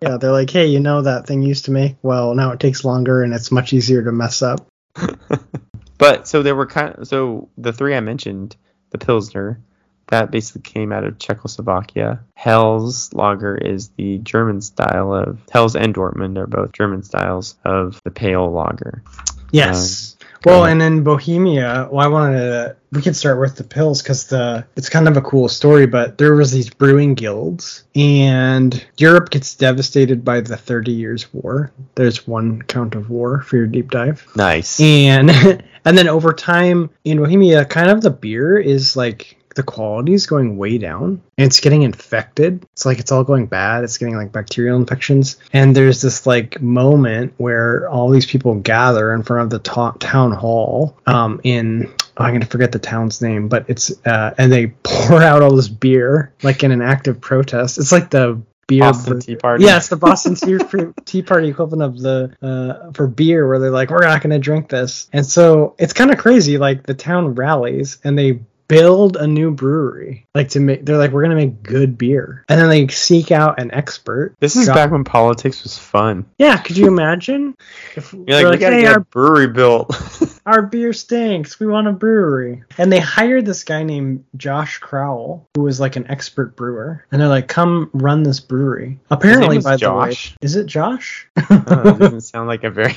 Yeah, 0.01 0.17
they're 0.17 0.31
like, 0.31 0.49
hey, 0.49 0.65
you 0.67 0.79
know 0.79 1.03
that 1.03 1.27
thing 1.27 1.43
you 1.43 1.49
used 1.49 1.65
to 1.65 1.71
make? 1.71 1.97
Well, 2.01 2.33
now 2.33 2.51
it 2.51 2.59
takes 2.59 2.83
longer 2.83 3.21
and 3.21 3.33
it's 3.33 3.51
much 3.51 3.73
easier 3.73 4.03
to 4.03 4.11
mess 4.11 4.41
up. 4.41 4.67
But 6.01 6.27
so 6.27 6.41
there 6.41 6.55
were 6.55 6.65
kind 6.65 6.95
of 6.95 7.07
so 7.07 7.49
the 7.59 7.71
three 7.71 7.95
I 7.95 7.99
mentioned, 7.99 8.55
the 8.89 8.97
Pilsner, 8.97 9.61
that 10.07 10.31
basically 10.31 10.63
came 10.63 10.91
out 10.91 11.03
of 11.03 11.19
Czechoslovakia. 11.19 12.21
Hell's 12.35 13.13
lager 13.13 13.55
is 13.55 13.89
the 13.89 14.17
German 14.17 14.61
style 14.61 15.13
of 15.13 15.39
Hell's 15.51 15.75
and 15.75 15.93
Dortmund 15.93 16.39
are 16.39 16.47
both 16.47 16.71
German 16.71 17.03
styles 17.03 17.55
of 17.63 18.01
the 18.03 18.09
pale 18.09 18.51
lager. 18.51 19.03
Yes. 19.51 20.10
go 20.10 20.10
well, 20.45 20.65
and 20.65 20.81
in 20.81 21.03
Bohemia, 21.03 21.87
well, 21.91 22.05
I 22.05 22.07
wanted 22.09 22.39
to. 22.39 22.75
We 22.91 23.01
could 23.01 23.15
start 23.15 23.39
with 23.39 23.55
the 23.55 23.63
Pils 23.63 24.03
because 24.03 24.27
the 24.27 24.65
it's 24.75 24.89
kind 24.89 25.07
of 25.07 25.15
a 25.15 25.21
cool 25.21 25.47
story. 25.47 25.85
But 25.87 26.17
there 26.17 26.35
was 26.35 26.51
these 26.51 26.69
brewing 26.69 27.13
guilds, 27.13 27.83
and 27.95 28.85
Europe 28.97 29.29
gets 29.29 29.55
devastated 29.55 30.25
by 30.25 30.41
the 30.41 30.57
Thirty 30.57 30.91
Years' 30.91 31.33
War. 31.33 31.71
There's 31.95 32.27
one 32.27 32.61
count 32.63 32.95
of 32.95 33.09
war 33.09 33.41
for 33.41 33.57
your 33.57 33.67
deep 33.67 33.91
dive, 33.91 34.25
Nice. 34.35 34.79
and 34.79 35.29
and 35.85 35.97
then 35.97 36.07
over 36.07 36.33
time 36.33 36.89
in 37.05 37.17
Bohemia, 37.17 37.65
kind 37.65 37.89
of 37.89 38.01
the 38.01 38.09
beer 38.11 38.57
is 38.57 38.95
like 38.95 39.37
the 39.55 39.63
quality 39.63 40.13
is 40.13 40.27
going 40.27 40.57
way 40.57 40.77
down 40.77 41.21
and 41.37 41.45
it's 41.47 41.59
getting 41.59 41.83
infected. 41.83 42.65
It's 42.73 42.85
like 42.85 42.99
it's 42.99 43.11
all 43.11 43.23
going 43.23 43.47
bad. 43.47 43.83
It's 43.83 43.97
getting 43.97 44.15
like 44.15 44.31
bacterial 44.31 44.77
infections. 44.77 45.37
And 45.53 45.75
there's 45.75 46.01
this 46.01 46.25
like 46.25 46.61
moment 46.61 47.33
where 47.37 47.89
all 47.89 48.09
these 48.09 48.25
people 48.25 48.55
gather 48.55 49.13
in 49.13 49.23
front 49.23 49.43
of 49.43 49.49
the 49.49 49.69
to- 49.69 49.97
town 49.99 50.31
hall 50.31 50.97
um, 51.05 51.41
in 51.43 51.91
oh, 52.17 52.23
I'm 52.23 52.33
gonna 52.33 52.45
forget 52.45 52.71
the 52.71 52.79
town's 52.79 53.21
name, 53.21 53.47
but 53.47 53.65
it's 53.67 53.91
uh, 54.05 54.33
and 54.37 54.51
they 54.51 54.67
pour 54.83 55.21
out 55.21 55.41
all 55.41 55.55
this 55.55 55.67
beer 55.67 56.33
like 56.43 56.63
in 56.63 56.71
an 56.71 56.81
active 56.81 57.21
protest. 57.21 57.77
It's 57.77 57.91
like 57.91 58.09
the 58.09 58.41
beer 58.71 58.81
Boston 58.81 59.19
Tea 59.19 59.35
Party. 59.35 59.65
yeah, 59.65 59.77
it's 59.77 59.89
the 59.89 59.97
Boston 59.97 60.35
Tea, 60.35 60.57
Tea 61.05 61.21
Party 61.21 61.49
equivalent 61.49 61.83
of 61.83 61.99
the 61.99 62.35
uh, 62.41 62.91
for 62.93 63.07
beer, 63.07 63.47
where 63.47 63.59
they're 63.59 63.71
like, 63.71 63.89
we're 63.89 64.07
not 64.07 64.21
going 64.21 64.31
to 64.31 64.39
drink 64.39 64.69
this, 64.69 65.09
and 65.11 65.25
so 65.25 65.75
it's 65.77 65.93
kind 65.93 66.11
of 66.11 66.17
crazy. 66.17 66.57
Like 66.57 66.85
the 66.85 66.93
town 66.93 67.35
rallies 67.35 67.97
and 68.03 68.17
they 68.17 68.39
build 68.71 69.17
a 69.17 69.27
new 69.27 69.51
brewery, 69.51 70.25
like 70.33 70.47
to 70.49 70.61
make. 70.61 70.85
They're 70.85 70.97
like, 70.97 71.11
we're 71.11 71.23
going 71.23 71.37
to 71.37 71.45
make 71.45 71.61
good 71.61 71.97
beer, 71.97 72.45
and 72.47 72.59
then 72.59 72.69
they 72.69 72.87
seek 72.87 73.29
out 73.31 73.59
an 73.59 73.73
expert. 73.73 74.33
This 74.39 74.55
is 74.55 74.67
Got- 74.67 74.75
back 74.75 74.91
when 74.91 75.03
politics 75.03 75.63
was 75.63 75.77
fun. 75.77 76.25
Yeah, 76.37 76.57
could 76.57 76.77
you 76.77 76.87
imagine? 76.87 77.55
If 77.97 78.13
You're 78.13 78.23
like, 78.43 78.51
we 78.51 78.57
gotta 78.57 78.75
hey, 78.77 78.83
get 78.83 78.93
our, 78.93 78.99
brewery 79.01 79.47
built. 79.47 79.93
our 80.45 80.61
beer 80.61 80.93
stinks. 80.93 81.59
We 81.59 81.67
want 81.67 81.87
a 81.87 81.91
brewery. 81.91 82.63
And 82.77 82.91
they 82.91 82.99
hired 82.99 83.45
this 83.45 83.65
guy 83.65 83.83
named 83.83 84.23
Josh 84.37 84.77
Crowell, 84.77 85.49
who 85.55 85.63
was 85.63 85.81
like 85.81 85.97
an 85.97 86.09
expert 86.09 86.55
brewer. 86.55 87.05
And 87.11 87.19
they're 87.19 87.27
like, 87.27 87.49
come 87.49 87.89
run 87.93 88.23
this 88.23 88.39
brewery. 88.39 88.99
Apparently, 89.09 89.59
by 89.59 89.75
the 89.75 89.93
way, 89.93 90.09
Josh? 90.11 90.35
is 90.41 90.55
it 90.55 90.65
Josh? 90.65 91.27
Oh, 91.49 91.97
doesn't 91.97 92.21
sound 92.21 92.47
like 92.47 92.63
a 92.63 92.69
very. 92.69 92.95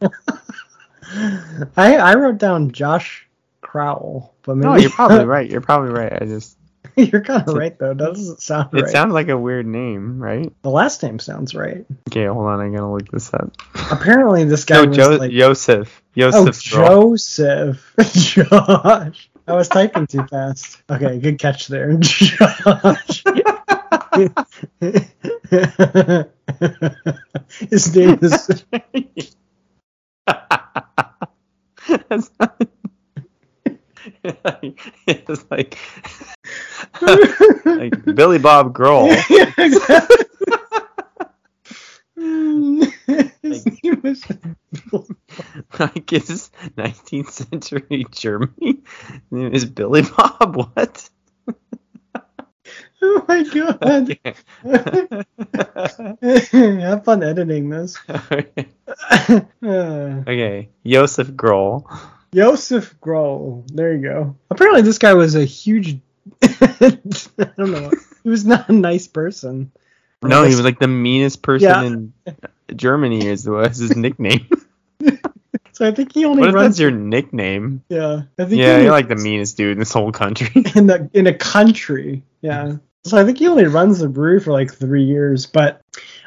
I 1.76 1.96
I 1.96 2.14
wrote 2.14 2.38
down 2.38 2.72
Josh 2.72 3.28
Crowell, 3.72 4.34
but 4.42 4.56
maybe 4.58 4.68
No, 4.68 4.76
you're 4.76 4.90
probably 4.90 5.24
right. 5.36 5.50
You're 5.50 5.62
probably 5.62 5.92
right. 5.92 6.12
I 6.20 6.26
just 6.26 6.58
you're 6.94 7.22
kind 7.22 7.48
of 7.48 7.54
right 7.54 7.78
though. 7.78 7.94
Doesn't 7.94 8.42
sound 8.42 8.68
it 8.74 8.82
right. 8.82 8.90
sounds 8.90 9.14
like 9.14 9.28
a 9.28 9.38
weird 9.38 9.64
name, 9.66 10.22
right? 10.22 10.52
the 10.60 10.68
last 10.68 11.02
name 11.02 11.18
sounds 11.18 11.54
right. 11.54 11.86
Okay, 12.10 12.26
hold 12.26 12.44
on. 12.44 12.60
I'm 12.60 12.70
gonna 12.74 12.92
look 12.92 13.08
this 13.10 13.32
up. 13.32 13.50
Apparently, 13.90 14.44
this 14.44 14.66
guy 14.66 14.82
No, 14.82 14.88
was 14.88 14.96
jo- 14.98 15.16
like, 15.16 15.30
Joseph. 15.30 16.02
oh 16.18 16.20
Joseph. 16.20 16.70
Groll. 16.70 17.10
Joseph, 17.12 17.94
Josh. 18.12 19.30
I 19.48 19.52
was 19.54 19.68
typing 19.68 20.06
too 20.06 20.24
fast. 20.26 20.82
Okay, 20.90 21.18
good 21.18 21.38
catch 21.38 21.68
there, 21.68 21.96
Josh. 22.00 23.24
His 27.70 27.96
name 27.96 28.18
is 28.20 28.64
That's 32.08 32.30
not- 32.38 32.68
it's 34.24 35.44
like, 35.50 35.78
like 37.64 38.04
Billy 38.14 38.38
Bob 38.38 38.72
Groll. 38.72 39.12
Yeah, 39.30 39.52
exactly. 39.58 40.16
like, 45.78 46.12
is 46.12 46.50
19th 46.76 47.30
century 47.30 48.06
Germany? 48.10 48.82
Is 49.32 49.64
Billy 49.64 50.02
Bob 50.02 50.56
what? 50.56 51.10
Oh 53.04 53.24
my 53.26 53.42
god! 53.42 54.16
Have 56.22 57.04
fun 57.04 57.24
editing 57.24 57.70
this. 57.70 57.98
Uh. 58.08 58.44
okay, 60.28 60.68
Joseph 60.86 61.34
Groll. 61.34 61.90
Joseph 62.34 62.98
Groll. 63.00 63.64
There 63.72 63.94
you 63.94 64.02
go. 64.02 64.36
Apparently, 64.50 64.82
this 64.82 64.98
guy 64.98 65.14
was 65.14 65.34
a 65.34 65.44
huge. 65.44 65.98
I 66.42 66.98
don't 67.56 67.70
know. 67.70 67.90
He 68.22 68.28
was 68.28 68.44
not 68.44 68.68
a 68.68 68.72
nice 68.72 69.06
person. 69.08 69.72
No, 70.22 70.42
he 70.44 70.50
was 70.54 70.62
like 70.62 70.78
the 70.78 70.86
meanest 70.88 71.42
person 71.42 72.12
Yeah. 72.26 72.32
in 72.68 72.76
Germany. 72.76 73.26
Is 73.26 73.48
was 73.48 73.78
his 73.78 73.96
nickname? 73.96 74.46
So 75.74 75.88
I 75.88 75.90
think 75.90 76.12
he 76.12 76.26
only 76.26 76.40
what 76.40 76.50
if 76.50 76.54
runs. 76.54 76.68
that's 76.68 76.80
your 76.80 76.90
nickname? 76.90 77.82
yeah, 77.88 78.22
I 78.38 78.44
think 78.44 78.60
Yeah, 78.60 78.76
he 78.76 78.82
you're 78.84 78.92
like 78.92 79.08
the 79.08 79.16
meanest 79.16 79.56
dude 79.56 79.72
in 79.72 79.78
this 79.78 79.90
whole 79.92 80.12
country. 80.12 80.50
in 80.76 80.86
the 80.86 81.08
in 81.14 81.26
a 81.26 81.32
country. 81.32 82.22
Yeah. 82.42 82.76
So 83.04 83.16
I 83.16 83.24
think 83.24 83.38
he 83.38 83.48
only 83.48 83.64
runs 83.64 83.98
the 83.98 84.08
brewery 84.08 84.38
for 84.38 84.52
like 84.52 84.72
three 84.72 85.04
years, 85.04 85.46
but 85.46 85.80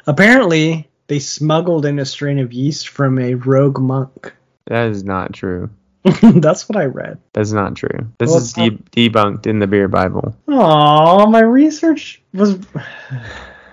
apparently 0.06 0.90
they 1.06 1.20
smuggled 1.20 1.86
in 1.86 2.00
a 2.00 2.04
strain 2.04 2.40
of 2.40 2.52
yeast 2.52 2.88
from 2.88 3.20
a 3.20 3.34
rogue 3.34 3.78
monk. 3.78 4.34
that 4.66 4.90
is 4.90 5.04
not 5.04 5.32
true. 5.32 5.70
That's 6.40 6.68
what 6.68 6.76
I 6.76 6.84
read. 6.84 7.18
That's 7.32 7.52
not 7.52 7.74
true. 7.76 8.08
This 8.18 8.28
Well, 8.30 8.38
is 8.38 8.52
de- 8.52 8.68
um, 8.68 8.84
debunked 8.92 9.46
in 9.46 9.58
the 9.58 9.66
beer 9.66 9.88
Bible. 9.88 10.36
Oh, 10.48 11.26
my 11.28 11.40
research 11.40 12.22
was. 12.32 12.58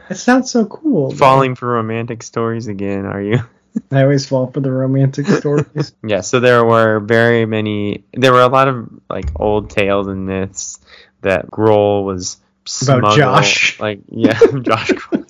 It 0.09 0.15
sounds 0.17 0.51
so 0.51 0.65
cool. 0.65 1.11
Falling 1.15 1.55
for 1.55 1.67
romantic 1.67 2.23
stories 2.23 2.67
again, 2.67 3.05
are 3.05 3.21
you? 3.21 3.39
I 3.91 4.03
always 4.03 4.27
fall 4.27 4.47
for 4.51 4.59
the 4.59 4.71
romantic 4.71 5.25
stories. 5.27 5.93
Yeah, 6.05 6.21
so 6.21 6.39
there 6.39 6.63
were 6.63 6.99
very 6.99 7.45
many. 7.45 8.03
There 8.13 8.31
were 8.33 8.41
a 8.41 8.47
lot 8.47 8.67
of 8.67 8.89
like 9.09 9.25
old 9.39 9.69
tales 9.69 10.07
and 10.07 10.25
myths 10.27 10.79
that 11.21 11.49
Groll 11.49 12.03
was 12.05 12.35
About 12.35 12.69
smuggled- 12.69 13.15
Josh. 13.17 13.79
Like 13.79 14.01
yeah, 14.09 14.39
Josh 14.61 14.91
Groll. 14.91 15.22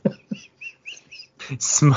Sm- 1.59 1.93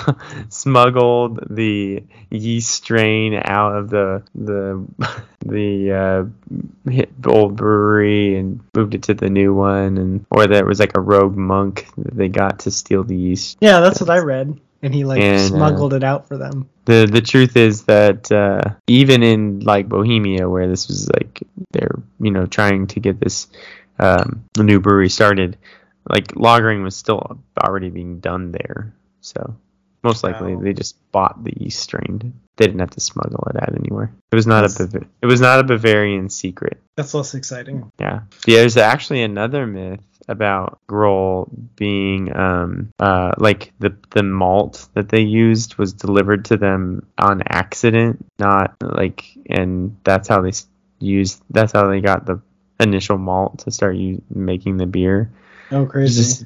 smuggled 0.49 1.41
the 1.51 2.03
yeast 2.31 2.71
strain 2.71 3.35
out 3.35 3.77
of 3.77 3.91
the 3.91 4.23
the 4.35 4.87
the 5.45 5.93
uh, 5.93 6.91
hit- 6.91 7.13
old 7.25 7.57
brewery 7.57 8.37
and 8.37 8.61
moved 8.75 8.95
it 8.95 9.05
to 9.05 9.15
the 9.15 9.29
new 9.31 9.55
one, 9.55 9.99
and 9.99 10.27
or 10.31 10.47
there 10.47 10.65
was 10.67 10.81
like 10.81 10.97
a 10.97 11.01
rogue 11.01 11.37
monk 11.37 11.87
that 11.99 12.17
they 12.17 12.29
got 12.29 12.61
to 12.61 12.71
steal 12.71 13.05
the 13.05 13.17
yeast 13.17 13.59
yeah, 13.61 13.81
that's 13.81 14.01
what 14.01 14.11
I 14.11 14.19
read. 14.19 14.59
And 14.83 14.95
he 14.95 15.05
like 15.05 15.21
And, 15.21 15.39
uh, 15.39 15.49
smuggled 15.49 15.95
it 15.95 16.05
out 16.05 16.29
for 16.29 16.37
them. 16.37 16.69
the 16.85 17.09
the 17.11 17.21
truth 17.23 17.57
is 17.57 17.85
that 17.85 18.31
uh, 18.31 18.61
even 18.87 19.23
in 19.23 19.61
like 19.61 19.89
Bohemia, 19.89 20.49
where 20.49 20.69
this 20.69 20.87
was 20.89 21.09
like 21.11 21.43
they're 21.73 21.99
you 22.21 22.31
know 22.31 22.47
trying 22.47 22.87
to 22.89 23.01
get 23.01 23.19
this 23.19 23.49
um, 23.99 24.45
new 24.59 24.79
brewery 24.79 25.09
started, 25.09 25.57
like 26.09 26.29
lagering 26.35 26.83
was 26.83 26.95
still 26.95 27.41
already 27.59 27.89
being 27.89 28.21
done 28.21 28.53
there. 28.53 28.93
So 29.27 29.57
most 30.03 30.23
likely 30.23 30.55
Wow. 30.55 30.63
they 30.63 30.73
just 30.73 30.97
bought 31.11 31.43
the 31.43 31.53
yeast 31.57 31.81
strain. 31.81 32.33
They 32.57 32.67
didn't 32.67 32.79
have 32.81 32.91
to 32.91 33.01
smuggle 33.01 33.47
it 33.51 33.61
out 33.63 33.75
anywhere. 33.77 34.13
It 34.31 34.37
was 34.37 34.47
not 34.47 34.65
a 34.65 34.69
Bav- 34.69 35.07
it 35.23 35.27
was 35.27 35.41
not 35.41 35.59
a 35.61 35.65
Bavarian 35.65 36.31
secret. 36.31 36.81
That's 36.97 37.13
less 37.13 37.35
exciting. 37.35 37.91
Yeah. 37.99 38.21
Yeah, 38.47 38.59
there's 38.61 38.77
actually 38.77 39.23
another 39.23 39.67
myth 39.67 40.01
about 40.29 40.79
Groll 40.89 41.49
being 41.77 42.35
um 42.37 42.91
uh 43.01 43.33
like 43.39 43.73
the 43.79 43.97
the 44.11 44.23
malt 44.23 44.89
that 44.95 45.09
they 45.09 45.21
used 45.23 45.77
was 45.77 45.93
delivered 45.93 46.45
to 46.47 46.57
them 46.57 47.07
on 47.19 47.43
accident, 47.49 48.25
not 48.39 48.77
like 48.81 49.25
and 49.51 49.97
that's 50.05 50.29
how 50.29 50.41
they 50.41 50.53
used 51.01 51.43
that's 51.51 51.73
how 51.73 51.89
they 51.89 52.01
got 52.01 52.27
the 52.27 52.41
initial 52.81 53.19
malt 53.19 53.59
to 53.61 53.71
start 53.71 53.97
u- 53.97 54.23
making 54.31 54.77
the 54.77 54.87
beer. 54.87 55.31
Oh, 55.73 55.85
crazy. 55.87 56.23
just 56.23 56.45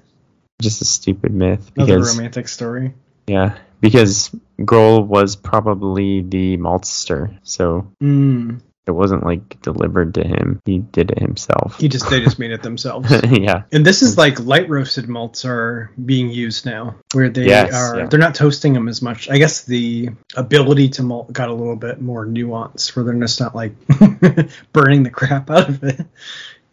just 0.60 0.82
a 0.82 0.84
stupid 0.84 1.32
myth 1.32 1.70
Another 1.76 1.96
because 1.98 2.16
romantic 2.16 2.48
story. 2.48 2.94
yeah, 3.26 3.56
because 3.80 4.30
Groll 4.64 5.02
was 5.02 5.36
probably 5.36 6.20
the 6.22 6.56
maltster, 6.58 7.38
so 7.42 7.90
Mm. 8.02 8.60
it 8.86 8.90
wasn't 8.90 9.24
like 9.24 9.60
delivered 9.62 10.14
to 10.14 10.24
him. 10.26 10.60
He 10.66 10.78
did 10.78 11.10
it 11.12 11.18
himself. 11.20 11.78
He 11.80 11.88
just 11.88 12.10
they 12.10 12.20
just 12.20 12.38
made 12.38 12.50
it 12.50 12.62
themselves. 12.68 13.10
yeah. 13.30 13.62
And 13.72 13.86
this 13.86 14.02
is 14.02 14.18
like 14.18 14.40
light 14.40 14.68
roasted 14.68 15.08
malts 15.08 15.44
are 15.44 15.90
being 16.04 16.30
used 16.30 16.66
now, 16.66 16.96
where 17.12 17.28
they 17.30 17.46
Yes, 17.46 17.72
are 17.72 18.00
yeah. 18.00 18.06
they're 18.06 18.18
not 18.20 18.34
toasting 18.34 18.72
them 18.74 18.88
as 18.88 19.00
much. 19.00 19.30
I 19.30 19.38
guess 19.38 19.64
the 19.64 20.10
ability 20.36 20.88
to 20.90 21.02
malt 21.02 21.32
got 21.32 21.48
a 21.48 21.54
little 21.54 21.76
bit 21.76 22.00
more 22.02 22.26
nuance, 22.26 22.94
where 22.96 23.04
they're 23.04 23.14
just 23.14 23.40
not 23.40 23.54
like 23.54 23.72
burning 24.72 25.04
the 25.04 25.10
crap 25.12 25.50
out 25.50 25.68
of 25.68 25.84
it. 25.84 26.06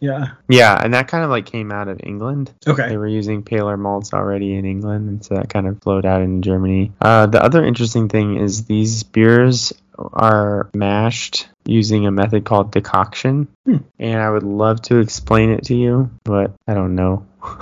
Yeah. 0.00 0.28
Yeah, 0.48 0.80
and 0.82 0.94
that 0.94 1.08
kind 1.08 1.24
of 1.24 1.30
like 1.30 1.46
came 1.46 1.72
out 1.72 1.88
of 1.88 2.00
England. 2.02 2.52
Okay. 2.66 2.88
They 2.88 2.96
were 2.96 3.08
using 3.08 3.42
paler 3.42 3.76
malts 3.76 4.12
already 4.12 4.54
in 4.54 4.64
England, 4.64 5.08
and 5.08 5.24
so 5.24 5.34
that 5.34 5.48
kind 5.48 5.66
of 5.66 5.80
flowed 5.82 6.06
out 6.06 6.22
in 6.22 6.42
Germany. 6.42 6.92
Uh, 7.00 7.26
the 7.26 7.42
other 7.42 7.64
interesting 7.64 8.08
thing 8.08 8.36
is 8.36 8.64
these 8.64 9.02
beers 9.02 9.72
are 9.98 10.70
mashed 10.74 11.48
using 11.64 12.06
a 12.06 12.10
method 12.12 12.44
called 12.44 12.70
decoction, 12.70 13.48
Hmm. 13.64 13.78
and 13.98 14.20
I 14.20 14.30
would 14.30 14.44
love 14.44 14.80
to 14.82 14.98
explain 14.98 15.50
it 15.50 15.64
to 15.64 15.74
you, 15.74 16.10
but 16.24 16.52
I 16.66 16.74
don't 16.74 16.94
know. 16.94 17.26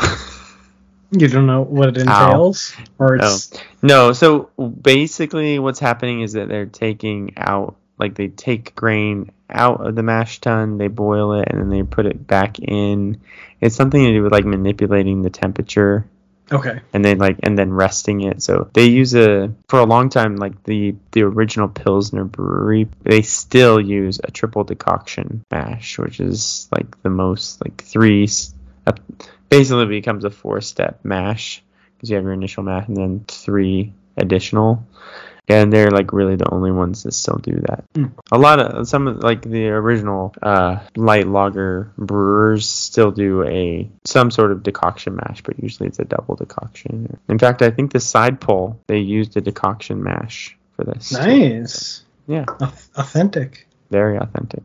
You 1.12 1.28
don't 1.28 1.46
know 1.46 1.62
what 1.62 1.90
it 1.90 1.98
entails, 1.98 2.74
or 2.98 3.14
it's 3.14 3.52
No, 3.80 4.12
so 4.12 4.50
basically 4.82 5.58
what's 5.60 5.78
happening 5.78 6.20
is 6.20 6.32
that 6.32 6.48
they're 6.48 6.66
taking 6.66 7.34
out 7.36 7.76
like 7.98 8.14
they 8.14 8.28
take 8.28 8.74
grain 8.74 9.30
out 9.48 9.86
of 9.86 9.94
the 9.94 10.02
mash 10.02 10.40
tun, 10.40 10.78
they 10.78 10.88
boil 10.88 11.34
it 11.40 11.48
and 11.48 11.60
then 11.60 11.70
they 11.70 11.82
put 11.82 12.06
it 12.06 12.26
back 12.26 12.58
in. 12.58 13.20
It's 13.60 13.76
something 13.76 14.02
to 14.02 14.12
do 14.12 14.22
with 14.22 14.32
like 14.32 14.44
manipulating 14.44 15.22
the 15.22 15.30
temperature 15.30 16.06
okay. 16.50 16.80
and 16.92 17.04
then 17.04 17.18
like 17.18 17.38
and 17.42 17.58
then 17.58 17.72
resting 17.72 18.22
it. 18.22 18.42
So 18.42 18.70
they 18.72 18.86
use 18.86 19.14
a 19.14 19.52
for 19.68 19.80
a 19.80 19.84
long 19.84 20.08
time 20.08 20.36
like 20.36 20.62
the 20.64 20.94
the 21.12 21.22
original 21.22 21.68
Pilsner 21.68 22.24
brewery, 22.24 22.88
they 23.02 23.22
still 23.22 23.80
use 23.80 24.20
a 24.22 24.30
triple 24.30 24.64
decoction 24.64 25.44
mash, 25.50 25.98
which 25.98 26.20
is 26.20 26.68
like 26.72 27.00
the 27.02 27.10
most 27.10 27.64
like 27.64 27.82
three 27.82 28.28
uh, 28.86 28.92
basically 29.48 29.86
becomes 29.86 30.24
a 30.24 30.30
four 30.30 30.60
step 30.60 31.00
mash 31.04 31.62
because 31.94 32.10
you 32.10 32.16
have 32.16 32.24
your 32.24 32.34
initial 32.34 32.62
mash 32.62 32.88
and 32.88 32.96
then 32.96 33.24
three 33.26 33.92
additional. 34.16 34.86
And 35.48 35.72
they're 35.72 35.90
like 35.92 36.12
really 36.12 36.34
the 36.34 36.50
only 36.52 36.72
ones 36.72 37.04
that 37.04 37.12
still 37.12 37.38
do 37.38 37.52
that. 37.68 37.84
Hmm. 37.94 38.06
A 38.32 38.38
lot 38.38 38.58
of 38.58 38.88
some 38.88 39.06
of 39.06 39.22
like 39.22 39.42
the 39.42 39.68
original 39.68 40.34
uh, 40.42 40.80
light 40.96 41.28
lager 41.28 41.92
brewers 41.96 42.68
still 42.68 43.12
do 43.12 43.44
a 43.44 43.88
some 44.04 44.30
sort 44.32 44.50
of 44.50 44.62
decoction 44.64 45.14
mash, 45.14 45.42
but 45.42 45.62
usually 45.62 45.88
it's 45.88 46.00
a 46.00 46.04
double 46.04 46.34
decoction. 46.34 47.16
In 47.28 47.38
fact, 47.38 47.62
I 47.62 47.70
think 47.70 47.92
the 47.92 48.00
side 48.00 48.40
pull 48.40 48.80
they 48.88 48.98
used 48.98 49.36
a 49.36 49.40
decoction 49.40 50.02
mash 50.02 50.56
for 50.74 50.84
this. 50.84 51.12
Nice. 51.12 52.02
Yeah, 52.26 52.44
Authentic. 52.96 53.68
very 53.90 54.16
authentic. 54.18 54.64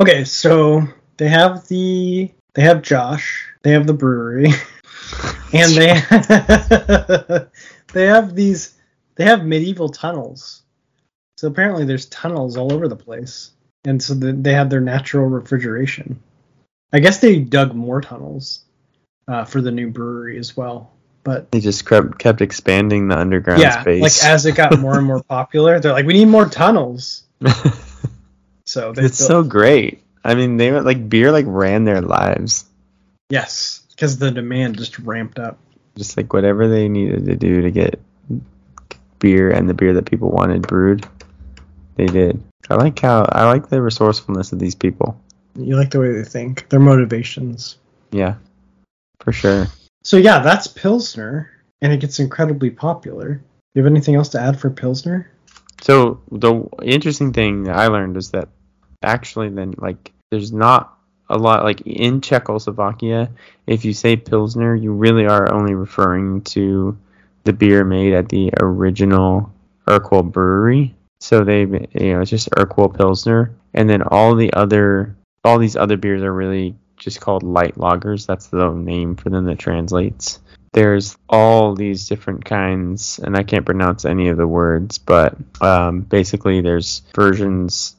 Okay, 0.00 0.24
so 0.24 0.82
they 1.18 1.28
have 1.28 1.68
the 1.68 2.32
they 2.54 2.62
have 2.62 2.82
Josh, 2.82 3.46
they 3.62 3.70
have 3.70 3.86
the 3.86 3.92
brewery, 3.94 4.46
and 5.52 5.72
they 5.72 6.02
they 7.92 8.06
have 8.06 8.34
these 8.34 8.74
they 9.16 9.24
have 9.24 9.44
medieval 9.44 9.88
tunnels. 9.88 10.62
So 11.38 11.48
apparently 11.48 11.84
there's 11.84 12.06
tunnels 12.06 12.56
all 12.56 12.72
over 12.72 12.88
the 12.88 12.96
place, 12.96 13.50
and 13.84 14.02
so 14.02 14.14
the, 14.14 14.32
they 14.32 14.54
have 14.54 14.70
their 14.70 14.80
natural 14.80 15.26
refrigeration. 15.26 16.20
I 16.92 17.00
guess 17.00 17.18
they 17.18 17.38
dug 17.40 17.74
more 17.74 18.00
tunnels 18.00 18.60
uh, 19.28 19.44
for 19.44 19.60
the 19.60 19.70
new 19.70 19.90
brewery 19.90 20.38
as 20.38 20.56
well, 20.56 20.92
but 21.24 21.50
They 21.50 21.60
just 21.60 21.84
kept 21.86 22.18
kept 22.18 22.40
expanding 22.40 23.08
the 23.08 23.18
underground 23.18 23.60
yeah, 23.60 23.82
space. 23.82 24.00
like 24.00 24.24
as 24.32 24.46
it 24.46 24.54
got 24.54 24.78
more 24.78 24.96
and 24.96 25.06
more 25.06 25.22
popular, 25.28 25.78
they're 25.80 25.92
like, 25.92 26.06
we 26.06 26.14
need 26.14 26.28
more 26.28 26.46
tunnels. 26.48 27.24
So 28.68 28.92
they 28.92 29.04
it's 29.04 29.18
built- 29.18 29.28
so 29.28 29.42
great. 29.44 30.02
I 30.24 30.34
mean, 30.34 30.56
they 30.56 30.72
were 30.72 30.82
like 30.82 31.08
beer 31.08 31.30
like 31.30 31.44
ran 31.48 31.84
their 31.84 32.00
lives. 32.00 32.64
yes, 33.30 33.82
because 33.90 34.18
the 34.18 34.30
demand 34.32 34.76
just 34.76 34.98
ramped 34.98 35.38
up. 35.38 35.58
Just 35.96 36.16
like 36.16 36.32
whatever 36.32 36.66
they 36.66 36.88
needed 36.88 37.26
to 37.26 37.36
do 37.36 37.62
to 37.62 37.70
get 37.70 38.00
beer 39.18 39.50
and 39.50 39.68
the 39.68 39.74
beer 39.74 39.92
that 39.94 40.10
people 40.10 40.30
wanted 40.30 40.62
brewed, 40.62 41.06
they 41.96 42.06
did. 42.06 42.42
I 42.68 42.74
like 42.74 42.98
how 42.98 43.26
I 43.30 43.46
like 43.46 43.68
the 43.68 43.80
resourcefulness 43.80 44.52
of 44.52 44.58
these 44.58 44.74
people. 44.74 45.20
You 45.54 45.76
like 45.76 45.90
the 45.90 46.00
way 46.00 46.12
they 46.12 46.24
think, 46.24 46.68
their 46.68 46.80
motivations. 46.80 47.78
Yeah, 48.10 48.34
for 49.20 49.32
sure. 49.32 49.66
So 50.02 50.16
yeah, 50.16 50.40
that's 50.40 50.66
Pilsner, 50.66 51.50
and 51.80 51.92
it 51.92 52.00
gets 52.00 52.20
incredibly 52.20 52.70
popular. 52.70 53.34
Do 53.34 53.42
you 53.74 53.82
have 53.82 53.90
anything 53.90 54.14
else 54.14 54.28
to 54.30 54.40
add 54.40 54.58
for 54.58 54.70
Pilsner? 54.70 55.30
So 55.80 56.20
the 56.30 56.64
interesting 56.82 57.32
thing 57.32 57.64
that 57.64 57.76
I 57.76 57.88
learned 57.88 58.16
is 58.16 58.30
that 58.30 58.48
actually 59.02 59.48
then 59.50 59.74
like 59.78 60.12
there's 60.30 60.52
not 60.52 60.98
a 61.28 61.36
lot 61.36 61.64
like 61.64 61.80
in 61.82 62.20
Czechoslovakia 62.20 63.30
if 63.66 63.84
you 63.84 63.92
say 63.92 64.16
pilsner 64.16 64.74
you 64.74 64.92
really 64.92 65.26
are 65.26 65.52
only 65.52 65.74
referring 65.74 66.40
to 66.42 66.96
the 67.46 67.52
beer 67.52 67.84
made 67.84 68.12
at 68.12 68.28
the 68.28 68.50
original 68.60 69.52
Urquell 69.86 70.30
brewery 70.30 70.94
So 71.20 71.44
they, 71.44 71.60
you 71.60 72.12
know, 72.12 72.20
it's 72.20 72.30
just 72.30 72.50
Urquell 72.50 72.94
Pilsner, 72.94 73.54
and 73.72 73.88
then 73.88 74.02
all 74.02 74.34
the 74.34 74.52
other, 74.52 75.16
all 75.44 75.58
these 75.58 75.76
other 75.76 75.96
beers 75.96 76.22
are 76.22 76.32
really 76.32 76.74
just 76.96 77.20
called 77.20 77.42
light 77.42 77.76
lagers. 77.76 78.26
That's 78.26 78.48
the 78.48 78.70
name 78.72 79.16
for 79.16 79.30
them 79.30 79.46
that 79.46 79.58
translates. 79.58 80.40
There's 80.72 81.16
all 81.28 81.74
these 81.74 82.06
different 82.08 82.44
kinds, 82.44 83.18
and 83.18 83.34
I 83.36 83.44
can't 83.44 83.64
pronounce 83.64 84.04
any 84.04 84.28
of 84.28 84.36
the 84.36 84.46
words, 84.46 84.98
but 84.98 85.36
um, 85.62 86.00
basically 86.00 86.60
there's 86.60 87.02
versions. 87.14 87.96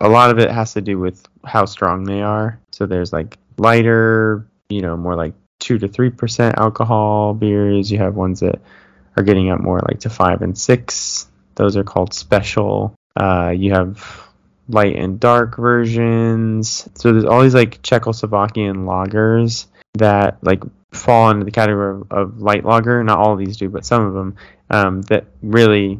A 0.00 0.08
lot 0.08 0.30
of 0.30 0.38
it 0.38 0.50
has 0.50 0.74
to 0.74 0.80
do 0.80 0.98
with 0.98 1.22
how 1.44 1.66
strong 1.66 2.02
they 2.04 2.22
are. 2.22 2.58
So 2.72 2.86
there's 2.86 3.12
like 3.12 3.38
lighter, 3.58 4.46
you 4.68 4.80
know, 4.80 4.96
more 4.96 5.14
like 5.14 5.34
two 5.64 5.78
to 5.78 5.88
three 5.88 6.10
percent 6.10 6.58
alcohol 6.58 7.34
beers. 7.34 7.90
You 7.90 7.98
have 7.98 8.14
ones 8.14 8.40
that 8.40 8.60
are 9.16 9.22
getting 9.22 9.50
up 9.50 9.60
more 9.60 9.80
like 9.88 10.00
to 10.00 10.10
five 10.10 10.42
and 10.42 10.56
six. 10.56 11.26
Those 11.54 11.76
are 11.76 11.84
called 11.84 12.12
special. 12.12 12.94
Uh, 13.16 13.52
you 13.56 13.72
have 13.72 14.28
light 14.68 14.96
and 14.96 15.18
dark 15.18 15.56
versions. 15.56 16.88
So 16.94 17.12
there's 17.12 17.24
all 17.24 17.42
these 17.42 17.54
like 17.54 17.80
Czechoslovakian 17.82 18.84
lagers 18.84 19.66
that 19.94 20.38
like 20.42 20.62
fall 20.92 21.30
into 21.30 21.44
the 21.44 21.50
category 21.50 22.00
of, 22.00 22.12
of 22.12 22.42
light 22.42 22.64
lager. 22.64 23.02
Not 23.04 23.18
all 23.18 23.32
of 23.32 23.38
these 23.38 23.56
do, 23.56 23.68
but 23.68 23.86
some 23.86 24.04
of 24.04 24.14
them 24.14 24.36
um, 24.70 25.02
that 25.02 25.24
really 25.42 25.98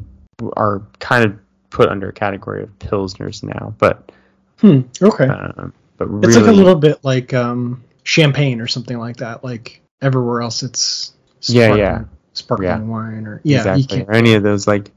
are 0.56 0.82
kind 0.98 1.24
of 1.24 1.38
put 1.70 1.88
under 1.88 2.08
a 2.08 2.12
category 2.12 2.62
of 2.62 2.78
pilsners 2.78 3.42
now. 3.42 3.74
But 3.78 4.10
Hmm. 4.58 4.82
Okay. 5.02 5.26
um, 5.26 5.72
but 5.96 6.08
it's 6.22 6.36
like 6.36 6.46
a 6.46 6.52
little 6.52 6.76
bit 6.76 7.04
like 7.04 7.34
um, 7.34 7.82
champagne 8.05 8.61
or 8.61 8.66
something 8.68 8.98
like 8.98 9.16
that. 9.18 9.42
Like 9.42 9.82
everywhere 10.00 10.42
else, 10.42 10.62
it's 10.62 11.12
Yeah, 11.42 11.64
sparkling, 11.66 11.78
yeah. 11.80 12.05
sparkling 12.34 12.68
Yeah. 12.68 12.78
wine 12.80 13.26
or 13.26 13.40
yeah, 13.44 13.64
you 13.64 13.70
exactly 13.82 14.02
or 14.05 14.12
any 14.12 14.34
of 14.34 14.42
those 14.42 14.66
like 14.66 14.90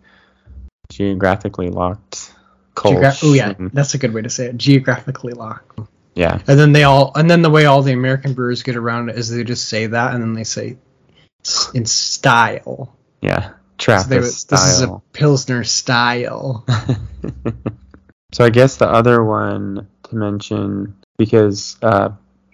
geographically 0.90 1.70
locked. 1.70 2.34
Geogra- 2.76 3.20
oh 3.24 3.34
yeah, 3.34 3.54
and- 3.58 3.72
that's 3.72 3.94
a 3.96 3.98
good 3.98 4.14
way 4.14 4.22
to 4.22 4.30
say 4.30 4.46
it. 4.48 4.58
Geographically 4.58 5.34
locked. 5.34 5.80
yeah. 6.16 6.40
And 6.48 6.60
then 6.60 6.72
they 6.74 6.84
all, 6.84 7.12
and 7.16 7.30
then 7.30 7.42
the 7.42 7.50
way 7.50 7.66
all 7.66 7.82
the 7.82 7.94
American 7.94 8.34
brewers 8.34 8.62
get 8.64 8.76
around 8.76 9.10
it 9.10 9.18
is 9.18 9.30
they 9.30 9.44
just 9.44 9.68
say 9.68 9.88
that, 9.88 10.14
and 10.14 10.22
then 10.22 10.34
they 10.34 10.44
say 10.44 10.78
in 11.74 11.86
style. 11.86 12.94
Yeah, 13.22 13.50
So 13.50 13.54
Trappist 13.80 14.52
would- 14.52 14.58
this 14.60 14.66
is 14.74 14.82
a 14.82 15.02
pilsner 15.14 15.64
style. 15.64 16.66
so 18.34 18.46
I 18.46 18.50
guess 18.52 18.78
the 18.78 18.88
other 18.88 19.24
one 19.24 19.88
to 20.04 20.16
mention 20.16 20.96
because 21.18 21.78
uh, 21.82 22.10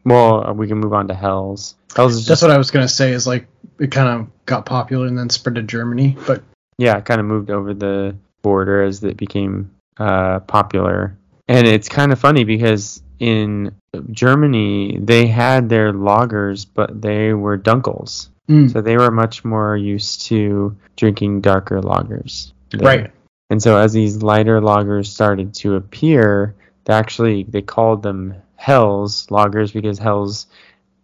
well 0.06 0.54
we 0.54 0.68
can 0.68 0.78
move 0.80 0.94
on 0.94 1.08
to 1.08 1.14
Hell's. 1.14 1.76
Hell's 1.96 2.16
is 2.16 2.26
That's 2.26 2.42
what 2.42 2.52
I 2.52 2.58
was 2.58 2.72
gonna 2.72 2.88
say. 2.88 3.12
Is 3.12 3.28
like 3.28 3.48
it 3.80 3.92
kind 3.92 4.10
of 4.22 4.46
got 4.46 4.66
popular 4.66 5.08
and 5.08 5.18
then 5.18 5.30
spread 5.30 5.56
to 5.56 5.64
Germany, 5.64 6.18
but 6.28 6.44
yeah 6.78 6.98
it 6.98 7.06
kind 7.06 7.20
of 7.20 7.26
moved 7.28 7.50
over 7.50 7.74
the 7.74 8.16
border 8.42 8.84
as 8.84 9.04
it 9.04 9.18
became 9.18 9.72
uh, 9.98 10.40
popular. 10.42 11.18
And 11.48 11.68
it's 11.68 11.90
kind 11.90 12.12
of 12.12 12.20
funny 12.20 12.44
because 12.44 13.02
in 13.20 13.76
Germany 14.12 14.98
they 15.02 15.28
had 15.28 15.70
their 15.70 15.94
lagers, 15.94 16.66
but 16.72 17.02
they 17.02 17.34
were 17.34 17.58
dunkels. 17.58 18.30
Mm, 18.50 18.72
So 18.72 18.82
they 18.82 18.98
were 18.98 19.12
much 19.12 19.46
more 19.46 19.78
used 19.78 20.24
to 20.28 20.76
drinking 20.98 21.42
darker 21.42 21.80
lagers. 21.82 22.52
there. 22.72 22.86
right. 22.86 23.12
And 23.50 23.62
so 23.62 23.78
as 23.78 23.94
these 23.94 24.24
lighter 24.24 24.60
lagers 24.62 25.08
started 25.08 25.54
to 25.56 25.76
appear, 25.76 26.56
they 26.86 26.94
actually 26.94 27.44
they 27.44 27.62
called 27.62 28.02
them 28.04 28.36
hells 28.64 29.28
lagers 29.28 29.74
because 29.74 30.00
hells 30.00 30.48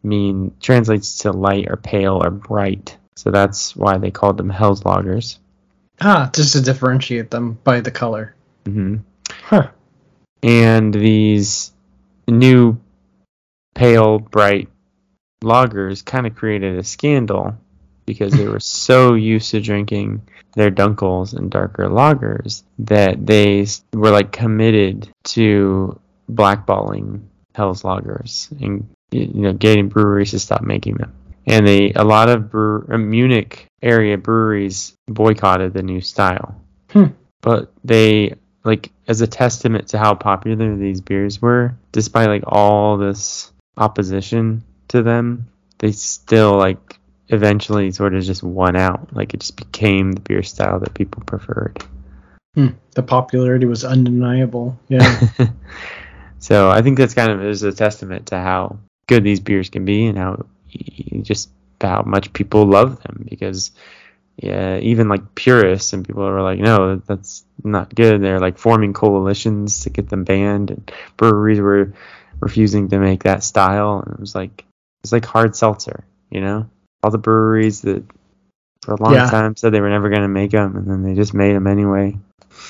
mean 0.02 0.56
translates 0.62 1.18
to 1.20 1.32
light 1.34 1.68
or 1.70 1.76
pale 1.76 2.24
or 2.24 2.30
bright. 2.30 2.96
So 3.18 3.32
that's 3.32 3.76
why 3.76 3.98
they 3.98 4.12
called 4.12 4.38
them 4.38 4.50
hells 4.50 4.84
lagers. 4.84 5.40
Ah, 6.00 6.30
just 6.34 6.54
to 6.54 6.62
differentiate 6.62 7.30
them 7.30 7.60
by 7.66 7.82
the 7.82 7.92
color. 7.92 8.34
hmm 8.66 8.98
Huh. 9.44 9.72
And 10.42 10.94
these 10.94 11.74
new 12.30 12.80
pale 13.76 14.20
bright 14.20 14.70
lagers 15.44 16.06
kind 16.06 16.28
of 16.28 16.36
created 16.36 16.80
a 16.80 16.84
scandal 16.84 17.58
because 18.06 18.32
they 18.32 18.48
were 18.54 18.62
so 18.62 19.16
used 19.16 19.52
to 19.52 19.60
drinking 19.60 20.22
their 20.56 20.72
dunkels 20.72 21.34
and 21.38 21.52
darker 21.52 21.90
lagers 21.90 22.64
that 22.80 23.26
they 23.26 23.68
were 23.94 24.12
like 24.12 24.32
committed 24.32 25.10
to 25.26 26.00
blackballing 26.32 27.22
Hell's 27.60 27.84
lagers 27.84 28.50
and 28.62 28.88
you 29.12 29.28
know 29.34 29.52
getting 29.52 29.90
breweries 29.90 30.32
to 30.32 30.40
stop 30.40 30.62
making 30.62 30.96
them. 30.96 31.14
And 31.46 31.68
they 31.68 31.92
a 31.94 32.06
lot 32.06 32.30
of 32.30 32.50
brew, 32.50 32.88
uh, 32.90 32.98
Munich 32.98 33.68
area 33.82 34.18
breweries 34.18 34.94
boycotted 35.08 35.74
the 35.74 35.84
new 35.84 36.00
style. 36.00 36.56
Hmm. 36.90 37.08
But 37.42 37.74
they 37.84 38.36
like 38.64 38.92
as 39.10 39.20
a 39.20 39.28
testament 39.28 39.90
to 39.90 39.98
how 39.98 40.16
popular 40.16 40.78
these 40.78 41.02
beers 41.02 41.42
were, 41.42 41.76
despite 41.92 42.30
like 42.30 42.44
all 42.48 42.98
this 42.98 43.52
opposition 43.76 44.64
to 44.88 45.04
them, 45.04 45.48
they 45.80 45.92
still 45.92 46.58
like 46.58 46.98
eventually 47.28 47.92
sort 47.92 48.16
of 48.16 48.24
just 48.24 48.42
won 48.42 48.78
out. 48.78 49.14
Like 49.14 49.34
it 49.34 49.42
just 49.42 49.58
became 49.58 50.14
the 50.14 50.22
beer 50.22 50.44
style 50.44 50.80
that 50.80 50.94
people 50.94 51.24
preferred. 51.26 51.84
Hmm. 52.56 52.70
The 52.96 53.04
popularity 53.04 53.66
was 53.66 53.84
undeniable. 53.84 54.80
Yeah. 54.88 55.28
so 56.40 56.70
I 56.70 56.82
think 56.82 56.98
that's 56.98 57.14
kind 57.14 57.32
of 57.32 57.44
is 57.44 57.64
a 57.64 57.72
testament 57.72 58.28
to 58.28 58.38
how 58.40 58.80
good 59.08 59.24
these 59.24 59.40
beers 59.40 59.70
can 59.70 59.86
be 59.86 60.06
and 60.08 60.18
how 60.18 60.46
just 61.22 61.50
how 61.82 62.04
much 62.04 62.34
people 62.34 62.66
love 62.66 63.02
them 63.04 63.26
because 63.30 63.72
yeah, 64.38 64.78
even 64.78 65.10
like 65.10 65.36
purists 65.36 65.92
and 65.92 66.08
people 66.08 66.24
are 66.24 66.42
like, 66.42 66.60
no, 66.60 66.96
that's 66.96 67.44
not 67.64 67.94
good. 67.94 68.22
They're 68.22 68.40
like 68.40 68.58
forming 68.58 68.94
coalitions 68.94 69.82
to 69.84 69.90
get 69.90 70.08
them 70.08 70.24
banned, 70.24 70.72
and 70.72 70.92
breweries 71.18 71.60
were 71.60 71.94
refusing 72.40 72.88
to 72.90 73.00
make 73.00 73.24
that 73.24 73.44
style. 73.44 74.00
And 74.00 74.14
it 74.14 74.20
was 74.20 74.36
like 74.36 74.64
it's 75.04 75.12
like 75.12 75.26
hard 75.26 75.56
seltzer, 75.58 76.06
you 76.30 76.40
know. 76.40 76.70
All 77.04 77.12
the 77.12 77.18
breweries 77.18 77.82
that 77.82 78.04
for 78.82 78.94
a 78.94 79.02
long 79.02 79.14
Yeah. 79.14 79.30
time 79.30 79.56
said 79.58 79.74
they 79.74 79.82
were 79.82 79.90
never 79.90 80.10
going 80.10 80.22
to 80.22 80.30
make 80.30 80.52
them, 80.52 80.78
and 80.78 80.88
then 80.90 81.04
they 81.04 81.16
just 81.16 81.34
made 81.34 81.54
them 81.54 81.68
anyway. 81.68 82.18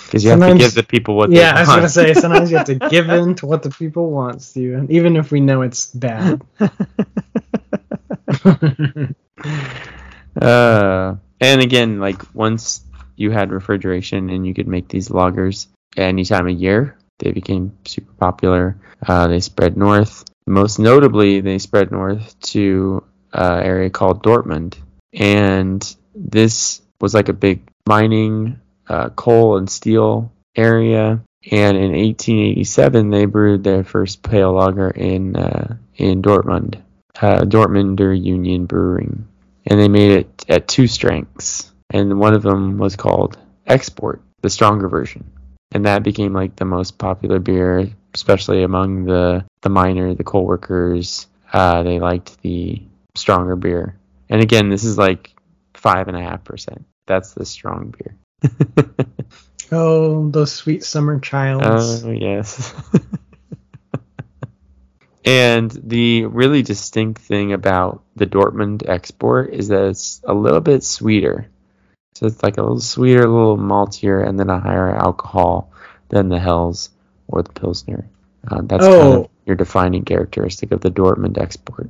Because 0.10 0.24
you 0.24 0.32
have 0.32 0.40
to 0.40 0.58
give 0.58 0.74
the 0.74 0.82
people 0.82 1.16
what 1.16 1.30
they 1.30 1.36
want. 1.36 1.46
yeah, 1.46 1.56
I 1.56 1.60
was 1.60 1.70
gonna 1.70 1.90
say 1.90 2.16
sometimes 2.16 2.50
you 2.50 2.58
have 2.58 2.66
to 2.66 2.76
give 2.90 3.10
in 3.10 3.36
to 3.36 3.46
what 3.46 3.62
the 3.62 3.70
people 3.70 4.10
want, 4.10 4.42
Stephen, 4.42 4.88
even 4.90 5.16
if 5.16 5.32
we 5.32 5.40
know 5.40 5.62
it's 5.62 5.94
bad. 5.94 6.42
Uh, 10.40 11.16
and 11.42 11.62
again, 11.62 12.00
like 12.00 12.22
once 12.34 12.82
you 13.16 13.32
had 13.32 13.52
refrigeration 13.52 14.30
and 14.30 14.48
you 14.48 14.54
could 14.54 14.68
make 14.68 14.88
these 14.88 15.10
lagers 15.10 15.68
any 15.98 16.24
time 16.24 16.48
of 16.48 16.58
year, 16.58 16.98
they 17.18 17.32
became 17.32 17.76
super 17.86 18.14
popular. 18.14 18.78
Uh, 19.06 19.28
they 19.28 19.40
spread 19.40 19.76
north. 19.76 20.24
Most 20.46 20.80
notably, 20.80 21.42
they 21.42 21.58
spread 21.58 21.92
north 21.92 22.40
to 22.42 23.04
an 23.34 23.64
area 23.64 23.90
called 23.90 24.24
Dortmund, 24.24 24.78
and 25.14 25.96
this 26.16 26.82
was 27.02 27.14
like 27.14 27.28
a 27.28 27.34
big 27.34 27.68
mining, 27.88 28.60
uh, 28.90 29.10
coal 29.10 29.58
and 29.58 29.70
steel 29.70 30.32
area. 30.56 31.22
And 31.52 31.78
in 31.78 31.92
1887, 31.94 33.10
they 33.10 33.26
brewed 33.26 33.64
their 33.64 33.84
first 33.84 34.24
pale 34.24 34.54
lager 34.54 34.90
in 34.90 35.36
uh, 35.38 35.78
in 35.96 36.22
Dortmund, 36.22 36.82
uh, 37.22 37.42
Dortmunder 37.42 38.20
Union 38.20 38.66
Brewing. 38.66 39.28
And 39.66 39.80
they 39.80 39.88
made 39.88 40.12
it 40.12 40.46
at 40.50 40.68
two 40.68 40.88
strengths. 40.88 41.72
And 41.92 42.20
one 42.20 42.34
of 42.34 42.44
them 42.44 42.78
was 42.78 42.96
called 42.96 43.38
export 43.66 44.22
the 44.42 44.50
stronger 44.50 44.90
version. 44.90 45.32
And 45.72 45.86
that 45.86 46.04
became 46.04 46.34
like 46.34 46.56
the 46.56 46.66
most 46.66 46.98
popular 46.98 47.40
beer 47.40 47.90
especially 48.14 48.64
among 48.64 49.06
the 49.06 49.46
the 49.62 49.70
miner 49.70 50.14
the 50.14 50.24
coal 50.24 50.46
workers. 50.46 51.28
Uh, 51.52 51.84
they 51.84 52.00
liked 52.00 52.42
the 52.42 52.82
stronger 53.16 53.56
beer. 53.56 53.98
And 54.30 54.42
again 54.42 54.70
this 54.70 54.84
is 54.84 54.98
like 54.98 55.34
five 55.74 56.08
and 56.08 56.18
a 56.18 56.22
half 56.22 56.44
percent. 56.44 56.86
That's 57.06 57.34
the 57.34 57.46
strong 57.46 57.94
beer 57.98 58.16
oh, 59.72 60.30
those 60.30 60.52
sweet 60.52 60.84
summer 60.84 61.20
childs. 61.20 62.04
Oh 62.04 62.12
yes. 62.12 62.74
and 65.26 65.70
the 65.72 66.26
really 66.26 66.64
distinct 66.64 67.22
thing 67.22 67.54
about 67.54 68.04
the 68.16 68.26
Dortmund 68.26 68.88
export 68.88 69.54
is 69.54 69.68
that 69.68 69.90
it's 69.90 70.22
a 70.24 70.34
little 70.34 70.62
bit 70.62 70.84
sweeter. 70.84 71.48
So 72.16 72.26
it's 72.26 72.42
like 72.42 72.58
a 72.58 72.62
little 72.62 72.80
sweeter, 72.80 73.24
a 73.24 73.32
little 73.32 73.58
maltier, 73.58 74.28
and 74.28 74.40
then 74.40 74.50
a 74.50 74.60
higher 74.60 74.94
alcohol 74.96 75.72
than 76.10 76.30
the 76.30 76.40
Hells 76.40 76.90
or 77.28 77.44
the 77.44 77.52
Pilsner. 77.52 78.08
Uh, 78.50 78.62
that's 78.64 78.86
kind 78.86 78.96
Oh. 79.02 79.24
of 79.24 79.30
your 79.46 79.56
defining 79.56 80.04
characteristic 80.04 80.72
of 80.72 80.82
the 80.82 80.90
Dortmund 80.90 81.38
export. 81.38 81.90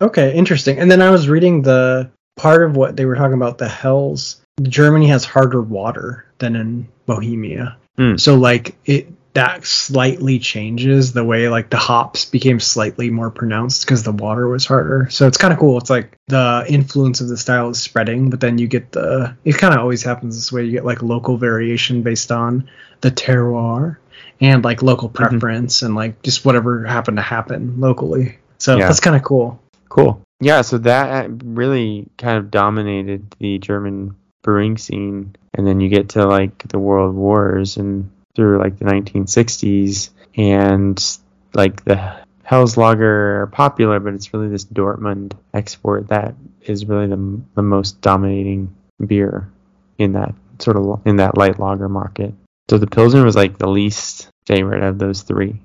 Okay, 0.00 0.34
interesting. 0.34 0.78
And 0.78 0.90
then 0.90 1.02
I 1.02 1.10
was 1.10 1.28
reading 1.28 1.62
the 1.62 2.10
part 2.36 2.62
of 2.64 2.76
what 2.76 2.96
they 2.96 3.06
were 3.06 3.16
talking 3.16 3.34
about 3.36 3.58
the 3.58 3.68
hells. 3.68 4.40
Germany 4.62 5.08
has 5.08 5.24
harder 5.24 5.60
water 5.60 6.24
than 6.38 6.56
in 6.56 6.88
Bohemia. 7.06 7.76
Hmm. 7.96 8.16
So 8.16 8.36
like 8.36 8.76
it 8.84 9.08
that 9.34 9.66
slightly 9.66 10.38
changes 10.38 11.12
the 11.12 11.22
way 11.22 11.50
like 11.50 11.68
the 11.68 11.76
hops 11.76 12.24
became 12.24 12.58
slightly 12.58 13.10
more 13.10 13.30
pronounced 13.30 13.84
because 13.84 14.02
the 14.02 14.12
water 14.12 14.48
was 14.48 14.64
harder. 14.64 15.08
So 15.10 15.26
it's 15.26 15.36
kind 15.36 15.52
of 15.52 15.58
cool. 15.60 15.76
It's 15.76 15.90
like 15.90 16.16
the 16.28 16.64
influence 16.66 17.20
of 17.20 17.28
the 17.28 17.36
style 17.36 17.68
is 17.68 17.78
spreading, 17.78 18.30
but 18.30 18.40
then 18.40 18.56
you 18.56 18.66
get 18.66 18.92
the 18.92 19.36
it 19.44 19.58
kind 19.58 19.74
of 19.74 19.80
always 19.80 20.02
happens 20.02 20.36
this 20.36 20.50
way. 20.50 20.64
You 20.64 20.72
get 20.72 20.86
like 20.86 21.02
local 21.02 21.36
variation 21.36 22.02
based 22.02 22.32
on 22.32 22.70
the 23.02 23.10
terroir 23.10 23.98
and 24.40 24.64
like 24.64 24.82
local 24.82 25.08
Mm-hmm. 25.10 25.16
preference 25.38 25.82
and 25.82 25.94
like 25.94 26.22
just 26.22 26.46
whatever 26.46 26.84
happened 26.86 27.18
to 27.18 27.22
happen 27.22 27.78
locally. 27.78 28.38
So 28.58 28.78
Yeah. 28.78 28.86
that's 28.86 29.00
kind 29.00 29.16
of 29.16 29.22
cool. 29.22 29.60
Cool. 29.90 30.22
Yeah, 30.40 30.62
so 30.62 30.78
that 30.78 31.30
really 31.44 32.08
kind 32.18 32.38
of 32.38 32.50
dominated 32.50 33.34
the 33.38 33.58
German 33.58 34.16
brewing 34.46 34.78
scene, 34.78 35.36
and 35.52 35.66
then 35.66 35.80
you 35.80 35.90
get 35.90 36.10
to 36.10 36.26
like 36.26 36.66
the 36.68 36.78
World 36.78 37.14
Wars 37.14 37.76
and 37.76 38.10
through 38.34 38.58
like 38.58 38.78
the 38.78 38.86
1960s, 38.86 40.10
and 40.36 41.18
like 41.52 41.84
the 41.84 42.16
Hell's 42.42 42.76
Lager 42.76 43.42
are 43.42 43.46
popular, 43.48 43.98
but 43.98 44.14
it's 44.14 44.32
really 44.32 44.48
this 44.48 44.64
Dortmund 44.64 45.32
export 45.52 46.08
that 46.08 46.36
is 46.62 46.86
really 46.86 47.08
the 47.08 47.40
the 47.56 47.62
most 47.62 48.00
dominating 48.00 48.74
beer 49.04 49.50
in 49.98 50.12
that 50.12 50.32
sort 50.60 50.76
of 50.76 51.02
in 51.04 51.16
that 51.16 51.36
light 51.36 51.58
lager 51.58 51.88
market. 51.88 52.32
So 52.70 52.78
the 52.78 52.86
Pilsner 52.86 53.24
was 53.24 53.36
like 53.36 53.58
the 53.58 53.68
least 53.68 54.28
favorite 54.46 54.84
of 54.84 54.98
those 54.98 55.22
three. 55.22 55.60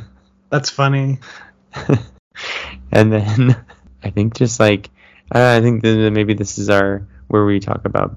That's 0.50 0.70
funny. 0.70 1.20
and 2.92 3.12
then 3.12 3.56
I 4.04 4.10
think 4.10 4.34
just 4.34 4.60
like 4.60 4.90
uh, 5.34 5.56
I 5.56 5.60
think 5.60 5.82
that 5.82 6.10
maybe 6.12 6.34
this 6.34 6.58
is 6.58 6.68
our 6.68 7.06
where 7.28 7.44
we 7.44 7.60
talk 7.60 7.84
about 7.84 8.16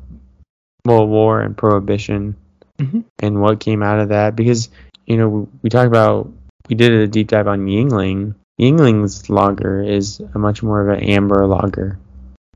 World 0.85 1.09
War 1.09 1.41
and 1.41 1.55
Prohibition 1.57 2.35
Mhm. 2.79 3.03
and 3.21 3.41
what 3.41 3.59
came 3.59 3.83
out 3.83 3.99
of 3.99 4.09
that 4.09 4.35
because 4.37 4.69
you 5.05 5.17
know 5.17 5.27
we, 5.27 5.47
we 5.63 5.69
talked 5.69 5.87
about 5.87 6.31
we 6.69 6.75
did 6.75 6.93
a 6.93 7.07
deep 7.07 7.27
dive 7.27 7.47
on 7.47 7.65
Yuengling. 7.65 8.35
Yuengling's 8.59 9.29
lager 9.29 9.81
is 9.81 10.21
a 10.33 10.39
much 10.39 10.63
more 10.63 10.81
of 10.81 10.97
an 10.97 11.03
amber 11.03 11.45
lager, 11.47 11.97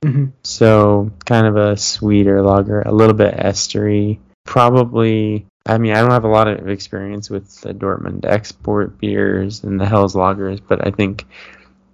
hmm 0.03 0.25
so 0.43 1.11
kind 1.25 1.47
of 1.47 1.55
a 1.57 1.75
sweeter 1.77 2.41
lager, 2.41 2.81
a 2.81 2.91
little 2.91 3.15
bit 3.15 3.35
estery. 3.35 4.19
Probably, 4.45 5.45
I 5.65 5.77
mean, 5.77 5.93
I 5.93 6.01
don't 6.01 6.11
have 6.11 6.25
a 6.25 6.29
lot 6.29 6.47
of 6.49 6.67
experience 6.67 7.29
with 7.29 7.61
the 7.61 7.73
Dortmund 7.73 8.25
export 8.25 8.99
beers 8.99 9.63
and 9.63 9.79
the 9.79 9.85
Hell's 9.85 10.15
lagers, 10.15 10.59
but 10.67 10.85
I 10.85 10.91
think 10.91 11.25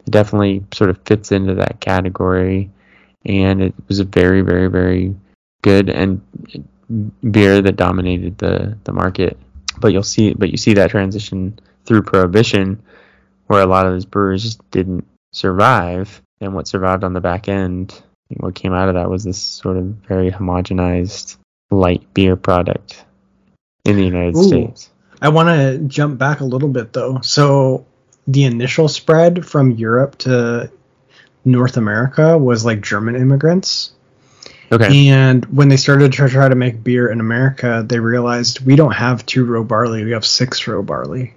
it 0.06 0.10
definitely 0.12 0.66
sort 0.74 0.90
of 0.90 1.00
fits 1.06 1.32
into 1.32 1.56
that 1.56 1.80
category. 1.80 2.72
And 3.26 3.62
it 3.62 3.76
was 3.88 4.00
a 4.00 4.04
very, 4.06 4.42
very, 4.42 4.68
very 4.68 5.16
good 5.62 5.89
and 5.89 6.22
beer 7.32 7.62
that 7.62 7.76
dominated 7.76 8.38
the 8.38 8.78
the 8.84 8.93
market. 8.93 9.38
But 9.80 9.93
you'll 9.93 10.03
see, 10.03 10.34
but 10.34 10.49
you 10.49 10.57
see 10.57 10.74
that 10.74 10.91
transition 10.91 11.60
through 11.86 12.03
Prohibition, 12.03 12.82
where 13.47 13.62
a 13.62 13.66
lot 13.66 13.86
of 13.86 13.93
those 13.93 14.05
brewers 14.05 14.43
just 14.43 14.72
didn't 14.72 15.07
survive, 15.32 16.22
and 16.41 16.53
what 16.53 16.68
survived 16.68 17.03
on 17.03 17.14
the 17.14 17.22
back 17.22 17.47
end, 17.47 18.01
what 18.38 18.55
came 18.55 18.74
out 18.74 18.89
of 18.89 18.95
that 18.95 19.10
was 19.10 19.24
this 19.24 19.38
sort 19.38 19.78
of 19.78 19.86
very 19.86 20.32
homogenized 20.32 21.38
light 21.72 22.14
beer 22.14 22.36
product 22.36 23.05
in 23.86 23.95
the 23.95 24.03
United 24.03 24.36
Ooh. 24.36 24.43
States. 24.43 24.89
I 25.22 25.30
want 25.30 25.49
to 25.49 25.80
jump 25.88 26.18
back 26.18 26.39
a 26.39 26.45
little 26.45 26.70
bit 26.70 26.93
though. 26.93 27.22
So 27.22 27.86
the 28.28 28.45
initial 28.45 28.88
spread 28.88 29.45
from 29.45 29.72
Europe 29.72 30.18
to 30.20 30.72
North 31.45 31.78
America 31.78 32.38
was 32.38 32.66
like 32.66 32.82
German 32.82 33.16
immigrants. 33.16 33.93
Okay. 34.72 35.07
And 35.07 35.45
when 35.45 35.70
they 35.70 35.78
started 35.78 36.13
to 36.13 36.30
try 36.30 36.47
to 36.47 36.55
make 36.55 36.84
beer 36.84 37.09
in 37.09 37.20
America, 37.20 37.84
they 37.88 37.99
realized 37.99 38.65
we 38.65 38.76
don't 38.76 38.91
have 38.91 39.26
two 39.26 39.45
row 39.45 39.63
barley, 39.63 40.03
we 40.03 40.11
have 40.11 40.26
six 40.26 40.67
row 40.67 40.84
barley. 40.84 41.34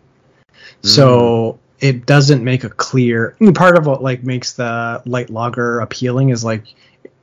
So 0.83 1.61
it 1.81 2.07
doesn't 2.07 2.43
make 2.43 2.65
a 2.65 2.71
clear 2.71 3.37
part 3.55 3.77
of 3.77 3.87
what 3.87 4.03
like 4.03 4.23
makes 4.25 4.55
the 4.55 5.03
light 5.07 5.31
lager 5.31 5.81
appealing 5.81 6.31
is 6.31 6.45
like 6.45 6.65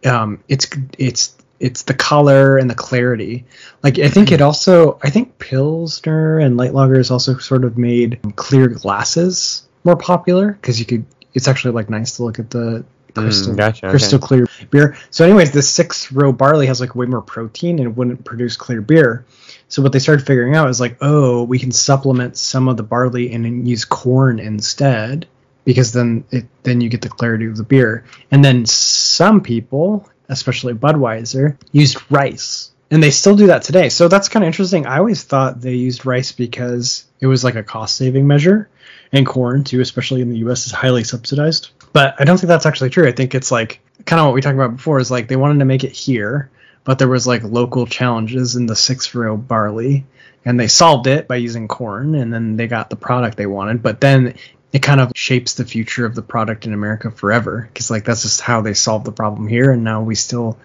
um 0.05 0.41
it's 0.47 0.67
it's 0.97 1.35
it's 1.59 1.83
the 1.83 1.93
color 1.93 2.57
and 2.57 2.69
the 2.69 2.75
clarity. 2.75 3.45
Like 3.83 3.99
I 3.99 4.07
think 4.07 4.31
it 4.31 4.41
also 4.41 4.97
I 5.03 5.09
think 5.09 5.39
Pilsner 5.39 6.39
and 6.39 6.57
light 6.57 6.73
lager 6.73 6.95
has 6.95 7.11
also 7.11 7.37
sort 7.37 7.65
of 7.65 7.77
made 7.77 8.19
clear 8.35 8.67
glasses 8.67 9.67
more 9.83 9.97
popular 9.97 10.53
because 10.53 10.79
you 10.79 10.85
could 10.85 11.05
it's 11.33 11.47
actually 11.47 11.73
like 11.73 11.89
nice 11.89 12.15
to 12.17 12.23
look 12.23 12.39
at 12.39 12.49
the 12.49 12.85
crystal 13.13 13.53
Mm, 13.53 13.57
gotcha. 13.57 13.85
okay. 13.85 13.91
crystal 13.91 14.19
clear 14.19 14.47
beer. 14.69 14.97
So, 15.11 15.25
anyways, 15.25 15.51
the 15.51 15.61
six 15.61 16.11
row 16.11 16.31
barley 16.31 16.67
has 16.67 16.79
like 16.81 16.95
way 16.95 17.05
more 17.05 17.21
protein 17.21 17.79
and 17.79 17.95
wouldn't 17.95 18.23
produce 18.25 18.55
clear 18.57 18.81
beer. 18.81 19.25
So, 19.67 19.81
what 19.81 19.91
they 19.91 19.99
started 19.99 20.25
figuring 20.25 20.55
out 20.55 20.69
is 20.69 20.79
like, 20.79 20.97
oh, 21.01 21.43
we 21.43 21.59
can 21.59 21.71
supplement 21.71 22.37
some 22.37 22.67
of 22.67 22.77
the 22.77 22.83
barley 22.83 23.31
and 23.33 23.45
then 23.45 23.65
use 23.65 23.85
corn 23.85 24.39
instead 24.39 25.27
because 25.65 25.93
then 25.93 26.23
it 26.31 26.45
then 26.63 26.81
you 26.81 26.89
get 26.89 27.01
the 27.01 27.09
clarity 27.09 27.45
of 27.45 27.57
the 27.57 27.63
beer. 27.63 28.05
And 28.31 28.43
then 28.43 28.65
some 28.65 29.41
people, 29.41 30.09
especially 30.29 30.73
Budweiser, 30.73 31.57
used 31.71 31.97
rice. 32.11 32.71
And 32.91 33.03
they 33.03 33.11
still 33.11 33.35
do 33.35 33.47
that 33.47 33.61
today. 33.61 33.89
So 33.89 34.07
that's 34.07 34.29
kind 34.29 34.43
of 34.43 34.47
interesting. 34.47 34.87
I 34.87 34.97
always 34.97 35.21
thought 35.23 35.61
they 35.61 35.75
used 35.75 36.07
rice 36.07 36.31
because 36.31 37.05
it 37.19 37.27
was 37.27 37.43
like 37.43 37.53
a 37.53 37.61
cost 37.63 37.95
saving 37.95 38.25
measure. 38.25 38.67
And 39.11 39.25
corn, 39.25 39.63
too, 39.63 39.81
especially 39.81 40.21
in 40.21 40.29
the 40.29 40.37
US, 40.37 40.65
is 40.65 40.71
highly 40.71 41.03
subsidized. 41.03 41.69
But 41.93 42.15
I 42.19 42.23
don't 42.23 42.37
think 42.37 42.47
that's 42.47 42.65
actually 42.65 42.91
true. 42.91 43.07
I 43.07 43.11
think 43.11 43.33
it's 43.33 43.51
like 43.51 43.79
kind 44.05 44.19
of 44.19 44.27
what 44.27 44.35
we 44.35 44.41
talked 44.41 44.55
about 44.55 44.75
before 44.75 44.99
is 44.99 45.09
like 45.09 45.27
they 45.27 45.35
wanted 45.35 45.59
to 45.59 45.65
make 45.65 45.83
it 45.83 45.91
here, 45.91 46.51
but 46.83 46.99
there 46.99 47.07
was 47.07 47.25
like 47.25 47.43
local 47.43 47.87
challenges 47.87 48.55
in 48.55 48.67
the 48.67 48.75
six 48.75 49.13
row 49.15 49.35
barley. 49.35 50.05
And 50.45 50.59
they 50.59 50.67
solved 50.67 51.07
it 51.07 51.27
by 51.27 51.35
using 51.35 51.67
corn, 51.67 52.15
and 52.15 52.33
then 52.33 52.55
they 52.55 52.67
got 52.67 52.89
the 52.89 52.95
product 52.95 53.35
they 53.35 53.45
wanted. 53.45 53.83
But 53.83 53.99
then 53.99 54.35
it 54.71 54.81
kind 54.81 55.01
of 55.01 55.11
shapes 55.15 55.55
the 55.55 55.65
future 55.65 56.05
of 56.05 56.15
the 56.15 56.21
product 56.21 56.65
in 56.65 56.73
America 56.73 57.09
forever 57.11 57.67
because 57.71 57.89
like 57.89 58.05
that's 58.05 58.21
just 58.21 58.41
how 58.41 58.61
they 58.61 58.73
solved 58.73 59.05
the 59.05 59.11
problem 59.11 59.47
here 59.47 59.71
and 59.71 59.83
now 59.83 60.01
we 60.01 60.15
still 60.15 60.57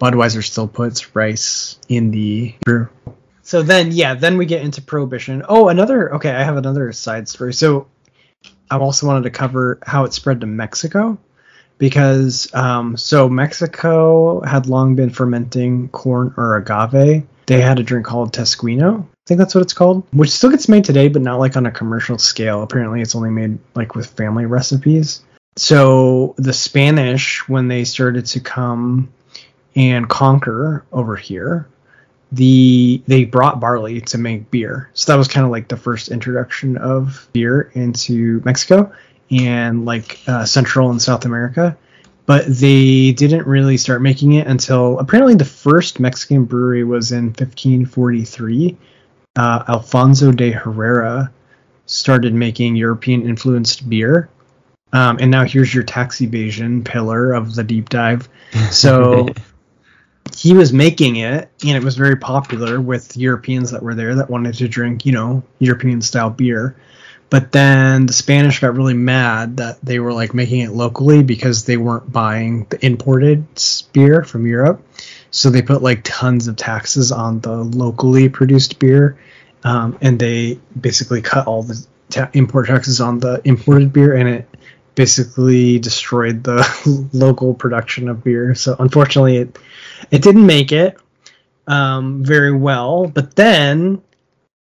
Budweiser 0.00 0.42
still 0.42 0.66
puts 0.66 1.14
rice 1.14 1.78
in 1.88 2.10
the 2.10 2.54
brew. 2.64 2.88
So 3.50 3.62
then 3.62 3.90
yeah, 3.90 4.14
then 4.14 4.38
we 4.38 4.46
get 4.46 4.62
into 4.62 4.80
prohibition. 4.80 5.42
Oh, 5.48 5.70
another 5.70 6.14
okay, 6.14 6.30
I 6.30 6.44
have 6.44 6.56
another 6.56 6.92
side 6.92 7.28
story. 7.28 7.52
So 7.52 7.88
I 8.70 8.78
also 8.78 9.08
wanted 9.08 9.24
to 9.24 9.30
cover 9.30 9.80
how 9.84 10.04
it 10.04 10.12
spread 10.12 10.42
to 10.42 10.46
Mexico 10.46 11.18
because 11.76 12.48
um, 12.54 12.96
so 12.96 13.28
Mexico 13.28 14.40
had 14.42 14.68
long 14.68 14.94
been 14.94 15.10
fermenting 15.10 15.88
corn 15.88 16.32
or 16.36 16.58
agave. 16.58 17.26
They 17.46 17.60
had 17.60 17.80
a 17.80 17.82
drink 17.82 18.06
called 18.06 18.32
Tesquino. 18.32 19.02
I 19.02 19.06
think 19.26 19.38
that's 19.38 19.56
what 19.56 19.62
it's 19.62 19.72
called, 19.72 20.06
which 20.12 20.30
still 20.30 20.50
gets 20.50 20.68
made 20.68 20.84
today, 20.84 21.08
but 21.08 21.22
not 21.22 21.40
like 21.40 21.56
on 21.56 21.66
a 21.66 21.72
commercial 21.72 22.18
scale. 22.18 22.62
Apparently, 22.62 23.00
it's 23.00 23.16
only 23.16 23.30
made 23.30 23.58
like 23.74 23.96
with 23.96 24.10
family 24.10 24.46
recipes. 24.46 25.24
So 25.56 26.36
the 26.38 26.52
Spanish, 26.52 27.48
when 27.48 27.66
they 27.66 27.82
started 27.82 28.26
to 28.26 28.38
come 28.38 29.12
and 29.74 30.08
conquer 30.08 30.84
over 30.92 31.16
here, 31.16 31.66
the 32.32 33.02
they 33.06 33.24
brought 33.24 33.60
barley 33.60 34.00
to 34.02 34.18
make 34.18 34.50
beer. 34.50 34.90
So 34.94 35.12
that 35.12 35.18
was 35.18 35.28
kind 35.28 35.44
of 35.44 35.50
like 35.50 35.68
the 35.68 35.76
first 35.76 36.08
introduction 36.08 36.76
of 36.76 37.28
beer 37.32 37.70
into 37.74 38.40
Mexico 38.44 38.92
and 39.30 39.84
like 39.84 40.20
uh, 40.26 40.44
Central 40.44 40.90
and 40.90 41.00
South 41.00 41.24
America. 41.24 41.76
But 42.26 42.46
they 42.46 43.12
didn't 43.12 43.46
really 43.46 43.76
start 43.76 44.02
making 44.02 44.34
it 44.34 44.46
until 44.46 44.98
apparently 45.00 45.34
the 45.34 45.44
first 45.44 45.98
Mexican 45.98 46.44
brewery 46.44 46.84
was 46.84 47.10
in 47.10 47.26
1543. 47.26 48.76
Uh, 49.36 49.64
Alfonso 49.68 50.30
de 50.30 50.52
Herrera 50.52 51.32
started 51.86 52.32
making 52.32 52.76
European 52.76 53.22
influenced 53.22 53.88
beer. 53.88 54.28
Um, 54.92 55.18
and 55.20 55.30
now 55.30 55.44
here's 55.44 55.74
your 55.74 55.82
tax 55.82 56.20
evasion 56.20 56.84
pillar 56.84 57.32
of 57.32 57.54
the 57.54 57.64
deep 57.64 57.88
dive. 57.88 58.28
So 58.70 59.28
he 60.36 60.54
was 60.54 60.72
making 60.72 61.16
it 61.16 61.50
and 61.62 61.76
it 61.76 61.84
was 61.84 61.96
very 61.96 62.16
popular 62.16 62.80
with 62.80 63.16
Europeans 63.16 63.70
that 63.72 63.82
were 63.82 63.94
there 63.94 64.14
that 64.16 64.30
wanted 64.30 64.54
to 64.54 64.68
drink, 64.68 65.04
you 65.04 65.12
know, 65.12 65.42
European 65.58 66.02
style 66.02 66.30
beer. 66.30 66.76
But 67.28 67.52
then 67.52 68.06
the 68.06 68.12
Spanish 68.12 68.58
got 68.58 68.74
really 68.74 68.94
mad 68.94 69.58
that 69.58 69.78
they 69.82 70.00
were 70.00 70.12
like 70.12 70.34
making 70.34 70.60
it 70.60 70.72
locally 70.72 71.22
because 71.22 71.64
they 71.64 71.76
weren't 71.76 72.10
buying 72.10 72.66
the 72.70 72.84
imported 72.84 73.44
beer 73.92 74.24
from 74.24 74.46
Europe. 74.46 74.84
So 75.30 75.50
they 75.50 75.62
put 75.62 75.80
like 75.80 76.00
tons 76.02 76.48
of 76.48 76.56
taxes 76.56 77.12
on 77.12 77.40
the 77.40 77.56
locally 77.56 78.28
produced 78.28 78.78
beer. 78.80 79.16
Um, 79.62 79.96
and 80.00 80.18
they 80.18 80.58
basically 80.80 81.22
cut 81.22 81.46
all 81.46 81.62
the 81.62 81.86
ta- 82.08 82.30
import 82.32 82.66
taxes 82.66 83.00
on 83.00 83.20
the 83.20 83.40
imported 83.44 83.92
beer 83.92 84.14
and 84.14 84.28
it 84.28 84.48
basically 84.94 85.78
destroyed 85.78 86.44
the 86.44 87.08
local 87.12 87.54
production 87.54 88.08
of 88.08 88.24
beer. 88.24 88.54
So 88.54 88.76
unfortunately, 88.78 89.36
it 89.38 89.58
it 90.10 90.22
didn't 90.22 90.46
make 90.46 90.72
it 90.72 90.98
um, 91.66 92.24
very 92.24 92.52
well. 92.52 93.06
But 93.06 93.36
then 93.36 94.02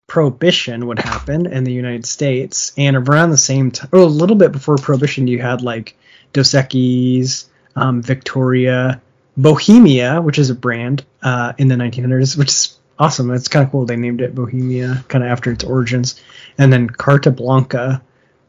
prohibition 0.07 0.87
would 0.87 0.99
happen 0.99 1.47
in 1.47 1.65
the 1.65 1.73
United 1.73 2.07
States, 2.07 2.73
and 2.77 2.97
around 2.97 3.31
the 3.31 3.37
same 3.37 3.71
time, 3.71 3.89
or 3.93 4.01
a 4.01 4.07
little 4.07 4.37
bit 4.37 4.53
before 4.53 4.77
prohibition, 4.77 5.27
you 5.27 5.41
had 5.41 5.63
like 5.63 5.97
Dos 6.33 6.53
Equis, 6.53 7.47
um, 7.77 8.03
Victoria, 8.03 9.01
Bohemia, 9.37 10.21
which 10.21 10.39
is 10.39 10.51
a 10.51 10.55
brand 10.55 11.05
uh, 11.23 11.53
in 11.59 11.69
the 11.69 11.75
1900s, 11.75 12.37
which 12.37 12.49
is 12.49 12.79
awesome. 12.99 13.31
It's 13.31 13.49
kind 13.49 13.65
of 13.65 13.73
cool. 13.73 13.87
They 13.87 13.97
named 13.97 14.21
it 14.21 14.35
Bohemia, 14.35 15.05
kind 15.09 15.25
of 15.25 15.31
after 15.31 15.51
its 15.51 15.65
origins. 15.65 16.21
And 16.59 16.73
then 16.73 16.89
Carta 16.89 17.31
Blanca, 17.31 18.03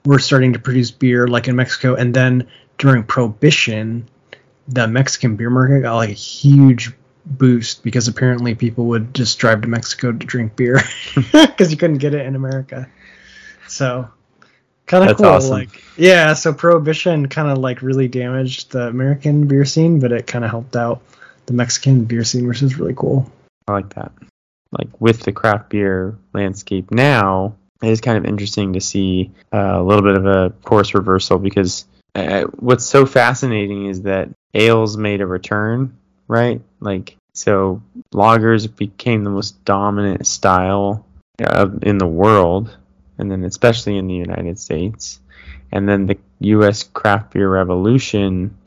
we're 0.05 0.19
starting 0.19 0.53
to 0.53 0.59
produce 0.59 0.91
beer 0.91 1.27
like 1.27 1.47
in 1.47 1.55
Mexico. 1.55 1.95
And 1.95 2.13
then 2.13 2.47
during 2.77 3.03
Prohibition, 3.03 4.07
the 4.67 4.87
Mexican 4.87 5.35
beer 5.35 5.49
market 5.49 5.81
got 5.81 5.95
like 5.95 6.09
a 6.09 6.13
huge 6.13 6.91
boost 7.25 7.83
because 7.83 8.07
apparently 8.07 8.55
people 8.55 8.85
would 8.85 9.13
just 9.13 9.39
drive 9.39 9.61
to 9.61 9.67
Mexico 9.67 10.11
to 10.11 10.17
drink 10.25 10.55
beer 10.55 10.81
because 11.31 11.71
you 11.71 11.77
couldn't 11.77 11.99
get 11.99 12.13
it 12.13 12.25
in 12.25 12.35
America. 12.35 12.89
So 13.67 14.09
kind 14.85 15.09
of 15.09 15.17
cool. 15.17 15.27
awesome. 15.27 15.51
Like 15.51 15.83
yeah, 15.97 16.33
so 16.33 16.53
Prohibition 16.53 17.29
kind 17.29 17.49
of 17.49 17.57
like 17.57 17.81
really 17.81 18.07
damaged 18.07 18.71
the 18.71 18.87
American 18.87 19.47
beer 19.47 19.65
scene, 19.65 19.99
but 19.99 20.11
it 20.11 20.27
kind 20.27 20.43
of 20.43 20.51
helped 20.51 20.75
out 20.75 21.01
the 21.45 21.53
Mexican 21.53 22.05
beer 22.05 22.23
scene, 22.23 22.47
which 22.47 22.61
is 22.61 22.77
really 22.77 22.93
cool. 22.95 23.31
I 23.67 23.73
like 23.73 23.93
that. 23.95 24.11
Like 24.71 24.99
with 24.99 25.21
the 25.21 25.31
craft 25.31 25.69
beer 25.69 26.17
landscape 26.33 26.91
now, 26.91 27.55
it 27.83 27.89
is 27.89 28.01
kind 28.01 28.17
of 28.17 28.25
interesting 28.25 28.73
to 28.73 28.81
see 28.81 29.31
uh, 29.53 29.79
a 29.79 29.83
little 29.83 30.03
bit 30.03 30.15
of 30.15 30.25
a 30.25 30.51
course 30.63 30.93
reversal 30.93 31.37
because 31.37 31.85
uh, 32.15 32.43
what's 32.57 32.85
so 32.85 33.05
fascinating 33.05 33.87
is 33.87 34.03
that 34.03 34.29
ales 34.53 34.95
made 34.97 35.19
a 35.21 35.27
return, 35.27 35.97
right? 36.27 36.61
Like 36.79 37.17
so, 37.33 37.81
lagers 38.13 38.73
became 38.73 39.23
the 39.23 39.29
most 39.29 39.65
dominant 39.65 40.25
style 40.25 41.05
uh, 41.43 41.69
in 41.81 41.97
the 41.97 42.07
world, 42.07 42.75
and 43.17 43.29
then 43.29 43.43
especially 43.43 43.97
in 43.97 44.07
the 44.07 44.13
United 44.13 44.59
States, 44.59 45.19
and 45.71 45.89
then 45.89 46.05
the 46.05 46.17
U.S. 46.39 46.83
craft 46.83 47.33
beer 47.33 47.49
revolution, 47.49 48.57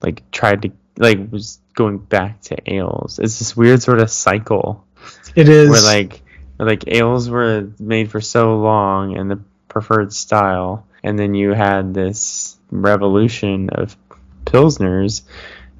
like 0.00 0.30
tried 0.30 0.62
to 0.62 0.72
like 0.96 1.32
was 1.32 1.58
going 1.74 1.98
back 1.98 2.40
to 2.42 2.72
ales. 2.72 3.18
It's 3.18 3.38
this 3.38 3.56
weird 3.56 3.82
sort 3.82 4.00
of 4.00 4.10
cycle 4.10 4.86
It 5.34 5.48
is 5.48 5.70
where 5.70 5.82
like 5.82 6.21
like 6.62 6.84
ales 6.86 7.28
were 7.28 7.70
made 7.78 8.10
for 8.10 8.20
so 8.20 8.58
long 8.58 9.16
and 9.16 9.30
the 9.30 9.40
preferred 9.68 10.12
style, 10.12 10.86
and 11.02 11.18
then 11.18 11.34
you 11.34 11.50
had 11.50 11.94
this 11.94 12.56
revolution 12.70 13.70
of 13.70 13.96
pilsners 14.44 15.22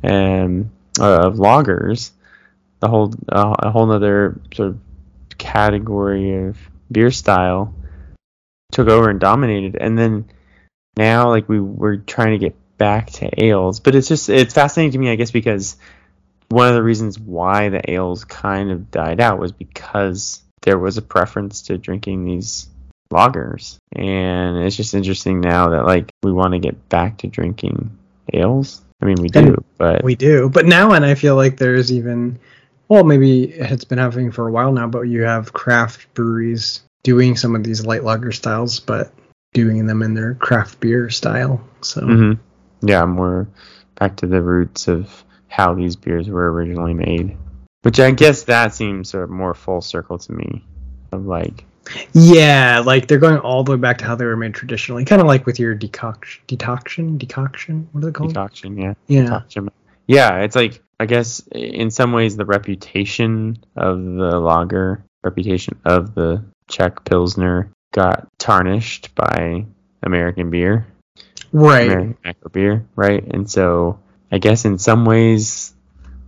and 0.02 0.70
uh, 1.00 1.26
of 1.26 1.36
lagers, 1.36 2.10
the 2.80 2.88
whole 2.88 3.14
uh, 3.28 3.54
a 3.58 3.70
whole 3.70 3.90
other 3.90 4.40
sort 4.54 4.70
of 4.70 4.78
category 5.38 6.46
of 6.46 6.58
beer 6.90 7.10
style 7.10 7.74
took 8.72 8.88
over 8.88 9.10
and 9.10 9.20
dominated, 9.20 9.76
and 9.80 9.98
then 9.98 10.24
now 10.96 11.28
like 11.28 11.48
we 11.48 11.60
were 11.60 11.98
trying 11.98 12.32
to 12.32 12.38
get 12.38 12.56
back 12.78 13.10
to 13.10 13.44
ales, 13.44 13.78
but 13.80 13.94
it's 13.94 14.08
just 14.08 14.28
it's 14.28 14.54
fascinating 14.54 14.92
to 14.92 14.98
me, 14.98 15.10
I 15.10 15.14
guess, 15.14 15.30
because 15.30 15.76
one 16.48 16.68
of 16.68 16.74
the 16.74 16.82
reasons 16.82 17.18
why 17.18 17.68
the 17.68 17.90
ales 17.90 18.24
kind 18.24 18.70
of 18.70 18.90
died 18.90 19.20
out 19.20 19.38
was 19.38 19.52
because 19.52 20.42
there 20.62 20.78
was 20.78 20.96
a 20.98 21.02
preference 21.02 21.62
to 21.62 21.78
drinking 21.78 22.24
these 22.24 22.68
lagers 23.12 23.76
and 23.94 24.56
it's 24.58 24.76
just 24.76 24.94
interesting 24.94 25.40
now 25.40 25.68
that 25.68 25.84
like 25.84 26.10
we 26.22 26.32
want 26.32 26.54
to 26.54 26.58
get 26.58 26.88
back 26.88 27.18
to 27.18 27.26
drinking 27.26 27.96
ales 28.32 28.80
i 29.02 29.04
mean 29.04 29.16
we 29.20 29.28
do 29.28 29.38
And 29.38 29.64
but 29.76 30.04
we 30.04 30.14
do, 30.14 30.48
but 30.48 30.64
now 30.64 30.92
and 30.92 31.04
I 31.04 31.14
feel 31.14 31.36
like 31.36 31.56
there's 31.56 31.92
even 31.92 32.38
well, 32.88 33.04
maybe 33.04 33.44
it's 33.44 33.84
been 33.84 33.98
happening 33.98 34.30
for 34.30 34.46
a 34.46 34.52
while 34.52 34.70
now, 34.70 34.86
but 34.86 35.02
you 35.02 35.22
have 35.22 35.54
craft 35.54 36.12
breweries 36.12 36.82
doing 37.02 37.36
some 37.36 37.56
of 37.56 37.64
these 37.64 37.86
light 37.86 38.04
lager 38.04 38.32
styles, 38.32 38.80
but 38.80 39.12
doing 39.54 39.86
them 39.86 40.02
in 40.02 40.12
their 40.12 40.34
craft 40.34 40.78
beer 40.78 41.08
style. 41.10 41.66
So 41.80 42.02
mhm. 42.02 42.38
yeah 42.82 43.04
more 43.04 43.48
back 43.96 44.16
to 44.16 44.26
the 44.26 44.40
roots 44.40 44.88
of 44.88 45.24
how 45.48 45.74
these 45.74 45.96
beers 45.96 46.28
were 46.28 46.52
originally 46.52 46.94
made 46.94 47.36
which 47.82 48.00
i 48.00 48.10
guess 48.10 48.44
that 48.44 48.74
seems 48.74 49.10
sort 49.10 49.24
of 49.24 49.30
more 49.30 49.54
full 49.54 49.80
circle 49.80 50.18
to 50.18 50.32
me 50.32 50.64
of 51.12 51.26
like 51.26 51.64
yeah, 52.12 52.78
like 52.78 53.08
they're 53.08 53.18
going 53.18 53.38
all 53.38 53.64
the 53.64 53.72
way 53.72 53.76
back 53.76 53.98
to 53.98 54.04
how 54.04 54.14
they 54.14 54.24
were 54.24 54.36
made 54.36 54.54
traditionally, 54.54 55.04
kind 55.04 55.20
of 55.20 55.26
like 55.26 55.46
with 55.46 55.58
your 55.58 55.74
decoction, 55.74 56.40
decoction, 56.46 57.18
decoction. 57.18 57.88
What 57.90 58.04
are 58.04 58.06
they 58.06 58.12
called? 58.12 58.30
decoction 58.30 58.78
yeah 58.78 58.94
yeah, 59.08 59.22
Decoction. 59.24 59.68
yeah 60.06 60.38
it's 60.38 60.54
like 60.54 60.80
i 61.00 61.06
guess 61.06 61.40
in 61.50 61.90
some 61.90 62.12
ways 62.12 62.36
the 62.36 62.44
reputation 62.44 63.58
of 63.76 64.00
the 64.00 64.38
lager 64.38 65.04
reputation 65.24 65.76
of 65.84 66.14
the 66.14 66.44
czech 66.68 67.04
pilsner 67.04 67.68
got 67.90 68.28
tarnished 68.38 69.12
by 69.16 69.66
american 70.04 70.50
beer 70.50 70.86
right. 71.52 71.90
American 71.90 72.34
beer, 72.52 72.86
right? 72.96 73.22
And 73.22 73.50
so 73.50 74.00
I 74.30 74.38
guess 74.38 74.64
in 74.64 74.78
some 74.78 75.04
ways, 75.04 75.71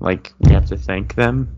like 0.04 0.34
we 0.38 0.52
have 0.52 0.66
to 0.66 0.76
thank 0.76 1.14
them 1.14 1.56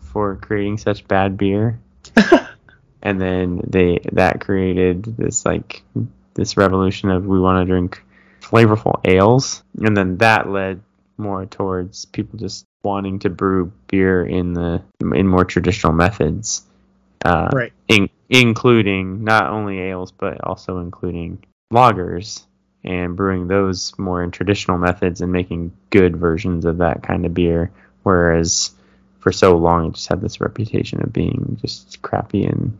for 0.00 0.36
creating 0.36 0.78
such 0.78 1.06
bad 1.08 1.36
beer. 1.36 1.80
and 3.02 3.20
then 3.20 3.60
they 3.66 3.98
that 4.12 4.40
created 4.40 5.02
this 5.02 5.44
like 5.44 5.82
this 6.34 6.56
revolution 6.56 7.10
of 7.10 7.26
we 7.26 7.40
want 7.40 7.60
to 7.60 7.70
drink 7.70 8.02
flavorful 8.40 9.00
ales, 9.04 9.62
and 9.80 9.96
then 9.96 10.16
that 10.18 10.48
led 10.48 10.80
more 11.18 11.44
towards 11.44 12.04
people 12.06 12.38
just 12.38 12.64
wanting 12.84 13.18
to 13.18 13.28
brew 13.28 13.72
beer 13.88 14.24
in 14.24 14.54
the 14.54 14.80
in 15.00 15.26
more 15.26 15.44
traditional 15.44 15.92
methods. 15.92 16.62
Uh, 17.24 17.50
Right. 17.52 17.72
in, 17.88 18.08
including 18.30 19.24
not 19.24 19.48
only 19.48 19.80
ales 19.80 20.12
but 20.12 20.40
also 20.44 20.78
including 20.78 21.42
lagers 21.72 22.44
and 22.84 23.16
brewing 23.16 23.48
those 23.48 23.92
more 23.98 24.22
in 24.22 24.30
traditional 24.30 24.78
methods 24.78 25.20
and 25.20 25.32
making 25.32 25.72
good 25.90 26.16
versions 26.16 26.64
of 26.64 26.78
that 26.78 27.02
kind 27.02 27.26
of 27.26 27.34
beer 27.34 27.72
whereas 28.02 28.72
for 29.20 29.32
so 29.32 29.56
long 29.56 29.86
it 29.86 29.94
just 29.94 30.08
had 30.08 30.20
this 30.20 30.40
reputation 30.40 31.02
of 31.02 31.12
being 31.12 31.58
just 31.60 32.00
crappy 32.02 32.44
and 32.44 32.76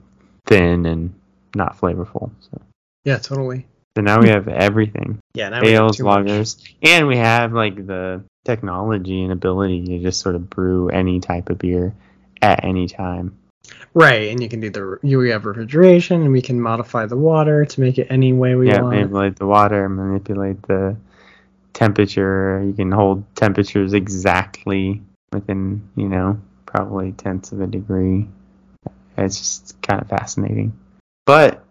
thin 0.47 0.87
and 0.87 1.13
not 1.55 1.79
flavorful 1.79 2.31
so, 2.41 2.61
Yeah, 3.05 3.19
totally. 3.19 3.67
so 3.97 4.03
now 4.03 4.21
we 4.21 4.29
have 4.29 4.49
everything 4.49 5.19
Yeah, 5.35 5.51
now 5.51 5.63
we 5.63 5.73
have 5.73 5.83
ales 5.83 5.99
lagers 5.99 6.63
and 6.83 7.07
we 7.07 7.17
have 7.17 7.53
like 7.53 7.87
the 7.87 8.23
technology 8.45 9.23
and 9.23 9.33
ability 9.33 9.85
to 9.87 9.99
just 10.01 10.21
sort 10.21 10.35
of 10.35 10.49
brew 10.49 10.89
any 10.89 11.21
type 11.21 11.51
of 11.51 11.59
beer 11.59 11.95
at 12.41 12.65
any 12.65 12.89
time 12.89 13.37
Right, 13.95 14.31
and 14.31 14.43
you 14.43 14.49
can 14.49 14.61
do 14.61 14.71
the 14.71 14.99
you 15.03 15.19
we 15.19 15.31
have 15.31 15.45
refrigeration, 15.45 16.23
and 16.23 16.33
we 16.33 16.43
can 16.43 16.61
modify 16.61 17.07
the 17.07 17.17
water 17.17 17.65
to 17.65 17.81
make 17.81 17.99
it 17.99 18.07
any 18.11 18.33
way 18.33 18.55
we 18.55 18.69
yeah, 18.69 18.81
want. 18.81 18.95
Yeah, 18.95 19.01
manipulate 19.01 19.37
the 19.37 19.47
water, 19.47 19.89
manipulate 19.89 20.63
the 20.63 20.97
temperature. 21.73 22.63
You 22.65 22.73
can 22.73 22.93
hold 22.93 23.25
temperatures 23.35 23.95
exactly 23.95 25.03
within, 25.33 25.89
you 25.97 26.09
know, 26.09 26.41
probably 26.67 27.13
tenths 27.13 27.53
of 27.53 27.61
a 27.61 27.67
degree. 27.67 28.29
It's 29.17 29.39
just 29.39 29.83
kind 29.83 30.01
of 30.01 30.09
fascinating. 30.09 30.79
But 31.27 31.65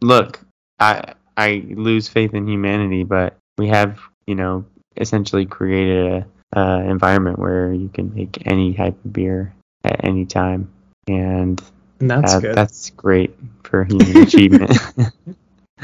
look, 0.00 0.40
I 0.78 1.14
I 1.36 1.64
lose 1.68 2.08
faith 2.08 2.34
in 2.34 2.46
humanity, 2.46 3.04
but 3.04 3.36
we 3.58 3.68
have, 3.68 3.98
you 4.26 4.34
know, 4.34 4.64
essentially 4.96 5.46
created 5.46 6.24
a 6.54 6.58
uh, 6.58 6.80
environment 6.80 7.38
where 7.38 7.72
you 7.72 7.88
can 7.88 8.14
make 8.14 8.46
any 8.46 8.74
type 8.74 8.96
of 9.04 9.12
beer 9.12 9.54
at 9.84 10.04
any 10.04 10.24
time, 10.24 10.70
and 11.08 11.60
and 12.00 12.10
that's 12.10 12.34
uh, 12.34 12.40
good. 12.40 12.54
That's 12.54 12.90
great 12.90 13.36
for 13.64 13.84
human 13.84 14.16
achievement. 14.18 14.78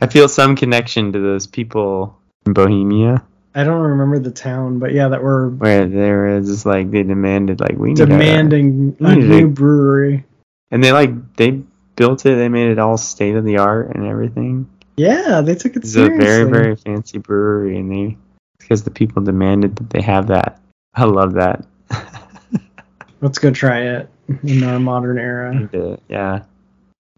I 0.00 0.06
feel 0.08 0.28
some 0.28 0.56
connection 0.56 1.12
to 1.12 1.20
those 1.20 1.46
people 1.46 2.18
in 2.46 2.52
Bohemia 2.52 3.24
I 3.54 3.64
don't 3.64 3.82
remember 3.82 4.18
the 4.18 4.30
town, 4.30 4.78
but 4.78 4.92
yeah, 4.92 5.08
that 5.08 5.22
were 5.22 5.50
where 5.50 5.86
there 5.86 6.36
was 6.38 6.48
just 6.48 6.64
like 6.66 6.90
they 6.90 7.02
demanded 7.02 7.60
like 7.60 7.76
we 7.76 7.94
demanding 7.94 8.96
a 9.00 9.04
a- 9.08 9.16
new 9.16 9.48
brewery. 9.48 10.24
and 10.70 10.82
they 10.82 10.92
like 10.92 11.36
they 11.36 11.62
built 11.96 12.24
it. 12.24 12.36
They 12.36 12.48
made 12.48 12.70
it 12.70 12.78
all 12.78 12.96
state 12.96 13.36
of 13.36 13.44
the 13.44 13.58
art 13.58 13.94
and 13.94 14.06
everything. 14.06 14.68
Yeah, 14.96 15.40
they 15.42 15.54
took 15.54 15.76
it 15.76 15.84
It's 15.84 15.94
a 15.96 16.08
very 16.08 16.50
very 16.50 16.76
fancy 16.76 17.18
brewery, 17.18 17.78
and 17.78 17.90
they 17.90 18.16
because 18.58 18.84
the 18.84 18.90
people 18.90 19.22
demanded 19.22 19.76
that 19.76 19.90
they 19.90 20.00
have 20.02 20.28
that. 20.28 20.60
I 20.94 21.04
love 21.04 21.34
that. 21.34 21.66
Let's 23.20 23.38
go 23.38 23.50
try 23.50 23.80
it 23.82 24.08
in 24.42 24.62
our 24.64 24.78
modern 24.80 25.18
era. 25.18 25.68
To- 25.72 25.98
yeah, 26.08 26.42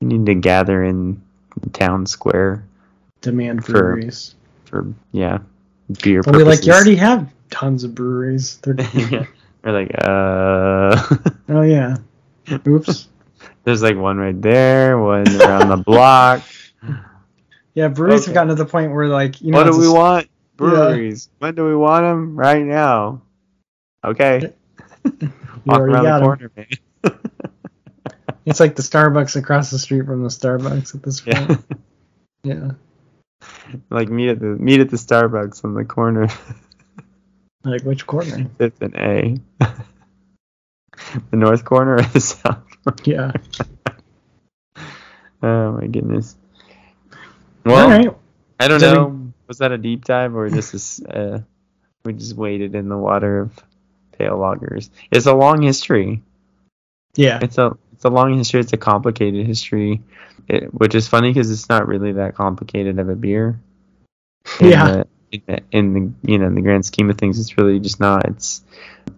you 0.00 0.08
need 0.08 0.26
to 0.26 0.34
gather 0.34 0.82
in 0.84 1.22
town 1.72 2.06
square 2.06 2.64
Demand 3.20 3.64
For- 3.64 3.72
breweries. 3.72 4.34
for 4.64 4.92
yeah 5.12 5.38
beer 6.02 6.22
we 6.26 6.42
like 6.44 6.64
you 6.64 6.72
already 6.72 6.96
have 6.96 7.30
tons 7.50 7.84
of 7.84 7.94
breweries. 7.94 8.56
They're, 8.58 8.74
yeah. 8.94 9.26
We're 9.62 9.72
like, 9.72 9.90
uh, 10.02 11.30
oh 11.48 11.62
yeah. 11.62 11.96
Oops. 12.66 13.08
there's 13.64 13.82
like 13.82 13.96
one 13.96 14.18
right 14.18 14.40
there, 14.40 14.98
one 14.98 15.28
around 15.40 15.68
the 15.68 15.76
block. 15.76 16.42
Yeah, 17.76 17.88
breweries 17.88 18.20
Okay. 18.20 18.26
have 18.30 18.34
gotten 18.34 18.48
to 18.50 18.54
the 18.54 18.70
point 18.70 18.92
where 18.92 19.08
like 19.08 19.40
you 19.42 19.50
know 19.50 19.58
what 19.58 19.64
do 19.72 19.76
we 19.76 19.88
a- 19.88 19.92
want? 19.92 20.28
Breweries. 20.56 21.28
When 21.40 21.56
do 21.56 21.64
we 21.66 21.74
want 21.74 22.04
them? 22.04 22.36
Right 22.36 22.64
now. 22.64 23.22
Okay. 24.04 24.52
Walk 25.66 25.80
around 25.80 26.04
the 26.04 26.20
corner, 26.20 26.52
man. 26.56 26.66
It's 28.46 28.60
like 28.60 28.76
the 28.76 28.82
Starbucks 28.82 29.34
across 29.34 29.72
the 29.72 29.80
street 29.80 30.06
from 30.06 30.22
the 30.22 30.28
Starbucks 30.28 30.94
at 30.94 31.02
this 31.02 31.20
point. 31.22 31.60
Yeah. 32.44 32.54
Yeah. 32.54 32.70
like 33.90 34.08
meet 34.08 34.28
at 34.30 34.40
the 34.40 34.46
meet 34.46 34.80
at 34.80 34.90
the 34.90 34.96
Starbucks 34.96 35.64
on 35.64 35.74
the 35.74 35.84
corner. 35.84 36.28
Like 37.66 37.80
which 37.80 38.06
corner? 38.06 38.46
Fifth 38.58 38.82
and 38.82 38.94
A. 38.94 39.40
the 41.30 41.36
north 41.38 41.64
corner 41.64 41.94
or 41.94 42.02
the 42.02 42.20
south 42.20 42.62
corner? 42.84 42.98
Yeah. 43.04 43.32
Oh 45.42 45.72
my 45.72 45.86
goodness. 45.86 46.36
Well, 47.64 47.88
right. 47.88 48.14
I 48.60 48.68
don't 48.68 48.82
any- 48.82 48.92
know. 48.92 49.32
Was 49.46 49.58
that 49.58 49.72
a 49.72 49.78
deep 49.78 50.04
dive 50.04 50.34
or 50.36 50.48
just 50.50 50.74
is 50.74 51.02
uh, 51.04 51.40
we 52.04 52.12
just 52.12 52.36
waded 52.36 52.74
in 52.74 52.88
the 52.90 52.98
water 52.98 53.40
of 53.40 53.52
pale 54.12 54.36
lagers? 54.36 54.90
It's 55.10 55.24
a 55.24 55.34
long 55.34 55.62
history. 55.62 56.22
Yeah. 57.14 57.38
It's 57.42 57.56
a 57.56 57.76
it's 57.94 58.04
a 58.04 58.10
long 58.10 58.36
history. 58.36 58.60
It's 58.60 58.74
a 58.74 58.78
complicated 58.78 59.46
history, 59.46 60.02
it, 60.48 60.72
which 60.74 60.94
is 60.94 61.08
funny 61.08 61.30
because 61.30 61.50
it's 61.50 61.68
not 61.68 61.86
really 61.86 62.12
that 62.12 62.34
complicated 62.34 62.98
of 62.98 63.08
a 63.08 63.14
beer. 63.14 63.60
In 64.60 64.68
Yeah. 64.68 64.86
The, 64.86 65.06
in, 65.32 65.42
the, 65.46 65.62
in 65.72 65.94
the 65.94 66.32
you 66.32 66.38
know 66.38 66.46
in 66.46 66.54
the 66.54 66.62
grand 66.62 66.86
scheme 66.86 67.10
of 67.10 67.18
things, 67.18 67.40
it's 67.40 67.58
really 67.58 67.80
just 67.80 68.00
not. 68.00 68.26
It's 68.28 68.62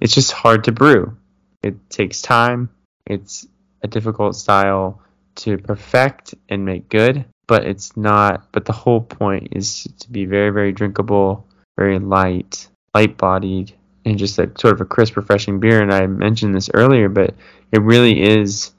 it's 0.01 0.15
just 0.15 0.33
hard 0.33 0.65
to 0.65 0.73
brew. 0.73 1.17
It 1.63 1.91
takes 1.91 2.23
time. 2.23 2.71
It's 3.07 3.47
a 3.83 3.89
difficult 3.89 4.37
style 4.37 5.03
to 5.37 5.59
perfect 5.59 6.35
and 6.49 6.65
make 6.65 6.89
good, 6.89 7.25
but 7.47 7.67
it's 7.67 7.97
not. 7.97 8.51
But 8.53 8.65
the 8.65 8.73
whole 8.73 9.01
point 9.01 9.49
is 9.53 9.87
to 10.01 10.11
be 10.11 10.25
very 10.25 10.51
very 10.51 10.73
drinkable, 10.73 11.47
very 11.77 11.99
light, 11.99 12.69
light 12.95 13.19
bodied, 13.19 13.75
and 14.05 14.19
just 14.19 14.39
a 14.39 14.51
sort 14.59 14.75
of 14.75 14.81
a 14.81 14.87
crisp, 14.87 15.17
refreshing 15.17 15.61
beer. 15.61 15.83
And 15.83 15.93
I 15.93 16.07
mentioned 16.07 16.55
this 16.55 16.71
earlier, 16.73 17.09
but 17.09 17.35
it 17.73 17.83
really 17.83 18.23
is 18.23 18.73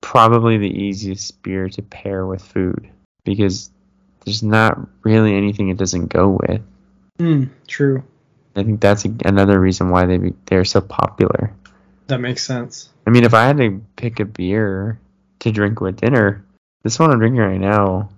probably 0.00 0.58
the 0.58 0.70
easiest 0.70 1.42
beer 1.42 1.68
to 1.68 1.82
pair 1.82 2.26
with 2.26 2.42
food 2.42 2.88
because 3.24 3.70
there's 4.24 4.42
not 4.42 4.78
really 5.02 5.34
anything 5.34 5.68
it 5.68 5.76
doesn't 5.76 6.06
go 6.08 6.38
with. 6.46 6.62
Mm, 7.18 7.50
true. 7.66 8.02
I 8.56 8.62
think 8.62 8.80
that's 8.80 9.04
a, 9.04 9.14
another 9.24 9.60
reason 9.60 9.90
why 9.90 10.06
they 10.06 10.18
be, 10.18 10.34
they're 10.46 10.64
so 10.64 10.80
popular. 10.80 11.52
That 12.08 12.20
makes 12.20 12.44
sense. 12.44 12.88
I 13.06 13.10
mean, 13.10 13.24
if 13.24 13.34
I 13.34 13.46
had 13.46 13.58
to 13.58 13.80
pick 13.96 14.20
a 14.20 14.24
beer 14.24 14.98
to 15.40 15.52
drink 15.52 15.80
with 15.80 16.00
dinner, 16.00 16.44
this 16.82 16.98
one 16.98 17.10
I'm 17.10 17.18
drinking 17.18 17.40
right 17.40 17.60
now 17.60 18.08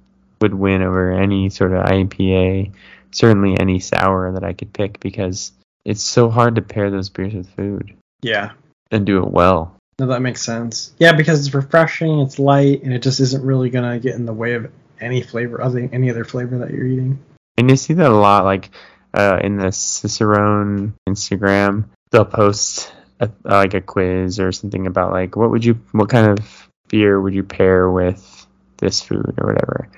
would 0.40 0.54
win 0.54 0.82
over 0.82 1.12
any 1.12 1.50
sort 1.50 1.72
of 1.72 1.84
IPA, 1.84 2.72
certainly 3.10 3.58
any 3.58 3.78
sour 3.80 4.32
that 4.32 4.44
I 4.44 4.52
could 4.52 4.72
pick 4.72 4.98
because 5.00 5.52
it's 5.84 6.02
so 6.02 6.30
hard 6.30 6.54
to 6.56 6.62
pair 6.62 6.90
those 6.90 7.08
beers 7.10 7.34
with 7.34 7.50
food 7.54 7.94
Yeah. 8.22 8.52
and 8.90 9.04
do 9.04 9.18
it 9.18 9.30
well. 9.30 9.76
No, 10.02 10.08
that 10.08 10.20
makes 10.20 10.42
sense. 10.42 10.92
Yeah, 10.98 11.12
because 11.12 11.46
it's 11.46 11.54
refreshing, 11.54 12.18
it's 12.18 12.40
light, 12.40 12.82
and 12.82 12.92
it 12.92 13.02
just 13.02 13.20
isn't 13.20 13.44
really 13.44 13.70
gonna 13.70 14.00
get 14.00 14.16
in 14.16 14.26
the 14.26 14.32
way 14.32 14.54
of 14.54 14.68
any 15.00 15.22
flavor, 15.22 15.62
other 15.62 15.88
any 15.92 16.10
other 16.10 16.24
flavor 16.24 16.58
that 16.58 16.72
you're 16.72 16.84
eating. 16.84 17.20
And 17.56 17.70
you 17.70 17.76
see 17.76 17.94
that 17.94 18.10
a 18.10 18.12
lot, 18.12 18.44
like 18.44 18.70
uh, 19.14 19.38
in 19.44 19.58
the 19.58 19.70
Cicerone 19.70 20.94
Instagram, 21.08 21.84
they'll 22.10 22.24
post 22.24 22.92
a, 23.20 23.30
like 23.44 23.74
a 23.74 23.80
quiz 23.80 24.40
or 24.40 24.50
something 24.50 24.88
about 24.88 25.12
like 25.12 25.36
what 25.36 25.52
would 25.52 25.64
you, 25.64 25.74
what 25.92 26.08
kind 26.08 26.36
of 26.36 26.68
beer 26.88 27.20
would 27.20 27.32
you 27.32 27.44
pair 27.44 27.88
with 27.88 28.44
this 28.78 29.00
food 29.00 29.34
or 29.38 29.46
whatever. 29.46 29.88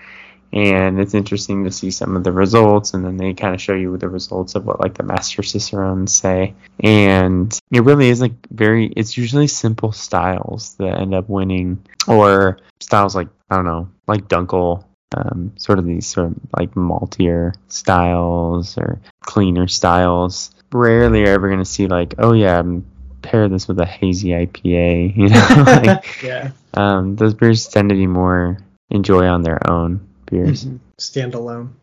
And 0.54 1.00
it's 1.00 1.14
interesting 1.14 1.64
to 1.64 1.72
see 1.72 1.90
some 1.90 2.16
of 2.16 2.22
the 2.22 2.30
results, 2.30 2.94
and 2.94 3.04
then 3.04 3.16
they 3.16 3.34
kind 3.34 3.54
of 3.54 3.60
show 3.60 3.74
you 3.74 3.96
the 3.98 4.08
results 4.08 4.54
of 4.54 4.64
what 4.64 4.80
like 4.80 4.94
the 4.94 5.02
master 5.02 5.42
cicerones 5.42 6.14
say. 6.14 6.54
And 6.78 7.52
it 7.72 7.82
really 7.82 8.08
is 8.08 8.20
like 8.20 8.34
very, 8.50 8.86
it's 8.96 9.16
usually 9.16 9.48
simple 9.48 9.90
styles 9.90 10.76
that 10.76 11.00
end 11.00 11.12
up 11.12 11.28
winning, 11.28 11.84
or 12.06 12.58
styles 12.78 13.16
like 13.16 13.28
I 13.50 13.56
don't 13.56 13.64
know, 13.64 13.88
like 14.06 14.28
Dunkel 14.28 14.84
um, 15.16 15.52
sort 15.56 15.78
of 15.78 15.86
these 15.86 16.06
sort 16.06 16.28
of 16.28 16.36
like 16.56 16.74
maltier 16.74 17.54
styles 17.68 18.78
or 18.78 19.00
cleaner 19.20 19.68
styles. 19.68 20.50
Rarely 20.72 21.24
are 21.24 21.32
ever 21.32 21.48
going 21.48 21.60
to 21.60 21.64
see 21.64 21.86
like, 21.86 22.14
oh 22.18 22.32
yeah, 22.32 22.58
um, 22.58 22.84
pair 23.22 23.48
this 23.48 23.68
with 23.68 23.78
a 23.80 23.86
hazy 23.86 24.28
IPA. 24.28 25.16
You 25.16 25.28
know, 25.28 25.64
like, 25.92 26.22
yeah. 26.22 26.50
um, 26.74 27.16
those 27.16 27.34
beers 27.34 27.66
tend 27.68 27.90
to 27.90 27.94
be 27.94 28.06
more 28.06 28.58
enjoy 28.90 29.26
on 29.26 29.42
their 29.42 29.68
own 29.68 30.06
beers. 30.26 30.64
Mhm. 30.64 30.78
Stand 30.98 31.34
alone. 31.34 31.74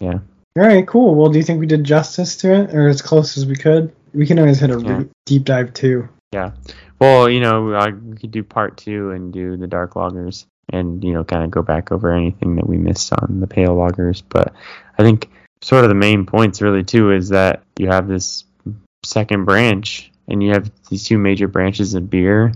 Yeah. 0.00 0.18
All 0.56 0.64
right, 0.66 0.86
cool. 0.86 1.14
Well, 1.14 1.30
do 1.30 1.38
you 1.38 1.44
think 1.44 1.60
we 1.60 1.66
did 1.66 1.84
justice 1.84 2.36
to 2.38 2.52
it, 2.52 2.74
or 2.74 2.88
as 2.88 3.02
close 3.02 3.36
as 3.36 3.46
we 3.46 3.54
could? 3.56 3.92
We 4.14 4.26
can 4.26 4.38
always 4.38 4.58
hit 4.60 4.70
a 4.70 4.80
Yeah. 4.80 4.98
re- 4.98 5.08
deep 5.26 5.44
dive 5.44 5.72
too. 5.74 6.08
Yeah. 6.32 6.50
Well, 7.00 7.28
you 7.28 7.40
know, 7.40 7.72
I, 7.74 7.90
we 7.90 8.16
could 8.16 8.30
do 8.32 8.42
part 8.42 8.76
two 8.76 9.10
and 9.12 9.32
do 9.32 9.56
the 9.56 9.66
dark 9.66 9.94
lagers 9.94 10.46
and, 10.70 11.02
you 11.04 11.12
know, 11.12 11.24
kind 11.24 11.44
of 11.44 11.50
go 11.50 11.62
back 11.62 11.92
over 11.92 12.12
anything 12.12 12.56
that 12.56 12.68
we 12.68 12.76
missed 12.76 13.12
on 13.12 13.40
the 13.40 13.46
pale 13.46 13.76
lagers. 13.76 14.22
But 14.28 14.52
I 14.98 15.02
think 15.04 15.30
sort 15.62 15.84
of 15.84 15.88
the 15.90 15.94
main 15.94 16.26
points 16.26 16.60
really 16.60 16.82
too 16.84 17.12
is 17.12 17.28
that 17.30 17.62
you 17.78 17.86
have 17.88 18.08
this 18.08 18.44
second 19.04 19.44
branch 19.44 20.10
and 20.26 20.42
you 20.42 20.50
have 20.50 20.70
these 20.90 21.04
two 21.04 21.18
major 21.18 21.48
branches 21.48 21.94
of 21.94 22.10
beer. 22.10 22.52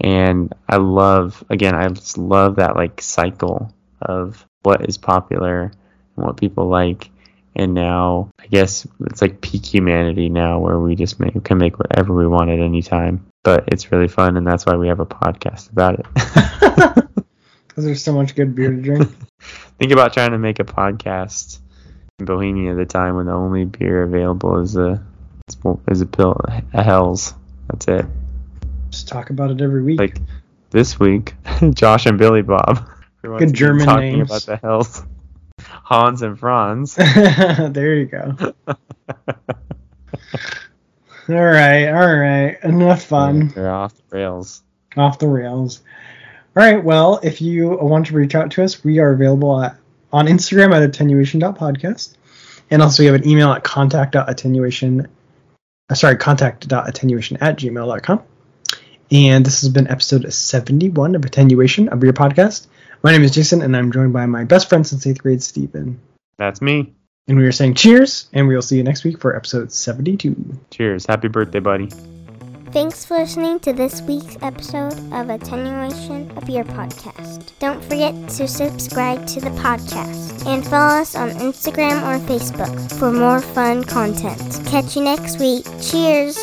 And 0.00 0.52
I 0.68 0.76
love, 0.76 1.42
again, 1.50 1.74
I 1.74 1.88
just 1.88 2.18
love 2.18 2.56
that 2.56 2.76
like 2.76 3.00
cycle 3.00 3.72
of 4.00 4.44
what 4.62 4.88
is 4.88 4.98
popular 4.98 5.62
and 6.16 6.26
what 6.26 6.36
people 6.36 6.68
like. 6.68 7.10
And 7.56 7.74
now, 7.74 8.30
I 8.38 8.46
guess 8.46 8.86
it's 9.00 9.20
like 9.20 9.40
peak 9.40 9.66
humanity 9.66 10.28
now, 10.28 10.60
where 10.60 10.78
we 10.78 10.94
just 10.94 11.18
make, 11.18 11.42
can 11.44 11.58
make 11.58 11.78
whatever 11.78 12.14
we 12.14 12.26
want 12.26 12.50
at 12.50 12.60
any 12.60 12.82
time. 12.82 13.26
But 13.42 13.64
it's 13.68 13.90
really 13.90 14.06
fun, 14.06 14.36
and 14.36 14.46
that's 14.46 14.64
why 14.64 14.76
we 14.76 14.88
have 14.88 15.00
a 15.00 15.06
podcast 15.06 15.72
about 15.72 15.98
it. 15.98 17.04
Because 17.78 17.84
there's 17.84 18.02
so 18.02 18.12
much 18.12 18.34
good 18.34 18.56
beer 18.56 18.72
to 18.72 18.82
drink. 18.82 19.08
Think 19.78 19.92
about 19.92 20.12
trying 20.12 20.32
to 20.32 20.38
make 20.38 20.58
a 20.58 20.64
podcast 20.64 21.60
in 22.18 22.24
Bohemia 22.24 22.72
at 22.72 22.76
the 22.76 22.84
time 22.84 23.14
when 23.14 23.26
the 23.26 23.32
only 23.32 23.66
beer 23.66 24.02
available 24.02 24.58
is 24.58 24.74
a 24.74 25.00
is 25.86 26.00
a 26.00 26.06
pill 26.06 26.36
a 26.74 26.82
Hell's. 26.82 27.34
That's 27.68 27.86
it. 27.86 28.06
Just 28.90 29.06
talk 29.06 29.30
about 29.30 29.52
it 29.52 29.60
every 29.60 29.84
week. 29.84 30.00
Like 30.00 30.18
this 30.70 30.98
week, 30.98 31.36
Josh 31.70 32.06
and 32.06 32.18
Billy 32.18 32.42
Bob. 32.42 32.84
Good 33.22 33.52
German 33.52 33.86
talking 33.86 34.18
names. 34.18 34.30
about 34.30 34.42
the 34.42 34.56
Hells. 34.56 35.02
Hans 35.60 36.22
and 36.22 36.38
Franz. 36.38 36.94
there 36.96 37.94
you 37.94 38.06
go. 38.06 38.54
All 41.30 41.34
right, 41.34 41.88
all 41.88 42.16
right. 42.16 42.56
Enough 42.62 43.02
fun. 43.02 43.48
They're 43.48 43.70
off 43.70 43.94
the 43.94 44.16
rails. 44.16 44.62
off 44.96 45.18
the 45.18 45.28
rails. 45.28 45.82
All 46.56 46.62
right. 46.62 46.82
Well, 46.82 47.20
if 47.22 47.42
you 47.42 47.68
want 47.68 48.06
to 48.06 48.14
reach 48.14 48.34
out 48.34 48.50
to 48.52 48.64
us, 48.64 48.82
we 48.82 48.98
are 48.98 49.12
available 49.12 49.62
at, 49.62 49.76
on 50.10 50.26
Instagram 50.26 50.74
at 50.74 50.82
attenuation.podcast. 50.82 52.16
And 52.70 52.80
also, 52.80 53.02
we 53.02 53.08
have 53.08 53.14
an 53.14 53.28
email 53.28 53.52
at 53.52 53.62
contact.attenuation. 53.62 55.06
Uh, 55.90 55.94
sorry, 55.94 56.16
contact.attenuation 56.16 57.36
at 57.42 57.58
gmail.com. 57.58 58.22
And 59.10 59.44
this 59.44 59.60
has 59.60 59.68
been 59.68 59.88
episode 59.88 60.32
71 60.32 61.14
of 61.14 61.26
Attenuation, 61.26 61.88
a 61.88 61.96
beer 61.96 62.14
podcast. 62.14 62.68
My 63.02 63.12
name 63.12 63.22
is 63.22 63.30
Jason, 63.30 63.62
and 63.62 63.76
I'm 63.76 63.92
joined 63.92 64.12
by 64.12 64.26
my 64.26 64.44
best 64.44 64.68
friend 64.68 64.86
since 64.86 65.06
eighth 65.06 65.22
grade, 65.22 65.42
Stephen. 65.42 66.00
That's 66.36 66.60
me. 66.60 66.92
And 67.28 67.38
we 67.38 67.46
are 67.46 67.52
saying 67.52 67.74
cheers, 67.74 68.28
and 68.32 68.48
we 68.48 68.54
will 68.54 68.62
see 68.62 68.76
you 68.76 68.82
next 68.82 69.04
week 69.04 69.20
for 69.20 69.36
episode 69.36 69.70
72. 69.70 70.34
Cheers. 70.70 71.06
Happy 71.06 71.28
birthday, 71.28 71.60
buddy. 71.60 71.90
Thanks 72.72 73.04
for 73.04 73.18
listening 73.18 73.60
to 73.60 73.72
this 73.72 74.02
week's 74.02 74.36
episode 74.42 74.92
of 75.12 75.30
Attenuation, 75.30 76.30
of 76.36 76.44
beer 76.44 76.64
podcast. 76.64 77.52
Don't 77.60 77.82
forget 77.82 78.14
to 78.30 78.48
subscribe 78.48 79.26
to 79.28 79.40
the 79.40 79.50
podcast 79.50 80.46
and 80.46 80.66
follow 80.66 81.00
us 81.00 81.14
on 81.14 81.30
Instagram 81.30 82.02
or 82.02 82.18
Facebook 82.26 82.98
for 82.98 83.12
more 83.12 83.40
fun 83.40 83.84
content. 83.84 84.60
Catch 84.66 84.96
you 84.96 85.02
next 85.02 85.38
week. 85.38 85.64
Cheers! 85.80 86.38